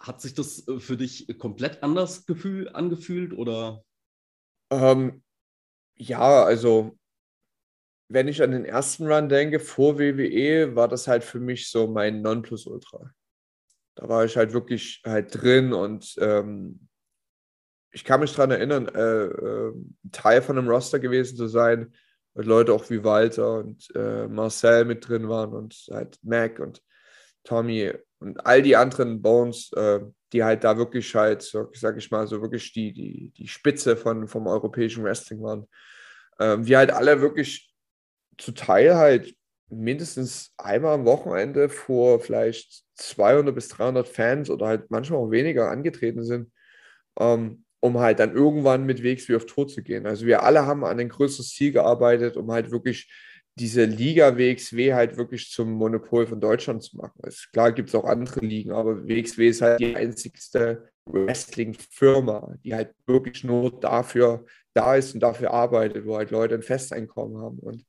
hat 0.01 0.21
sich 0.21 0.33
das 0.33 0.67
äh, 0.67 0.79
für 0.79 0.97
dich 0.97 1.27
komplett 1.37 1.83
anders 1.83 2.25
gefühl, 2.25 2.69
angefühlt 2.69 3.33
oder? 3.33 3.83
Ähm, 4.71 5.23
ja, 5.95 6.43
also 6.43 6.97
wenn 8.09 8.27
ich 8.27 8.41
an 8.41 8.51
den 8.51 8.65
ersten 8.65 9.07
Run 9.07 9.29
denke, 9.29 9.59
vor 9.59 9.97
WWE, 9.97 10.75
war 10.75 10.87
das 10.87 11.07
halt 11.07 11.23
für 11.23 11.39
mich 11.39 11.69
so 11.69 11.87
mein 11.87 12.21
Nonplusultra. 12.21 13.13
Da 13.95 14.09
war 14.09 14.25
ich 14.25 14.35
halt 14.35 14.53
wirklich 14.53 15.01
halt 15.05 15.41
drin 15.41 15.73
und 15.73 16.15
ähm, 16.19 16.87
ich 17.91 18.03
kann 18.03 18.21
mich 18.21 18.33
daran 18.33 18.51
erinnern, 18.51 18.87
äh, 18.87 19.25
äh, 19.25 19.73
Teil 20.11 20.41
von 20.41 20.57
einem 20.57 20.69
Roster 20.69 20.99
gewesen 20.99 21.37
zu 21.37 21.47
sein, 21.47 21.93
mit 22.33 22.45
Leute 22.45 22.73
auch 22.73 22.89
wie 22.89 23.03
Walter 23.03 23.59
und 23.59 23.93
äh, 23.95 24.27
Marcel 24.27 24.85
mit 24.85 25.07
drin 25.07 25.27
waren 25.27 25.53
und 25.53 25.73
halt 25.91 26.17
Mac 26.23 26.59
und 26.59 26.81
Tommy 27.43 27.93
und 28.21 28.45
all 28.45 28.61
die 28.61 28.75
anderen 28.75 29.21
Bones, 29.21 29.71
äh, 29.73 29.99
die 30.31 30.43
halt 30.43 30.63
da 30.63 30.77
wirklich 30.77 31.13
halt, 31.15 31.41
sag 31.73 31.97
ich 31.97 32.11
mal, 32.11 32.27
so 32.27 32.41
wirklich 32.41 32.71
die, 32.71 32.93
die, 32.93 33.33
die 33.35 33.47
Spitze 33.47 33.97
von, 33.97 34.27
vom 34.27 34.47
europäischen 34.47 35.03
Wrestling 35.03 35.41
waren. 35.41 35.67
Ähm, 36.39 36.65
wir 36.65 36.77
halt 36.77 36.91
alle 36.91 37.19
wirklich 37.21 37.73
zu 38.37 38.51
Teil 38.51 38.95
halt 38.95 39.35
mindestens 39.69 40.53
einmal 40.57 40.93
am 40.93 41.05
Wochenende 41.05 41.67
vor 41.67 42.19
vielleicht 42.19 42.83
200 42.95 43.55
bis 43.55 43.69
300 43.69 44.07
Fans 44.07 44.49
oder 44.49 44.67
halt 44.67 44.91
manchmal 44.91 45.19
auch 45.19 45.31
weniger 45.31 45.69
angetreten 45.69 46.23
sind. 46.23 46.51
Ähm, 47.19 47.65
um 47.81 47.99
halt 47.99 48.19
dann 48.19 48.35
irgendwann 48.35 48.85
mit 48.85 49.01
Wegs 49.01 49.27
wie 49.27 49.35
auf 49.35 49.47
Tod 49.47 49.71
zu 49.71 49.81
gehen. 49.81 50.05
Also 50.05 50.27
wir 50.27 50.43
alle 50.43 50.67
haben 50.67 50.85
an 50.85 50.99
ein 50.99 51.09
größeres 51.09 51.49
Ziel 51.49 51.71
gearbeitet, 51.71 52.37
um 52.37 52.51
halt 52.51 52.69
wirklich 52.69 53.11
diese 53.55 53.83
Liga 53.85 54.37
WXW 54.37 54.93
halt 54.93 55.17
wirklich 55.17 55.49
zum 55.51 55.71
Monopol 55.73 56.25
von 56.25 56.39
Deutschland 56.39 56.83
zu 56.83 56.97
machen. 56.97 57.19
Ist, 57.25 57.51
klar 57.51 57.71
gibt 57.71 57.89
es 57.89 57.95
auch 57.95 58.05
andere 58.05 58.39
Ligen, 58.41 58.71
aber 58.71 59.07
WXW 59.07 59.47
ist 59.47 59.61
halt 59.61 59.79
die 59.79 59.95
einzigste 59.95 60.89
Wrestling-Firma, 61.05 62.55
die 62.63 62.73
halt 62.73 62.93
wirklich 63.05 63.43
nur 63.43 63.79
dafür 63.79 64.45
da 64.73 64.95
ist 64.95 65.13
und 65.13 65.19
dafür 65.19 65.51
arbeitet, 65.51 66.05
wo 66.05 66.17
halt 66.17 66.31
Leute 66.31 66.55
ein 66.55 66.61
Festeinkommen 66.61 67.37
haben. 67.41 67.59
Und 67.59 67.85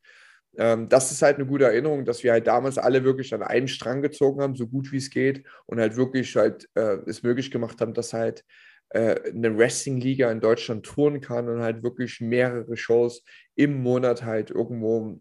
ähm, 0.56 0.88
das 0.88 1.12
ist 1.12 1.22
halt 1.22 1.36
eine 1.36 1.46
gute 1.46 1.64
Erinnerung, 1.64 2.04
dass 2.04 2.22
wir 2.22 2.32
halt 2.32 2.46
damals 2.46 2.76
alle 2.78 3.04
wirklich 3.04 3.32
an 3.34 3.42
einem 3.42 3.68
Strang 3.68 4.02
gezogen 4.02 4.42
haben, 4.42 4.56
so 4.56 4.66
gut 4.66 4.90
wie 4.92 4.98
es 4.98 5.10
geht, 5.10 5.44
und 5.66 5.78
halt 5.78 5.96
wirklich 5.96 6.34
halt 6.36 6.68
äh, 6.74 6.98
es 7.06 7.22
möglich 7.22 7.50
gemacht 7.50 7.80
haben, 7.80 7.94
dass 7.94 8.12
halt 8.12 8.44
äh, 8.90 9.30
eine 9.30 9.56
Wrestling-Liga 9.56 10.30
in 10.30 10.40
Deutschland 10.40 10.84
touren 10.84 11.20
kann 11.20 11.48
und 11.48 11.62
halt 11.62 11.82
wirklich 11.82 12.20
mehrere 12.20 12.76
Shows 12.76 13.24
im 13.54 13.82
Monat 13.82 14.24
halt 14.24 14.50
irgendwo 14.50 15.20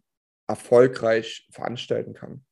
erfolgreich 0.51 1.47
veranstalten 1.51 2.13
kann. 2.13 2.45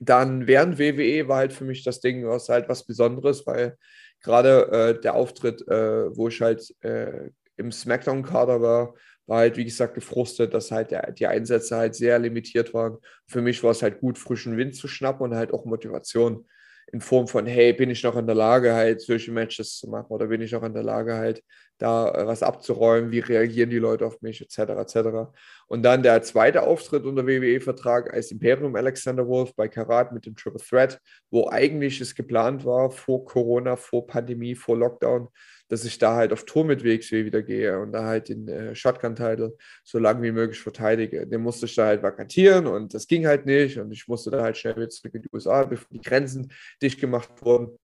Dann 0.00 0.46
während 0.46 0.78
WWE 0.78 1.28
war 1.28 1.38
halt 1.38 1.52
für 1.52 1.64
mich 1.64 1.84
das 1.84 2.00
Ding 2.00 2.26
was 2.26 2.48
halt 2.48 2.68
was 2.68 2.86
Besonderes, 2.86 3.46
weil 3.46 3.76
gerade 4.22 4.68
äh, 4.72 5.00
der 5.00 5.14
Auftritt, 5.14 5.66
äh, 5.68 6.16
wo 6.16 6.28
ich 6.28 6.40
halt 6.40 6.74
äh, 6.82 7.30
im 7.56 7.70
SmackDown-Kader 7.70 8.60
war, 8.62 8.94
war 9.26 9.38
halt, 9.38 9.56
wie 9.56 9.64
gesagt, 9.64 9.94
gefrustet, 9.94 10.54
dass 10.54 10.70
halt 10.70 10.90
der, 10.90 11.12
die 11.12 11.26
Einsätze 11.26 11.76
halt 11.76 11.94
sehr 11.94 12.18
limitiert 12.18 12.74
waren. 12.74 12.98
Für 13.28 13.42
mich 13.42 13.62
war 13.62 13.70
es 13.70 13.82
halt 13.82 14.00
gut, 14.00 14.18
frischen 14.18 14.56
Wind 14.56 14.74
zu 14.74 14.88
schnappen 14.88 15.24
und 15.24 15.36
halt 15.36 15.52
auch 15.52 15.64
Motivation 15.64 16.48
in 16.92 17.00
Form 17.00 17.28
von, 17.28 17.46
hey, 17.46 17.72
bin 17.72 17.90
ich 17.90 18.02
noch 18.02 18.16
in 18.16 18.26
der 18.26 18.34
Lage, 18.34 18.74
halt 18.74 19.00
solche 19.00 19.30
Matches 19.30 19.78
zu 19.78 19.88
machen 19.88 20.08
oder 20.08 20.26
bin 20.26 20.40
ich 20.40 20.50
noch 20.50 20.64
in 20.64 20.74
der 20.74 20.82
Lage, 20.82 21.14
halt 21.14 21.44
da 21.80 22.10
äh, 22.10 22.26
was 22.26 22.42
abzuräumen, 22.42 23.10
wie 23.10 23.20
reagieren 23.20 23.70
die 23.70 23.78
Leute 23.78 24.06
auf 24.06 24.20
mich, 24.22 24.40
etc., 24.40 24.58
etc. 24.58 25.30
Und 25.66 25.82
dann 25.82 26.02
der 26.02 26.22
zweite 26.22 26.62
Auftritt 26.62 27.04
unter 27.04 27.26
WWE-Vertrag 27.26 28.12
als 28.12 28.30
Imperium 28.30 28.76
Alexander 28.76 29.26
Wolf 29.26 29.54
bei 29.56 29.66
Karat 29.66 30.12
mit 30.12 30.26
dem 30.26 30.36
Triple 30.36 30.60
Threat, 30.60 31.00
wo 31.30 31.48
eigentlich 31.48 32.00
es 32.00 32.14
geplant 32.14 32.64
war, 32.64 32.90
vor 32.90 33.24
Corona, 33.24 33.76
vor 33.76 34.06
Pandemie, 34.06 34.54
vor 34.54 34.76
Lockdown, 34.76 35.28
dass 35.68 35.84
ich 35.84 35.98
da 35.98 36.16
halt 36.16 36.32
auf 36.32 36.44
Tour 36.44 36.64
mit 36.64 36.84
WXW 36.84 37.24
wieder 37.24 37.42
gehe 37.42 37.78
und 37.80 37.92
da 37.92 38.04
halt 38.04 38.28
den 38.28 38.48
äh, 38.48 38.74
Shotgun-Title 38.74 39.56
so 39.82 39.98
lange 39.98 40.22
wie 40.22 40.32
möglich 40.32 40.60
verteidige. 40.60 41.26
Den 41.26 41.40
musste 41.40 41.64
ich 41.66 41.74
da 41.74 41.86
halt 41.86 42.02
vakantieren 42.02 42.66
und 42.66 42.92
das 42.92 43.06
ging 43.06 43.26
halt 43.26 43.46
nicht 43.46 43.78
und 43.78 43.90
ich 43.90 44.06
musste 44.06 44.30
da 44.30 44.42
halt 44.42 44.58
schnell 44.58 44.76
wieder 44.76 44.90
zurück 44.90 45.14
in 45.14 45.22
die 45.22 45.30
USA, 45.32 45.64
bevor 45.64 45.88
die 45.90 46.00
Grenzen 46.00 46.52
dicht 46.82 47.00
gemacht 47.00 47.30
wurden. 47.40 47.78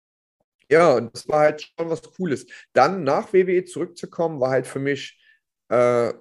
Ja, 0.70 0.93
und 0.95 1.13
das 1.13 1.28
war 1.28 1.39
halt 1.41 1.61
schon 1.61 1.89
was 1.89 2.01
Cooles. 2.01 2.47
Dann 2.74 3.03
nach 3.03 3.34
WWE 3.34 3.66
zurückzukommen, 3.66 4.39
war 4.39 4.49
halt 4.51 4.66
für 4.68 4.80
mich 4.80 5.20
äh, 5.70 6.13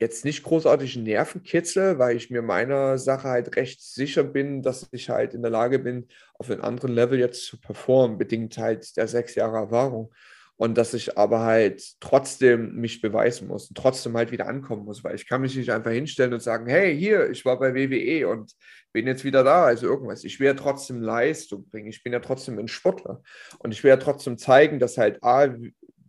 jetzt 0.00 0.24
nicht 0.24 0.44
großartig 0.44 0.96
ein 0.96 1.04
Nervenkitzel, 1.04 1.98
weil 1.98 2.16
ich 2.16 2.30
mir 2.30 2.42
meiner 2.42 2.98
Sache 2.98 3.28
halt 3.28 3.56
recht 3.56 3.82
sicher 3.82 4.24
bin, 4.24 4.62
dass 4.62 4.88
ich 4.92 5.10
halt 5.10 5.34
in 5.34 5.42
der 5.42 5.50
Lage 5.50 5.78
bin, 5.80 6.08
auf 6.34 6.50
einem 6.50 6.62
anderen 6.62 6.92
Level 6.94 7.18
jetzt 7.18 7.46
zu 7.46 7.60
performen, 7.60 8.18
bedingt 8.18 8.58
halt 8.58 8.96
der 8.96 9.08
sechs 9.08 9.34
Jahre 9.34 9.56
Erfahrung 9.58 10.12
und 10.58 10.76
dass 10.76 10.92
ich 10.92 11.16
aber 11.16 11.40
halt 11.40 11.82
trotzdem 12.00 12.74
mich 12.74 13.00
beweisen 13.00 13.46
muss 13.46 13.68
und 13.68 13.78
trotzdem 13.78 14.16
halt 14.16 14.32
wieder 14.32 14.48
ankommen 14.48 14.84
muss, 14.84 15.04
weil 15.04 15.14
ich 15.14 15.26
kann 15.26 15.40
mich 15.40 15.56
nicht 15.56 15.70
einfach 15.70 15.92
hinstellen 15.92 16.34
und 16.34 16.42
sagen, 16.42 16.66
hey, 16.66 16.96
hier, 16.98 17.30
ich 17.30 17.44
war 17.44 17.58
bei 17.60 17.74
WWE 17.74 18.28
und 18.28 18.52
bin 18.92 19.06
jetzt 19.06 19.24
wieder 19.24 19.44
da, 19.44 19.66
also 19.66 19.86
irgendwas. 19.86 20.24
Ich 20.24 20.40
will 20.40 20.48
ja 20.48 20.54
trotzdem 20.54 21.00
Leistung 21.00 21.68
bringen, 21.68 21.88
ich 21.88 22.02
bin 22.02 22.12
ja 22.12 22.18
trotzdem 22.18 22.58
ein 22.58 22.66
Sportler 22.66 23.22
und 23.60 23.70
ich 23.70 23.84
will 23.84 23.90
ja 23.90 23.96
trotzdem 23.98 24.36
zeigen, 24.36 24.80
dass 24.80 24.98
halt 24.98 25.22
A, 25.22 25.48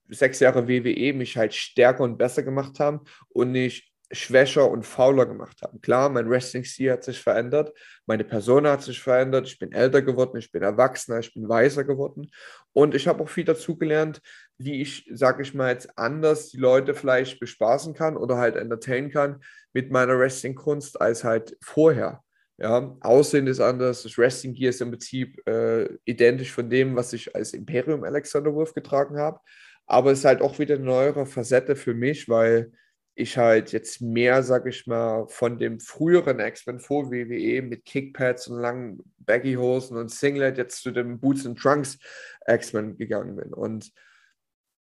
sechs 0.09 0.39
Jahre 0.39 0.67
WWE 0.67 1.13
mich 1.13 1.37
halt 1.37 1.53
stärker 1.53 2.03
und 2.03 2.17
besser 2.17 2.41
gemacht 2.41 2.79
haben 2.79 3.01
und 3.29 3.51
nicht 3.51 3.88
schwächer 4.11 4.69
und 4.69 4.85
fauler 4.85 5.25
gemacht 5.25 5.61
haben. 5.61 5.81
Klar, 5.81 6.09
mein 6.09 6.29
Wrestling-Stil 6.29 6.91
hat 6.91 7.03
sich 7.03 7.21
verändert, 7.21 7.73
meine 8.05 8.23
Person 8.23 8.65
hat 8.67 8.81
sich 8.81 8.99
verändert, 8.99 9.47
ich 9.47 9.59
bin 9.59 9.71
älter 9.71 10.01
geworden, 10.01 10.37
ich 10.37 10.51
bin 10.51 10.63
erwachsener, 10.63 11.19
ich 11.19 11.33
bin 11.33 11.47
weiser 11.47 11.83
geworden 11.83 12.31
und 12.73 12.95
ich 12.95 13.07
habe 13.07 13.23
auch 13.23 13.29
viel 13.29 13.45
dazugelernt, 13.45 14.21
wie 14.57 14.81
ich, 14.81 15.09
sage 15.13 15.43
ich 15.43 15.53
mal 15.53 15.71
jetzt, 15.71 15.97
anders 15.97 16.49
die 16.49 16.57
Leute 16.57 16.93
vielleicht 16.93 17.39
bespaßen 17.39 17.93
kann 17.93 18.17
oder 18.17 18.37
halt 18.37 18.55
entertainen 18.55 19.11
kann 19.11 19.41
mit 19.73 19.91
meiner 19.91 20.17
Wrestling-Kunst 20.17 20.99
als 20.99 21.23
halt 21.23 21.55
vorher. 21.61 22.23
Ja, 22.57 22.97
Aussehen 22.99 23.47
ist 23.47 23.61
anders, 23.61 24.03
das 24.03 24.17
Wrestling 24.17 24.53
Gear 24.53 24.71
ist 24.71 24.81
im 24.81 24.89
Prinzip 24.89 25.47
äh, 25.47 25.87
identisch 26.03 26.51
von 26.51 26.69
dem, 26.69 26.95
was 26.95 27.13
ich 27.13 27.33
als 27.33 27.53
Imperium 27.53 28.03
Alexander 28.03 28.53
Wolf 28.53 28.73
getragen 28.73 29.17
habe, 29.17 29.39
aber 29.85 30.11
es 30.11 30.19
ist 30.19 30.25
halt 30.25 30.41
auch 30.41 30.59
wieder 30.59 30.75
eine 30.75 30.83
neuere 30.83 31.25
Facette 31.25 31.75
für 31.75 31.93
mich, 31.93 32.27
weil 32.27 32.71
ich 33.19 33.37
halt 33.37 33.71
jetzt 33.71 34.01
mehr, 34.01 34.43
sag 34.43 34.65
ich 34.65 34.87
mal, 34.87 35.27
von 35.27 35.57
dem 35.59 35.79
früheren 35.79 36.39
X-Men 36.39 36.79
vor 36.79 37.11
WWE 37.11 37.61
mit 37.61 37.85
Kickpads 37.85 38.47
und 38.47 38.59
langen 38.59 39.03
Baggy-Hosen 39.19 39.97
und 39.97 40.09
Singlet 40.09 40.57
jetzt 40.57 40.81
zu 40.81 40.91
dem 40.91 41.19
Boots 41.19 41.45
and 41.45 41.59
Trunks 41.59 41.99
X-Men 42.47 42.97
gegangen 42.97 43.35
bin. 43.35 43.53
Und 43.53 43.91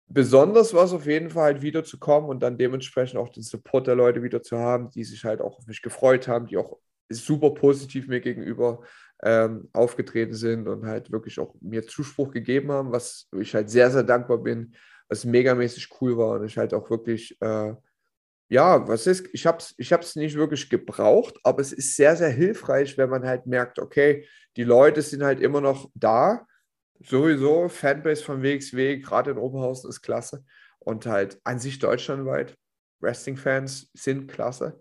besonders 0.07 0.73
war 0.75 0.85
es 0.85 0.93
auf 0.93 1.07
jeden 1.07 1.31
Fall 1.31 1.55
halt 1.55 1.63
wieder 1.63 1.85
und 2.29 2.41
dann 2.41 2.59
dementsprechend 2.59 3.19
auch 3.19 3.29
den 3.29 3.43
Support 3.43 3.87
der 3.87 3.97
Leute 3.97 4.23
wieder 4.23 4.43
zu 4.43 4.59
haben, 4.59 4.91
die 4.91 5.05
sich 5.05 5.25
halt 5.25 5.41
auch 5.41 5.59
auf 5.59 5.67
mich 5.67 5.83
gefreut 5.83 6.29
haben, 6.29 6.47
die 6.47 6.57
auch 6.57 6.79
super 7.09 7.51
positiv 7.51 8.09
mir 8.09 8.21
gegenüber 8.21 8.83
ähm, 9.23 9.69
aufgetreten 9.73 10.35
sind 10.35 10.69
und 10.69 10.87
halt 10.87 11.11
wirklich 11.11 11.39
auch 11.39 11.55
mir 11.61 11.87
Zuspruch 11.87 12.31
gegeben 12.31 12.71
haben, 12.71 12.93
was 12.93 13.29
ich 13.39 13.55
halt 13.55 13.71
sehr, 13.71 13.91
sehr 13.91 14.05
dankbar 14.05 14.39
bin, 14.39 14.75
was 15.09 15.25
megamäßig 15.25 15.89
cool 16.01 16.17
war 16.17 16.39
und 16.39 16.47
ich 16.47 16.57
halt 16.57 16.73
auch 16.73 16.89
wirklich 16.89 17.37
äh, 17.41 17.75
ja, 18.51 18.89
was 18.89 19.07
ist, 19.07 19.29
ich 19.33 19.47
habe 19.47 19.59
es 19.59 19.75
ich 19.79 19.93
hab's 19.93 20.17
nicht 20.17 20.35
wirklich 20.35 20.69
gebraucht, 20.69 21.39
aber 21.45 21.61
es 21.61 21.73
ist 21.73 21.95
sehr, 21.95 22.17
sehr 22.17 22.31
hilfreich, 22.31 22.99
wenn 22.99 23.09
man 23.09 23.25
halt 23.25 23.47
merkt, 23.47 23.79
okay, 23.79 24.27
die 24.57 24.65
Leute 24.65 25.03
sind 25.03 25.23
halt 25.23 25.41
immer 25.41 25.61
noch 25.61 25.89
da. 25.95 26.45
Sowieso, 26.99 27.69
Fanbase 27.69 28.25
von 28.25 28.43
WXW, 28.43 28.99
gerade 28.99 29.31
in 29.31 29.39
Oberhausen 29.39 29.89
ist 29.89 30.03
klasse. 30.03 30.45
Und 30.81 31.07
halt 31.07 31.41
an 31.45 31.61
sich 31.61 31.79
deutschlandweit, 31.79 32.57
Wrestling-Fans 32.99 33.91
sind 33.95 34.27
klasse, 34.27 34.81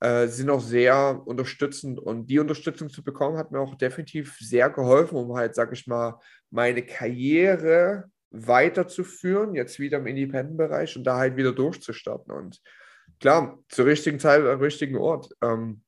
äh, 0.00 0.26
sind 0.26 0.50
auch 0.50 0.60
sehr 0.60 1.22
unterstützend. 1.24 2.00
Und 2.00 2.26
die 2.26 2.40
Unterstützung 2.40 2.90
zu 2.90 3.04
bekommen, 3.04 3.38
hat 3.38 3.52
mir 3.52 3.60
auch 3.60 3.76
definitiv 3.76 4.36
sehr 4.40 4.70
geholfen, 4.70 5.16
um 5.16 5.36
halt, 5.36 5.54
sag 5.54 5.72
ich 5.72 5.86
mal, 5.86 6.18
meine 6.50 6.84
Karriere 6.84 8.10
weiterzuführen, 8.30 9.54
jetzt 9.54 9.78
wieder 9.78 9.98
im 9.98 10.08
Independent-Bereich 10.08 10.96
und 10.96 11.04
da 11.04 11.18
halt 11.18 11.36
wieder 11.36 11.52
durchzustarten. 11.52 12.32
Und 12.32 12.60
klar, 13.24 13.58
zur 13.70 13.86
richtigen 13.86 14.20
Zeit 14.20 14.44
am 14.44 14.60
richtigen 14.60 14.98
Ort. 14.98 15.30
Ähm, 15.40 15.80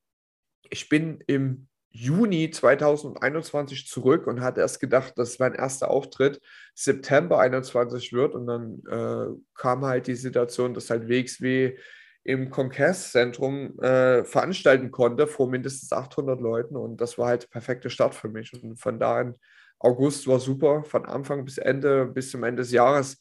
ich 0.70 0.88
bin 0.88 1.22
im 1.26 1.68
Juni 1.90 2.50
2021 2.50 3.86
zurück 3.86 4.26
und 4.26 4.40
hatte 4.40 4.62
erst 4.62 4.80
gedacht, 4.80 5.18
dass 5.18 5.38
mein 5.38 5.52
erster 5.52 5.90
Auftritt 5.90 6.40
September 6.74 7.38
21 7.38 8.14
wird. 8.14 8.34
Und 8.34 8.46
dann 8.46 8.82
äh, 8.88 9.38
kam 9.54 9.84
halt 9.84 10.06
die 10.06 10.14
Situation, 10.14 10.72
dass 10.72 10.88
halt 10.88 11.10
WXW 11.10 11.76
im 12.24 12.48
Kongreszentrum 12.48 13.78
äh, 13.80 14.24
veranstalten 14.24 14.90
konnte 14.90 15.26
vor 15.26 15.50
mindestens 15.50 15.92
800 15.92 16.40
Leuten. 16.40 16.74
Und 16.74 17.02
das 17.02 17.18
war 17.18 17.28
halt 17.28 17.42
der 17.42 17.48
perfekte 17.48 17.90
Start 17.90 18.14
für 18.14 18.30
mich. 18.30 18.50
Und 18.54 18.80
von 18.80 18.98
da 18.98 19.18
an, 19.18 19.34
August 19.78 20.26
war 20.26 20.40
super, 20.40 20.84
von 20.84 21.04
Anfang 21.04 21.44
bis 21.44 21.58
Ende, 21.58 22.06
bis 22.06 22.30
zum 22.30 22.44
Ende 22.44 22.62
des 22.62 22.72
Jahres 22.72 23.18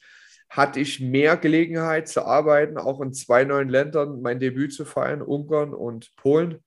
hatte 0.55 0.79
ich 0.79 1.01
mehr 1.01 1.35
Gelegenheit 1.35 2.07
zu 2.07 2.23
arbeiten, 2.23 2.77
auch 2.77 3.01
in 3.01 3.13
zwei 3.13 3.43
neuen 3.43 3.67
Ländern 3.67 4.21
mein 4.21 4.39
Debüt 4.39 4.73
zu 4.73 4.85
feiern, 4.85 5.21
Ungarn 5.21 5.73
und 5.73 6.15
Polen, 6.15 6.63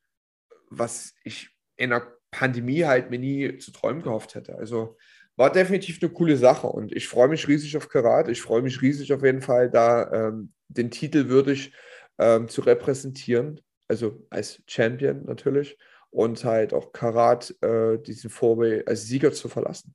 was 0.68 1.14
ich 1.24 1.56
in 1.76 1.90
der 1.90 2.12
Pandemie 2.30 2.84
halt 2.84 3.10
mir 3.10 3.18
nie 3.18 3.56
zu 3.56 3.72
träumen 3.72 4.02
gehofft 4.02 4.34
hätte. 4.34 4.56
Also 4.56 4.98
war 5.36 5.50
definitiv 5.50 6.02
eine 6.02 6.12
coole 6.12 6.36
Sache 6.36 6.66
und 6.66 6.92
ich 6.92 7.08
freue 7.08 7.28
mich 7.28 7.48
riesig 7.48 7.78
auf 7.78 7.88
Karat. 7.88 8.28
Ich 8.28 8.42
freue 8.42 8.60
mich 8.60 8.82
riesig 8.82 9.10
auf 9.14 9.22
jeden 9.24 9.40
Fall, 9.40 9.70
da 9.70 10.10
ähm, 10.12 10.52
den 10.68 10.90
Titel 10.90 11.28
würdig 11.28 11.72
ähm, 12.18 12.48
zu 12.48 12.60
repräsentieren, 12.60 13.60
also 13.88 14.26
als 14.28 14.62
Champion 14.66 15.24
natürlich 15.24 15.78
und 16.10 16.44
halt 16.44 16.74
auch 16.74 16.92
Karat 16.92 17.54
äh, 17.62 17.98
diesen 17.98 18.28
Vorway 18.28 18.84
als 18.84 19.04
Sieger 19.04 19.32
zu 19.32 19.48
verlassen. 19.48 19.94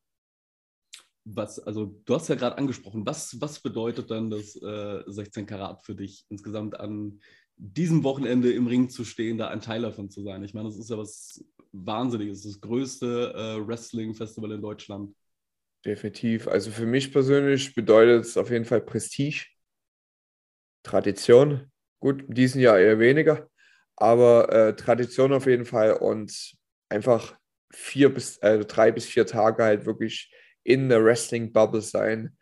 Was, 1.25 1.59
also 1.59 2.01
du 2.05 2.15
hast 2.15 2.27
ja 2.27 2.35
gerade 2.35 2.57
angesprochen, 2.57 3.05
was, 3.05 3.39
was 3.39 3.61
bedeutet 3.61 4.11
dann 4.11 4.29
das 4.29 4.55
äh, 4.61 5.03
16 5.07 5.45
Karat 5.45 5.85
für 5.85 5.95
dich 5.95 6.25
insgesamt 6.29 6.77
an 6.79 7.21
diesem 7.55 8.03
Wochenende 8.03 8.51
im 8.51 8.67
Ring 8.67 8.89
zu 8.89 9.05
stehen, 9.05 9.37
da 9.37 9.47
ein 9.47 9.61
Teil 9.61 9.83
davon 9.83 10.09
zu 10.09 10.21
sein? 10.21 10.43
Ich 10.43 10.53
meine, 10.53 10.67
das 10.67 10.77
ist 10.77 10.89
ja 10.89 10.97
was 10.97 11.43
Wahnsinniges, 11.71 12.43
das 12.43 12.59
größte 12.59 13.33
äh, 13.35 13.67
Wrestling-Festival 13.67 14.51
in 14.51 14.61
Deutschland. 14.61 15.15
Definitiv. 15.85 16.47
Also 16.47 16.71
für 16.71 16.85
mich 16.85 17.11
persönlich 17.11 17.73
bedeutet 17.73 18.25
es 18.25 18.37
auf 18.37 18.49
jeden 18.49 18.65
Fall 18.65 18.81
Prestige, 18.81 19.45
Tradition. 20.83 21.71
Gut, 21.99 22.23
in 22.23 22.35
diesem 22.35 22.61
Jahr 22.61 22.79
eher 22.79 22.99
weniger, 22.99 23.49
aber 23.95 24.51
äh, 24.51 24.75
Tradition 24.75 25.33
auf 25.33 25.45
jeden 25.45 25.65
Fall 25.65 25.93
und 25.93 26.53
einfach 26.89 27.37
vier 27.71 28.13
bis 28.13 28.37
äh, 28.39 28.59
drei 28.65 28.91
bis 28.91 29.05
vier 29.05 29.25
Tage 29.25 29.63
halt 29.63 29.85
wirklich 29.85 30.31
in 30.63 30.89
der 30.89 31.03
Wrestling-Bubble 31.03 31.81
sein. 31.81 32.37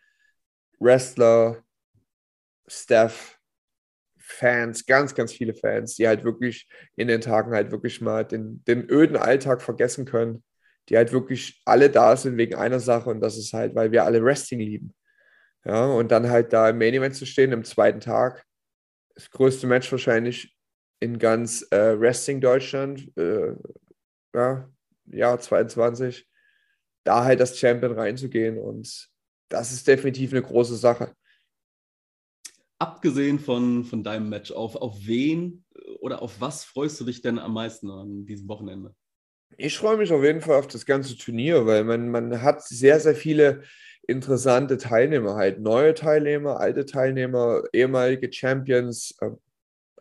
Wrestler, 0.79 1.63
Staff, 2.67 3.39
Fans, 4.17 4.85
ganz, 4.85 5.13
ganz 5.13 5.33
viele 5.33 5.53
Fans, 5.53 5.95
die 5.95 6.07
halt 6.07 6.23
wirklich 6.23 6.67
in 6.95 7.07
den 7.07 7.21
Tagen 7.21 7.53
halt 7.53 7.71
wirklich 7.71 8.01
mal 8.01 8.25
den, 8.25 8.63
den 8.65 8.89
öden 8.89 9.17
Alltag 9.17 9.61
vergessen 9.61 10.05
können, 10.05 10.43
die 10.89 10.97
halt 10.97 11.11
wirklich 11.11 11.61
alle 11.65 11.89
da 11.89 12.15
sind 12.15 12.37
wegen 12.37 12.55
einer 12.55 12.79
Sache 12.79 13.09
und 13.09 13.19
das 13.21 13.37
ist 13.37 13.53
halt, 13.53 13.75
weil 13.75 13.91
wir 13.91 14.05
alle 14.05 14.23
Wrestling 14.23 14.59
lieben. 14.59 14.93
Ja, 15.65 15.85
und 15.85 16.11
dann 16.11 16.29
halt 16.29 16.53
da 16.53 16.69
im 16.69 16.77
Main 16.79 16.93
Event 16.93 17.15
zu 17.15 17.25
stehen, 17.25 17.51
im 17.51 17.63
zweiten 17.63 17.99
Tag, 17.99 18.45
das 19.15 19.29
größte 19.29 19.67
Match 19.67 19.91
wahrscheinlich 19.91 20.55
in 20.99 21.19
ganz 21.19 21.67
äh, 21.71 21.99
Wrestling 21.99 22.41
Deutschland, 22.41 23.15
äh, 23.17 23.53
ja, 24.33 24.69
Jahr 25.05 25.39
22, 25.39 26.27
da 27.03 27.23
halt 27.23 27.41
als 27.41 27.57
Champion 27.57 27.93
reinzugehen 27.93 28.57
und 28.57 29.09
das 29.49 29.71
ist 29.71 29.87
definitiv 29.87 30.31
eine 30.31 30.41
große 30.41 30.75
Sache 30.75 31.13
abgesehen 32.81 33.39
von, 33.39 33.85
von 33.85 34.03
deinem 34.03 34.29
Match, 34.29 34.51
auf, 34.51 34.75
auf 34.75 34.97
wen 35.05 35.63
oder 35.99 36.23
auf 36.23 36.41
was 36.41 36.63
freust 36.63 36.99
du 36.99 37.05
dich 37.05 37.21
denn 37.21 37.37
am 37.37 37.53
meisten 37.53 37.91
an 37.91 38.25
diesem 38.25 38.47
Wochenende? 38.47 38.95
Ich 39.57 39.77
freue 39.77 39.97
mich 39.97 40.11
auf 40.11 40.23
jeden 40.23 40.41
Fall 40.41 40.57
auf 40.57 40.67
das 40.67 40.87
ganze 40.87 41.15
Turnier, 41.15 41.67
weil 41.67 41.83
man, 41.83 42.09
man 42.09 42.41
hat 42.41 42.63
sehr, 42.63 42.99
sehr 42.99 43.13
viele 43.13 43.61
interessante 44.07 44.79
Teilnehmer, 44.79 45.35
halt 45.35 45.59
neue 45.59 45.93
Teilnehmer, 45.93 46.59
alte 46.59 46.85
Teilnehmer, 46.87 47.61
ehemalige 47.71 48.33
Champions, 48.33 49.15
äh, 49.21 49.29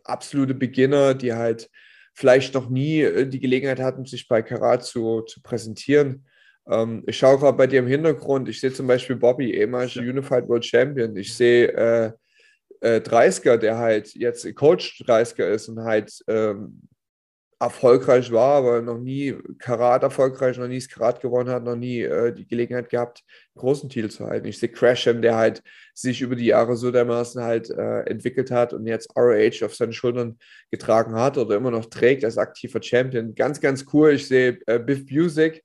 absolute 0.02 0.54
Beginner, 0.54 1.12
die 1.12 1.34
halt 1.34 1.68
vielleicht 2.14 2.54
noch 2.54 2.70
nie 2.70 3.02
äh, 3.02 3.26
die 3.26 3.40
Gelegenheit 3.40 3.80
hatten, 3.80 4.06
sich 4.06 4.26
bei 4.26 4.40
Karat 4.40 4.84
zu, 4.84 5.20
zu 5.22 5.42
präsentieren. 5.42 6.24
Ähm, 6.70 7.02
ich 7.06 7.18
schaue 7.18 7.38
gerade 7.38 7.56
bei 7.56 7.66
dir 7.66 7.80
im 7.80 7.86
Hintergrund, 7.86 8.48
ich 8.48 8.60
sehe 8.60 8.72
zum 8.72 8.86
Beispiel 8.86 9.16
Bobby, 9.16 9.52
ehemaliger 9.52 10.00
Unified 10.00 10.48
World 10.48 10.64
Champion. 10.64 11.16
Ich 11.16 11.34
sehe 11.34 11.68
äh, 11.72 12.12
äh, 12.80 13.00
Dreisker, 13.00 13.58
der 13.58 13.78
halt 13.78 14.14
jetzt 14.14 14.54
Coach 14.54 15.02
Dreisker 15.04 15.48
ist 15.48 15.68
und 15.68 15.80
halt 15.80 16.12
ähm, 16.28 16.82
erfolgreich 17.60 18.32
war, 18.32 18.56
aber 18.56 18.80
noch 18.80 18.96
nie 18.96 19.36
Karat 19.58 20.02
erfolgreich, 20.02 20.56
noch 20.56 20.66
nie 20.66 20.78
das 20.78 20.88
Karat 20.88 21.20
gewonnen 21.20 21.50
hat, 21.50 21.62
noch 21.62 21.76
nie 21.76 22.00
äh, 22.00 22.32
die 22.32 22.46
Gelegenheit 22.46 22.88
gehabt, 22.88 23.22
einen 23.54 23.60
großen 23.60 23.90
Titel 23.90 24.08
zu 24.08 24.26
halten. 24.26 24.48
Ich 24.48 24.58
sehe 24.58 24.70
Crasham, 24.70 25.20
der 25.20 25.36
halt 25.36 25.62
sich 25.92 26.22
über 26.22 26.36
die 26.36 26.46
Jahre 26.46 26.76
so 26.76 26.90
dermaßen 26.90 27.42
halt 27.42 27.68
äh, 27.68 28.00
entwickelt 28.04 28.50
hat 28.50 28.72
und 28.72 28.86
jetzt 28.86 29.14
ROH 29.14 29.62
auf 29.62 29.74
seinen 29.74 29.92
Schultern 29.92 30.38
getragen 30.70 31.14
hat 31.16 31.36
oder 31.36 31.54
immer 31.56 31.70
noch 31.70 31.84
trägt 31.84 32.24
als 32.24 32.38
aktiver 32.38 32.82
Champion. 32.82 33.34
Ganz, 33.34 33.60
ganz 33.60 33.84
cool. 33.92 34.12
Ich 34.12 34.26
sehe 34.26 34.58
äh, 34.66 34.78
Biff 34.78 35.04
Music, 35.10 35.62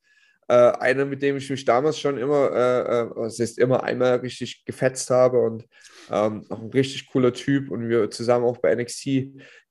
äh, 0.48 0.54
einer, 0.54 1.06
mit 1.06 1.22
dem 1.22 1.38
ich 1.38 1.50
mich 1.50 1.66
damals 1.66 2.00
schon 2.00 2.18
immer, 2.18 2.52
äh, 2.52 2.82
äh 2.82 3.10
was 3.16 3.40
heißt 3.40 3.58
immer 3.58 3.84
einmal 3.84 4.18
richtig 4.18 4.66
gefetzt 4.66 5.10
habe 5.10 5.40
und 5.40 5.66
ähm, 6.12 6.46
auch 6.50 6.62
ein 6.62 6.70
richtig 6.70 7.08
cooler 7.08 7.34
Typ 7.34 7.72
und 7.72 7.90
wir 7.90 8.12
zusammen 8.12 8.46
auch 8.46 8.58
bei 8.58 8.76
NXT 8.76 9.08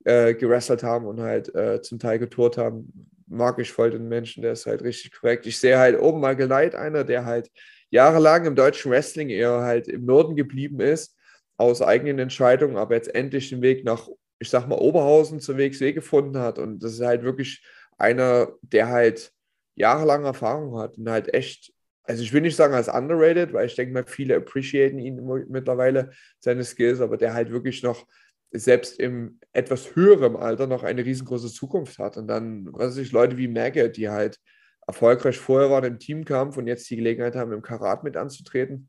äh, 0.04 0.34
gewrestelt 0.34 0.82
haben 0.82 1.06
und 1.06 1.20
halt 1.20 1.54
äh, 1.54 1.80
zum 1.80 1.98
Teil 1.98 2.18
getourt 2.18 2.58
haben. 2.58 3.08
Mag 3.26 3.58
ich 3.58 3.72
voll 3.72 3.90
den 3.90 4.08
Menschen, 4.08 4.42
der 4.42 4.52
ist 4.52 4.66
halt 4.66 4.82
richtig 4.82 5.12
korrekt. 5.12 5.46
Ich 5.46 5.58
sehe 5.58 5.78
halt 5.78 5.98
oben 5.98 6.20
mal 6.20 6.36
Geleit 6.36 6.74
einer, 6.74 7.04
der 7.04 7.24
halt 7.24 7.50
jahrelang 7.90 8.44
im 8.44 8.56
deutschen 8.56 8.90
Wrestling 8.90 9.30
eher 9.30 9.60
halt 9.60 9.88
im 9.88 10.04
Norden 10.04 10.36
geblieben 10.36 10.80
ist, 10.80 11.16
aus 11.56 11.80
eigenen 11.80 12.18
Entscheidungen, 12.18 12.76
aber 12.76 12.96
jetzt 12.96 13.14
endlich 13.14 13.50
den 13.50 13.62
Weg 13.62 13.84
nach, 13.84 14.08
ich 14.40 14.50
sag 14.50 14.66
mal, 14.66 14.78
Oberhausen 14.78 15.40
zum 15.40 15.56
WXW 15.56 15.92
gefunden 15.92 16.38
hat. 16.38 16.58
Und 16.58 16.82
das 16.82 16.94
ist 16.94 17.02
halt 17.02 17.22
wirklich 17.22 17.64
einer, 17.96 18.52
der 18.62 18.88
halt 18.88 19.32
jahrelange 19.74 20.26
Erfahrung 20.26 20.78
hat 20.78 20.98
und 20.98 21.08
halt 21.10 21.32
echt, 21.34 21.72
also 22.04 22.22
ich 22.22 22.32
will 22.32 22.42
nicht 22.42 22.56
sagen 22.56 22.74
als 22.74 22.88
underrated, 22.88 23.52
weil 23.52 23.66
ich 23.66 23.74
denke 23.74 23.92
mal, 23.92 24.04
viele 24.06 24.36
appreciaten 24.36 24.98
ihn 24.98 25.24
mittlerweile, 25.48 26.10
seine 26.40 26.64
Skills, 26.64 27.00
aber 27.00 27.16
der 27.16 27.34
halt 27.34 27.50
wirklich 27.50 27.82
noch 27.82 28.06
selbst 28.52 29.00
im 29.00 29.40
etwas 29.52 29.96
höheren 29.96 30.36
Alter 30.36 30.66
noch 30.66 30.84
eine 30.84 31.04
riesengroße 31.04 31.52
Zukunft 31.52 31.98
hat. 31.98 32.16
Und 32.16 32.28
dann, 32.28 32.72
was 32.72 32.90
weiß 32.90 32.98
ich, 32.98 33.12
Leute 33.12 33.36
wie 33.36 33.48
Maggot, 33.48 33.96
die 33.96 34.08
halt 34.08 34.38
erfolgreich 34.86 35.38
vorher 35.38 35.70
waren 35.70 35.84
im 35.84 35.98
Teamkampf 35.98 36.56
und 36.56 36.66
jetzt 36.66 36.88
die 36.88 36.96
Gelegenheit 36.96 37.34
haben, 37.34 37.52
im 37.52 37.62
Karat 37.62 38.04
mit 38.04 38.16
anzutreten 38.16 38.88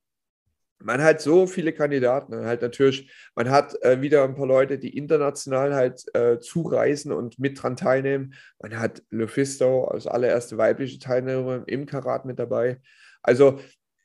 man 0.86 1.02
hat 1.02 1.20
so 1.20 1.48
viele 1.48 1.74
Kandidaten. 1.74 2.34
Und 2.36 2.46
halt 2.46 2.62
natürlich, 2.62 3.12
man 3.36 3.50
hat 3.50 3.76
äh, 3.84 4.02
wieder 4.02 4.24
ein 4.24 4.36
paar 4.36 4.46
Leute, 4.46 4.78
die 4.78 4.96
international 4.96 5.74
halt 5.74 6.04
äh, 6.16 6.40
zureisen 6.40 7.12
und 7.12 7.40
mit 7.40 7.62
dran 7.62 7.76
teilnehmen. 7.76 8.36
Man 8.62 8.80
hat 8.80 9.02
Lufisto 9.10 9.86
als 9.86 10.06
allererste 10.06 10.58
weibliche 10.60 11.00
Teilnehmerin 11.00 11.64
im 11.66 11.88
Karat 11.88 12.26
mit 12.26 12.38
dabei. 12.38 12.80
Also 13.24 13.60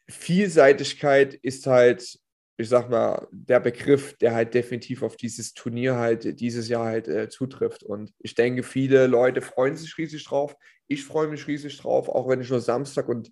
Vielseitigkeit 0.09 1.35
ist 1.35 1.67
halt, 1.67 2.19
ich 2.57 2.69
sag 2.71 2.89
mal, 2.89 3.29
der 3.31 3.61
Begriff, 3.61 4.17
der 4.17 4.35
halt 4.35 4.55
definitiv 4.55 5.03
auf 5.03 5.17
dieses 5.17 5.53
Turnier 5.53 5.97
halt 5.97 6.41
dieses 6.41 6.69
Jahr 6.69 6.87
halt 6.87 7.09
äh, 7.09 7.29
zutrifft. 7.29 7.83
Und 7.83 8.11
ich 8.19 8.35
denke, 8.35 8.63
viele 8.63 9.07
Leute 9.07 9.43
freuen 9.43 9.77
sich 9.77 9.99
riesig 9.99 10.25
drauf. 10.25 10.57
Ich 10.89 11.05
freue 11.05 11.29
mich 11.29 11.47
riesig 11.47 11.77
drauf, 11.77 12.09
auch 12.09 12.27
wenn 12.27 12.41
ich 12.41 12.49
nur 12.49 12.61
Samstag 12.61 13.09
und 13.11 13.31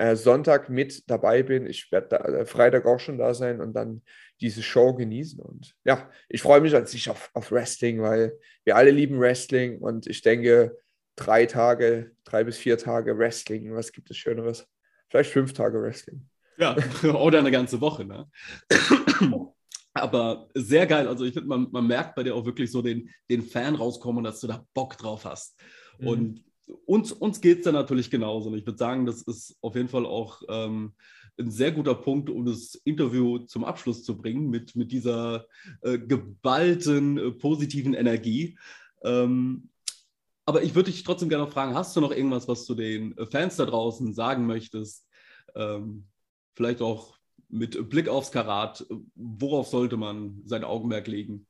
äh, 0.00 0.16
Sonntag 0.16 0.70
mit 0.70 1.10
dabei 1.10 1.42
bin. 1.42 1.66
Ich 1.66 1.92
werde 1.92 2.18
äh, 2.18 2.46
Freitag 2.46 2.86
auch 2.86 2.98
schon 2.98 3.18
da 3.18 3.34
sein 3.34 3.60
und 3.60 3.74
dann 3.74 4.00
diese 4.40 4.62
Show 4.62 4.94
genießen. 4.94 5.38
Und 5.40 5.74
ja, 5.84 6.10
ich 6.30 6.40
freue 6.40 6.62
mich 6.62 6.74
an 6.74 6.86
sich 6.86 7.10
auf, 7.10 7.30
auf 7.34 7.52
Wrestling, 7.52 8.00
weil 8.00 8.32
wir 8.64 8.76
alle 8.76 8.92
lieben 8.92 9.20
Wrestling 9.20 9.78
und 9.78 10.06
ich 10.06 10.22
denke, 10.22 10.78
drei 11.16 11.44
Tage, 11.44 12.12
drei 12.24 12.44
bis 12.44 12.56
vier 12.56 12.78
Tage 12.78 13.18
Wrestling, 13.18 13.74
was 13.74 13.92
gibt 13.92 14.10
es 14.10 14.16
Schöneres? 14.16 14.66
Vielleicht 15.10 15.32
fünf 15.32 15.52
Tage 15.52 15.82
Wrestling. 15.82 16.26
Ja, 16.56 16.74
oder 17.14 17.40
eine 17.40 17.50
ganze 17.50 17.78
Woche, 17.82 18.06
ne? 18.06 18.26
Aber 19.92 20.48
sehr 20.54 20.86
geil. 20.86 21.08
Also 21.08 21.26
ich 21.26 21.34
finde, 21.34 21.48
man, 21.48 21.68
man 21.72 21.86
merkt 21.86 22.14
bei 22.14 22.22
dir 22.22 22.34
auch 22.34 22.46
wirklich 22.46 22.72
so 22.72 22.80
den, 22.80 23.10
den 23.28 23.42
Fan 23.42 23.74
rauskommen, 23.74 24.24
dass 24.24 24.40
du 24.40 24.46
da 24.46 24.64
Bock 24.72 24.96
drauf 24.96 25.26
hast. 25.26 25.60
Mhm. 25.98 26.06
Und 26.06 26.44
uns, 26.86 27.12
uns 27.12 27.40
geht 27.40 27.58
es 27.58 27.64
da 27.64 27.72
natürlich 27.72 28.10
genauso. 28.10 28.50
Und 28.50 28.58
ich 28.58 28.66
würde 28.66 28.78
sagen, 28.78 29.06
das 29.06 29.22
ist 29.22 29.56
auf 29.60 29.74
jeden 29.74 29.88
Fall 29.88 30.06
auch 30.06 30.42
ähm, 30.48 30.94
ein 31.38 31.50
sehr 31.50 31.72
guter 31.72 31.94
Punkt, 31.94 32.30
um 32.30 32.44
das 32.44 32.74
Interview 32.84 33.38
zum 33.38 33.64
Abschluss 33.64 34.04
zu 34.04 34.16
bringen, 34.16 34.50
mit, 34.50 34.76
mit 34.76 34.92
dieser 34.92 35.46
äh, 35.82 35.98
geballten 35.98 37.18
äh, 37.18 37.30
positiven 37.32 37.94
Energie. 37.94 38.58
Ähm, 39.02 39.70
aber 40.44 40.62
ich 40.62 40.74
würde 40.74 40.90
dich 40.90 41.04
trotzdem 41.04 41.28
gerne 41.28 41.44
noch 41.44 41.52
fragen, 41.52 41.74
hast 41.74 41.94
du 41.96 42.00
noch 42.00 42.12
irgendwas, 42.12 42.48
was 42.48 42.66
du 42.66 42.74
den 42.74 43.14
Fans 43.30 43.56
da 43.56 43.66
draußen 43.66 44.14
sagen 44.14 44.46
möchtest? 44.46 45.06
Ähm, 45.54 46.06
vielleicht 46.54 46.82
auch 46.82 47.16
mit 47.48 47.88
Blick 47.88 48.08
aufs 48.08 48.30
Karat, 48.30 48.86
worauf 49.14 49.68
sollte 49.68 49.96
man 49.96 50.42
sein 50.44 50.64
Augenmerk 50.64 51.06
legen? 51.06 51.46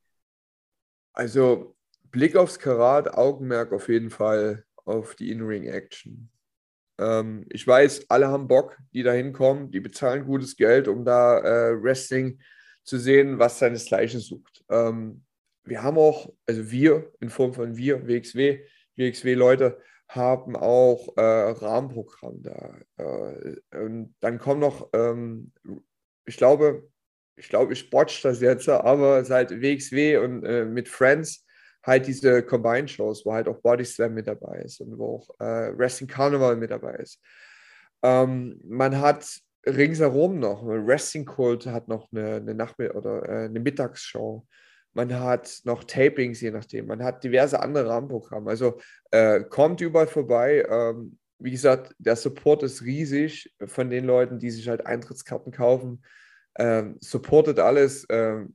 Also 1.12 1.76
Blick 2.10 2.36
aufs 2.36 2.58
Karat, 2.58 3.14
Augenmerk 3.14 3.72
auf 3.72 3.88
jeden 3.88 4.10
Fall 4.10 4.64
auf 4.84 5.14
die 5.14 5.30
In-Ring-Action. 5.30 6.30
Ähm, 6.98 7.46
ich 7.50 7.66
weiß, 7.66 8.10
alle 8.10 8.28
haben 8.28 8.48
Bock, 8.48 8.78
die 8.92 9.02
da 9.02 9.12
hinkommen, 9.12 9.70
die 9.70 9.80
bezahlen 9.80 10.24
gutes 10.24 10.56
Geld, 10.56 10.88
um 10.88 11.04
da 11.04 11.38
äh, 11.38 11.82
Wrestling 11.82 12.40
zu 12.84 12.98
sehen, 12.98 13.38
was 13.38 13.58
seinesgleichen 13.58 14.20
sucht. 14.20 14.64
Ähm, 14.68 15.24
wir 15.64 15.82
haben 15.82 15.98
auch, 15.98 16.32
also 16.46 16.70
wir, 16.70 17.12
in 17.20 17.30
Form 17.30 17.54
von 17.54 17.76
wir, 17.76 18.06
WXW, 18.06 18.64
WXW-Leute, 18.96 19.80
haben 20.08 20.56
auch 20.56 21.16
äh, 21.16 21.20
Rahmenprogramm 21.22 22.42
da. 22.42 22.76
Äh, 22.96 23.56
und 23.76 24.14
dann 24.20 24.38
kommen 24.38 24.60
noch, 24.60 24.90
ähm, 24.92 25.52
ich 26.26 26.36
glaube, 26.36 26.90
ich 27.36 27.48
glaube, 27.48 27.72
ich 27.72 27.90
botch 27.90 28.20
das 28.22 28.40
jetzt, 28.40 28.68
aber 28.68 29.24
seit 29.24 29.50
WXW 29.50 30.18
und 30.18 30.44
äh, 30.44 30.64
mit 30.64 30.88
Friends 30.88 31.46
halt 31.82 32.06
diese 32.06 32.42
Combine-Shows, 32.42 33.24
wo 33.24 33.32
halt 33.32 33.48
auch 33.48 33.60
Body 33.60 33.84
Slam 33.84 34.14
mit 34.14 34.26
dabei 34.26 34.62
ist 34.62 34.80
und 34.80 34.98
wo 34.98 35.16
auch 35.16 35.40
äh, 35.40 35.76
Wrestling 35.76 36.08
Carnival 36.08 36.56
mit 36.56 36.70
dabei 36.70 36.94
ist. 36.96 37.20
Ähm, 38.02 38.60
man 38.64 38.98
hat 39.00 39.26
ringsherum 39.66 40.38
noch, 40.38 40.64
Wrestling 40.64 41.26
Cult 41.26 41.66
hat 41.66 41.88
noch 41.88 42.10
eine, 42.12 42.36
eine 42.36 42.54
Nachmittag- 42.54 42.94
oder 42.94 43.28
äh, 43.28 43.44
eine 43.44 43.60
Mittagsshow. 43.60 44.46
Man 44.92 45.14
hat 45.14 45.60
noch 45.64 45.84
Tapings, 45.84 46.40
je 46.40 46.50
nachdem. 46.50 46.86
Man 46.86 47.02
hat 47.02 47.22
diverse 47.22 47.60
andere 47.60 47.88
Rahmenprogramme. 47.88 48.50
Also 48.50 48.80
äh, 49.12 49.40
kommt 49.40 49.80
überall 49.80 50.08
vorbei. 50.08 50.66
Ähm, 50.68 51.18
wie 51.38 51.52
gesagt, 51.52 51.94
der 51.98 52.16
Support 52.16 52.64
ist 52.64 52.82
riesig 52.82 53.54
von 53.66 53.88
den 53.88 54.04
Leuten, 54.04 54.38
die 54.38 54.50
sich 54.50 54.68
halt 54.68 54.86
Eintrittskarten 54.86 55.52
kaufen. 55.52 56.02
Ähm, 56.58 56.96
supportet 57.00 57.60
alles. 57.60 58.04
Ähm, 58.10 58.54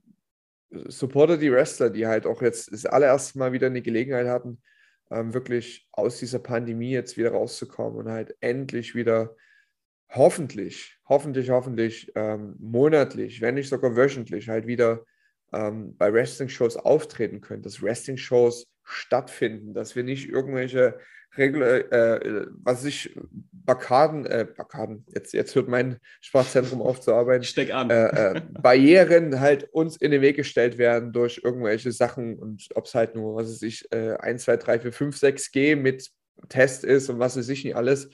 supportet 0.70 1.42
die 1.42 1.52
Wrestler, 1.52 1.90
die 1.90 2.06
halt 2.06 2.26
auch 2.26 2.42
jetzt 2.42 2.72
das 2.72 2.86
allererste 2.86 3.38
Mal 3.38 3.52
wieder 3.52 3.68
eine 3.68 3.82
Gelegenheit 3.82 4.26
hatten, 4.26 4.60
ähm, 5.10 5.34
wirklich 5.34 5.88
aus 5.92 6.18
dieser 6.18 6.38
Pandemie 6.38 6.90
jetzt 6.90 7.16
wieder 7.16 7.30
rauszukommen 7.32 7.98
und 7.98 8.08
halt 8.08 8.36
endlich 8.40 8.94
wieder 8.94 9.36
hoffentlich, 10.10 10.98
hoffentlich, 11.08 11.50
hoffentlich 11.50 12.12
ähm, 12.14 12.56
monatlich, 12.58 13.40
wenn 13.40 13.54
nicht 13.54 13.68
sogar 13.68 13.96
wöchentlich, 13.96 14.48
halt 14.48 14.66
wieder 14.66 15.04
ähm, 15.52 15.96
bei 15.96 16.12
Wrestling-Shows 16.12 16.76
auftreten 16.76 17.40
können, 17.40 17.62
dass 17.62 17.82
Wrestling-Shows 17.82 18.66
stattfinden, 18.84 19.74
dass 19.74 19.96
wir 19.96 20.04
nicht 20.04 20.28
irgendwelche 20.28 20.98
Regel, 21.36 21.62
äh, 21.62 22.46
was 22.62 22.84
ich, 22.84 23.16
Barkaden, 23.66 24.24
äh, 24.26 24.46
Barkaden, 24.56 25.04
jetzt, 25.08 25.34
jetzt 25.34 25.54
hört 25.54 25.68
mein 25.68 25.98
Sprachzentrum 26.20 26.80
auf 26.80 27.00
zu 27.00 27.12
arbeiten. 27.12 27.44
Steck 27.44 27.74
an. 27.74 27.90
Äh, 27.90 28.36
äh, 28.36 28.40
Barrieren 28.62 29.40
halt 29.40 29.64
uns 29.72 29.96
in 29.96 30.12
den 30.12 30.22
Weg 30.22 30.36
gestellt 30.36 30.78
werden 30.78 31.12
durch 31.12 31.40
irgendwelche 31.42 31.92
Sachen 31.92 32.38
und 32.38 32.68
ob 32.74 32.86
es 32.86 32.94
halt 32.94 33.14
nur, 33.14 33.34
was 33.34 33.48
weiß 33.50 33.62
ich, 33.62 33.92
äh, 33.92 34.16
1, 34.18 34.44
2, 34.44 34.56
3, 34.56 34.80
4, 34.80 34.92
5, 34.92 35.16
6G 35.16 35.76
mit 35.76 36.10
Test 36.48 36.84
ist 36.84 37.10
und 37.10 37.18
was 37.18 37.36
weiß 37.36 37.48
ich 37.48 37.64
nicht 37.64 37.76
alles, 37.76 38.08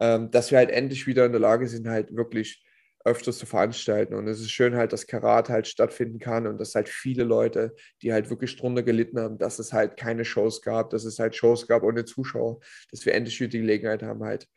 ähm, 0.00 0.30
dass 0.30 0.50
wir 0.50 0.58
halt 0.58 0.70
endlich 0.70 1.06
wieder 1.06 1.24
in 1.24 1.32
der 1.32 1.40
Lage 1.40 1.68
sind, 1.68 1.88
halt 1.88 2.14
wirklich 2.14 2.64
öfters 3.04 3.38
zu 3.38 3.46
veranstalten. 3.46 4.14
Und 4.14 4.26
es 4.26 4.40
ist 4.40 4.50
schön 4.50 4.76
halt, 4.76 4.92
dass 4.92 5.06
Karat 5.06 5.48
halt 5.48 5.66
stattfinden 5.66 6.18
kann 6.18 6.46
und 6.46 6.58
dass 6.58 6.74
halt 6.74 6.88
viele 6.88 7.24
Leute, 7.24 7.74
die 8.02 8.12
halt 8.12 8.30
wirklich 8.30 8.56
drunter 8.56 8.82
gelitten 8.82 9.18
haben, 9.18 9.38
dass 9.38 9.58
es 9.58 9.72
halt 9.72 9.96
keine 9.96 10.24
Shows 10.24 10.62
gab, 10.62 10.90
dass 10.90 11.04
es 11.04 11.18
halt 11.18 11.34
Shows 11.36 11.66
gab 11.66 11.82
ohne 11.82 12.04
Zuschauer, 12.04 12.60
dass 12.90 13.06
wir 13.06 13.14
endlich 13.14 13.40
wieder 13.40 13.50
die 13.50 13.60
Gelegenheit 13.60 14.02
haben, 14.02 14.24
halt 14.24 14.48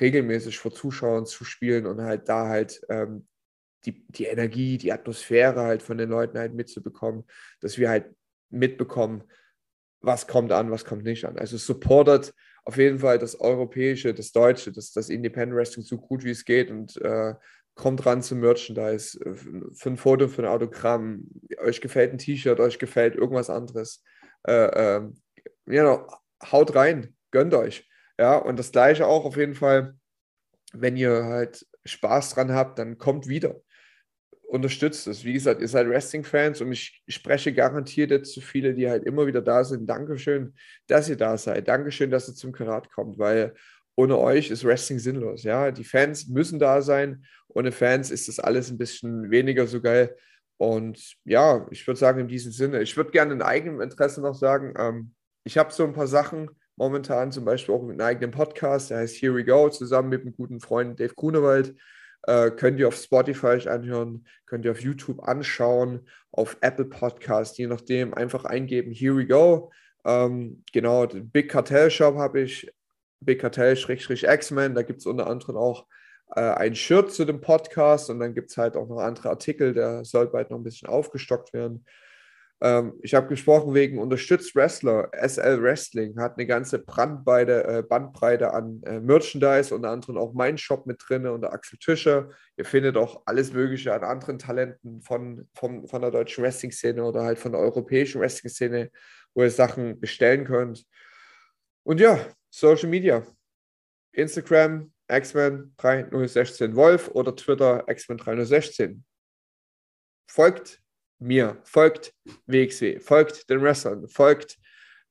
regelmäßig 0.00 0.58
vor 0.58 0.72
Zuschauern 0.72 1.26
zu 1.26 1.44
spielen 1.44 1.86
und 1.86 2.00
halt 2.00 2.28
da 2.28 2.48
halt 2.48 2.80
ähm, 2.88 3.26
die, 3.84 4.04
die 4.08 4.24
Energie, 4.24 4.78
die 4.78 4.92
Atmosphäre 4.92 5.62
halt 5.62 5.82
von 5.82 5.98
den 5.98 6.08
Leuten 6.10 6.38
halt 6.38 6.54
mitzubekommen, 6.54 7.24
dass 7.60 7.78
wir 7.78 7.88
halt 7.88 8.14
mitbekommen, 8.50 9.24
was 10.00 10.26
kommt 10.26 10.52
an, 10.52 10.70
was 10.70 10.84
kommt 10.84 11.04
nicht 11.04 11.24
an. 11.24 11.38
Also 11.38 11.56
supportet 11.56 12.32
auf 12.64 12.76
jeden 12.78 12.98
Fall 12.98 13.18
das 13.18 13.38
Europäische, 13.38 14.14
das 14.14 14.32
Deutsche, 14.32 14.72
das, 14.72 14.92
das 14.92 15.10
Independent 15.10 15.56
Wrestling 15.56 15.84
so 15.84 15.98
gut 15.98 16.24
wie 16.24 16.30
es 16.30 16.44
geht 16.44 16.70
und 16.70 16.96
äh, 17.02 17.34
kommt 17.74 18.06
ran 18.06 18.22
zum 18.22 18.40
Merchandise, 18.40 19.18
äh, 19.20 19.34
für 19.34 19.90
ein 19.90 19.96
Foto, 19.96 20.28
für 20.28 20.42
ein 20.42 20.48
Autogramm, 20.48 21.28
euch 21.58 21.80
gefällt 21.80 22.12
ein 22.12 22.18
T-Shirt, 22.18 22.60
euch 22.60 22.78
gefällt 22.78 23.16
irgendwas 23.16 23.50
anderes. 23.50 24.02
Äh, 24.46 24.52
äh, 24.96 25.02
ja, 25.66 26.06
haut 26.50 26.74
rein, 26.74 27.14
gönnt 27.30 27.54
euch. 27.54 27.88
Ja, 28.18 28.36
und 28.36 28.58
das 28.58 28.72
gleiche 28.72 29.06
auch 29.06 29.24
auf 29.24 29.36
jeden 29.36 29.54
Fall, 29.54 29.96
wenn 30.72 30.96
ihr 30.96 31.24
halt 31.24 31.66
Spaß 31.84 32.34
dran 32.34 32.52
habt, 32.52 32.78
dann 32.78 32.98
kommt 32.98 33.28
wieder. 33.28 33.60
Unterstützt 34.42 35.06
es. 35.08 35.24
Wie 35.24 35.32
gesagt, 35.32 35.60
ihr 35.60 35.68
seid 35.68 35.88
Wrestling-Fans 35.88 36.60
und 36.60 36.70
ich 36.70 37.02
spreche 37.08 37.52
garantiert 37.52 38.10
jetzt 38.10 38.32
zu 38.32 38.40
viele, 38.40 38.74
die 38.74 38.88
halt 38.88 39.04
immer 39.04 39.26
wieder 39.26 39.42
da 39.42 39.64
sind. 39.64 39.86
Dankeschön, 39.86 40.54
dass 40.86 41.08
ihr 41.08 41.16
da 41.16 41.36
seid. 41.36 41.66
Dankeschön, 41.66 42.10
dass 42.10 42.28
ihr 42.28 42.34
zum 42.34 42.52
Karat 42.52 42.90
kommt, 42.92 43.18
weil 43.18 43.54
ohne 43.96 44.18
euch 44.18 44.50
ist 44.50 44.64
Wrestling 44.64 44.98
sinnlos. 44.98 45.42
Ja, 45.42 45.70
die 45.70 45.84
Fans 45.84 46.28
müssen 46.28 46.58
da 46.58 46.82
sein. 46.82 47.24
Ohne 47.48 47.72
Fans 47.72 48.10
ist 48.10 48.28
das 48.28 48.38
alles 48.38 48.70
ein 48.70 48.78
bisschen 48.78 49.30
weniger 49.30 49.66
so 49.66 49.80
geil. 49.80 50.16
Und 50.56 51.16
ja, 51.24 51.66
ich 51.70 51.86
würde 51.86 51.98
sagen, 51.98 52.20
in 52.20 52.28
diesem 52.28 52.52
Sinne, 52.52 52.82
ich 52.82 52.96
würde 52.96 53.10
gerne 53.10 53.32
in 53.32 53.42
eigenem 53.42 53.80
Interesse 53.80 54.20
noch 54.20 54.34
sagen, 54.34 54.74
ähm, 54.78 55.14
ich 55.44 55.58
habe 55.58 55.72
so 55.72 55.84
ein 55.84 55.92
paar 55.92 56.06
Sachen 56.06 56.50
momentan, 56.76 57.32
zum 57.32 57.44
Beispiel 57.44 57.74
auch 57.74 57.82
mit 57.82 58.00
einem 58.00 58.08
eigenen 58.08 58.30
Podcast, 58.30 58.90
der 58.90 58.98
heißt 58.98 59.16
Here 59.16 59.34
We 59.34 59.44
Go, 59.44 59.68
zusammen 59.68 60.08
mit 60.08 60.22
einem 60.22 60.34
guten 60.34 60.60
Freund 60.60 60.98
Dave 60.98 61.14
Grunewald. 61.14 61.74
Äh, 62.26 62.50
könnt 62.50 62.78
ihr 62.78 62.88
auf 62.88 62.96
Spotify 62.96 63.68
anhören, 63.68 64.26
könnt 64.46 64.64
ihr 64.64 64.70
auf 64.70 64.80
YouTube 64.80 65.22
anschauen, 65.22 66.08
auf 66.32 66.56
Apple 66.62 66.86
Podcast, 66.86 67.58
je 67.58 67.66
nachdem, 67.66 68.14
einfach 68.14 68.44
eingeben, 68.44 68.92
Here 68.92 69.16
We 69.16 69.26
Go. 69.26 69.70
Ähm, 70.04 70.62
genau, 70.72 71.06
den 71.06 71.30
Big 71.30 71.50
Cartel 71.50 71.90
Shop 71.90 72.16
habe 72.16 72.40
ich, 72.40 72.72
Big 73.20 73.40
Cartel-X-Men. 73.40 74.74
Da 74.74 74.82
gibt 74.82 75.00
es 75.00 75.06
unter 75.06 75.26
anderem 75.26 75.56
auch 75.56 75.86
äh, 76.34 76.40
ein 76.40 76.74
Shirt 76.74 77.12
zu 77.12 77.24
dem 77.24 77.40
Podcast 77.40 78.10
und 78.10 78.20
dann 78.20 78.34
gibt 78.34 78.50
es 78.50 78.56
halt 78.56 78.76
auch 78.76 78.88
noch 78.88 78.98
andere 78.98 79.30
Artikel, 79.30 79.72
der 79.72 80.04
soll 80.04 80.28
bald 80.28 80.50
noch 80.50 80.58
ein 80.58 80.64
bisschen 80.64 80.88
aufgestockt 80.88 81.52
werden. 81.52 81.84
Ähm, 82.64 82.94
ich 83.02 83.14
habe 83.14 83.28
gesprochen 83.28 83.74
wegen 83.74 83.98
unterstützt 83.98 84.56
Wrestler. 84.56 85.10
SL 85.12 85.62
Wrestling 85.62 86.18
hat 86.18 86.38
eine 86.38 86.46
ganze 86.46 86.78
Brandbreite, 86.78 87.64
äh, 87.64 87.82
Bandbreite 87.82 88.54
an 88.54 88.82
äh, 88.86 89.00
Merchandise, 89.00 89.74
unter 89.74 89.90
anderem 89.90 90.16
auch 90.16 90.32
mein 90.32 90.56
Shop 90.56 90.86
mit 90.86 90.98
drin 91.06 91.26
unter 91.26 91.52
Axel 91.52 91.78
Tischer. 91.78 92.30
Ihr 92.56 92.64
findet 92.64 92.96
auch 92.96 93.20
alles 93.26 93.52
Mögliche 93.52 93.92
an 93.92 94.02
anderen 94.02 94.38
Talenten 94.38 95.02
von, 95.02 95.46
von, 95.54 95.86
von 95.86 96.00
der 96.00 96.10
deutschen 96.10 96.42
Wrestling-Szene 96.42 97.04
oder 97.04 97.24
halt 97.24 97.38
von 97.38 97.52
der 97.52 97.60
europäischen 97.60 98.22
Wrestling-Szene, 98.22 98.90
wo 99.34 99.42
ihr 99.42 99.50
Sachen 99.50 100.00
bestellen 100.00 100.46
könnt. 100.46 100.86
Und 101.82 102.00
ja, 102.00 102.18
Social 102.48 102.88
Media. 102.88 103.26
Instagram, 104.12 104.90
X-Men 105.08 105.74
3016 105.76 106.74
Wolf 106.76 107.08
oder 107.08 107.36
Twitter 107.36 107.84
X-Men 107.88 108.16
3016. 108.16 109.04
Folgt 110.30 110.83
mir, 111.18 111.58
folgt 111.64 112.14
WXW, 112.46 113.00
folgt 113.00 113.48
den 113.50 113.62
Wrestlern, 113.62 114.08
folgt 114.08 114.58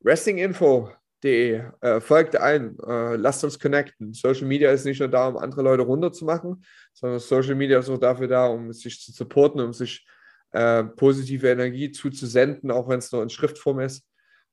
wrestlinginfo.de, 0.01 1.64
äh, 1.82 2.01
folgt 2.01 2.36
allen, 2.36 2.78
äh, 2.80 3.16
lasst 3.16 3.43
uns 3.43 3.60
connecten. 3.60 4.14
Social 4.14 4.47
Media 4.47 4.72
ist 4.72 4.86
nicht 4.86 4.99
nur 4.99 5.10
da, 5.10 5.28
um 5.28 5.38
andere 5.38 5.62
Leute 5.62 5.84
runterzumachen, 5.84 6.64
sondern 6.93 7.20
Social 7.20 7.56
Media 7.56 7.80
ist 7.80 7.89
auch 7.89 7.97
dafür 7.97 8.28
da, 8.28 8.47
um 8.47 8.72
sich 8.74 8.99
zu 8.99 9.12
supporten, 9.12 9.62
um 9.62 9.74
sich 9.74 10.06
äh, 10.51 10.84
positive 10.84 11.49
Energie 11.49 11.91
zuzusenden, 11.91 12.72
auch 12.72 12.88
wenn 12.88 12.99
es 12.99 13.12
nur 13.12 13.24
in 13.24 13.30
Schriftform 13.30 13.80
ist. 13.80 14.06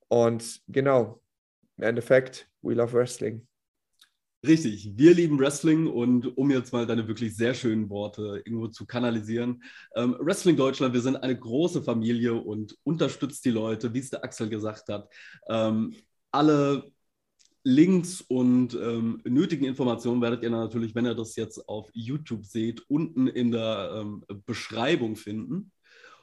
Und 0.09 0.61
genau, 0.69 1.21
im 1.77 1.85
Endeffekt, 1.85 2.49
we 2.63 2.75
love 2.75 2.93
Wrestling. 2.93 3.47
Richtig, 4.47 4.97
wir 4.97 5.15
lieben 5.15 5.39
Wrestling 5.39 5.87
und 5.87 6.39
um 6.39 6.51
jetzt 6.51 6.73
mal 6.73 6.87
deine 6.87 7.07
wirklich 7.07 7.37
sehr 7.37 7.53
schönen 7.53 7.91
Worte 7.91 8.41
irgendwo 8.47 8.69
zu 8.69 8.87
kanalisieren. 8.87 9.63
Ähm, 9.95 10.17
Wrestling 10.19 10.57
Deutschland, 10.57 10.95
wir 10.95 11.03
sind 11.03 11.17
eine 11.17 11.39
große 11.39 11.83
Familie 11.83 12.35
und 12.35 12.79
unterstützt 12.83 13.45
die 13.45 13.51
Leute, 13.51 13.93
wie 13.93 13.99
es 13.99 14.09
der 14.09 14.25
Axel 14.25 14.49
gesagt 14.49 14.89
hat. 14.89 15.11
Ähm, 15.47 15.95
alle 16.31 16.91
Links 17.65 18.23
und 18.23 18.73
ähm, 18.73 19.21
nötigen 19.25 19.67
Informationen 19.67 20.23
werdet 20.23 20.43
ihr 20.43 20.49
natürlich, 20.49 20.95
wenn 20.95 21.05
ihr 21.05 21.15
das 21.15 21.37
jetzt 21.37 21.69
auf 21.69 21.91
YouTube 21.93 22.47
seht, 22.47 22.81
unten 22.89 23.27
in 23.27 23.51
der 23.51 23.93
ähm, 24.01 24.25
Beschreibung 24.47 25.17
finden. 25.17 25.71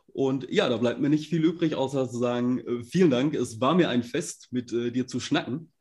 Und 0.07 0.49
ja, 0.49 0.67
da 0.69 0.77
bleibt 0.77 0.99
mir 0.99 1.09
nicht 1.09 1.29
viel 1.29 1.43
übrig, 1.43 1.75
außer 1.75 2.09
zu 2.09 2.17
sagen, 2.17 2.57
äh, 2.61 2.83
vielen 2.83 3.11
Dank. 3.11 3.35
Es 3.35 3.61
war 3.61 3.75
mir 3.75 3.89
ein 3.89 4.01
Fest, 4.01 4.47
mit 4.49 4.73
äh, 4.73 4.89
dir 4.89 5.05
zu 5.05 5.19
schnacken. 5.19 5.71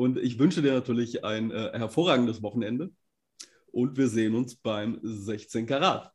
Und 0.00 0.16
ich 0.16 0.38
wünsche 0.38 0.62
dir 0.62 0.72
natürlich 0.72 1.26
ein 1.26 1.50
äh, 1.50 1.72
hervorragendes 1.74 2.42
Wochenende. 2.42 2.90
Und 3.70 3.98
wir 3.98 4.08
sehen 4.08 4.34
uns 4.34 4.56
beim 4.56 4.98
16 5.02 5.66
Karat. 5.66 6.10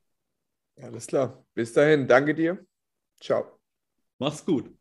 Alles 0.82 1.06
klar. 1.06 1.46
Bis 1.54 1.72
dahin. 1.72 2.08
Danke 2.08 2.34
dir. 2.34 2.66
Ciao. 3.22 3.60
Mach's 4.18 4.44
gut. 4.44 4.76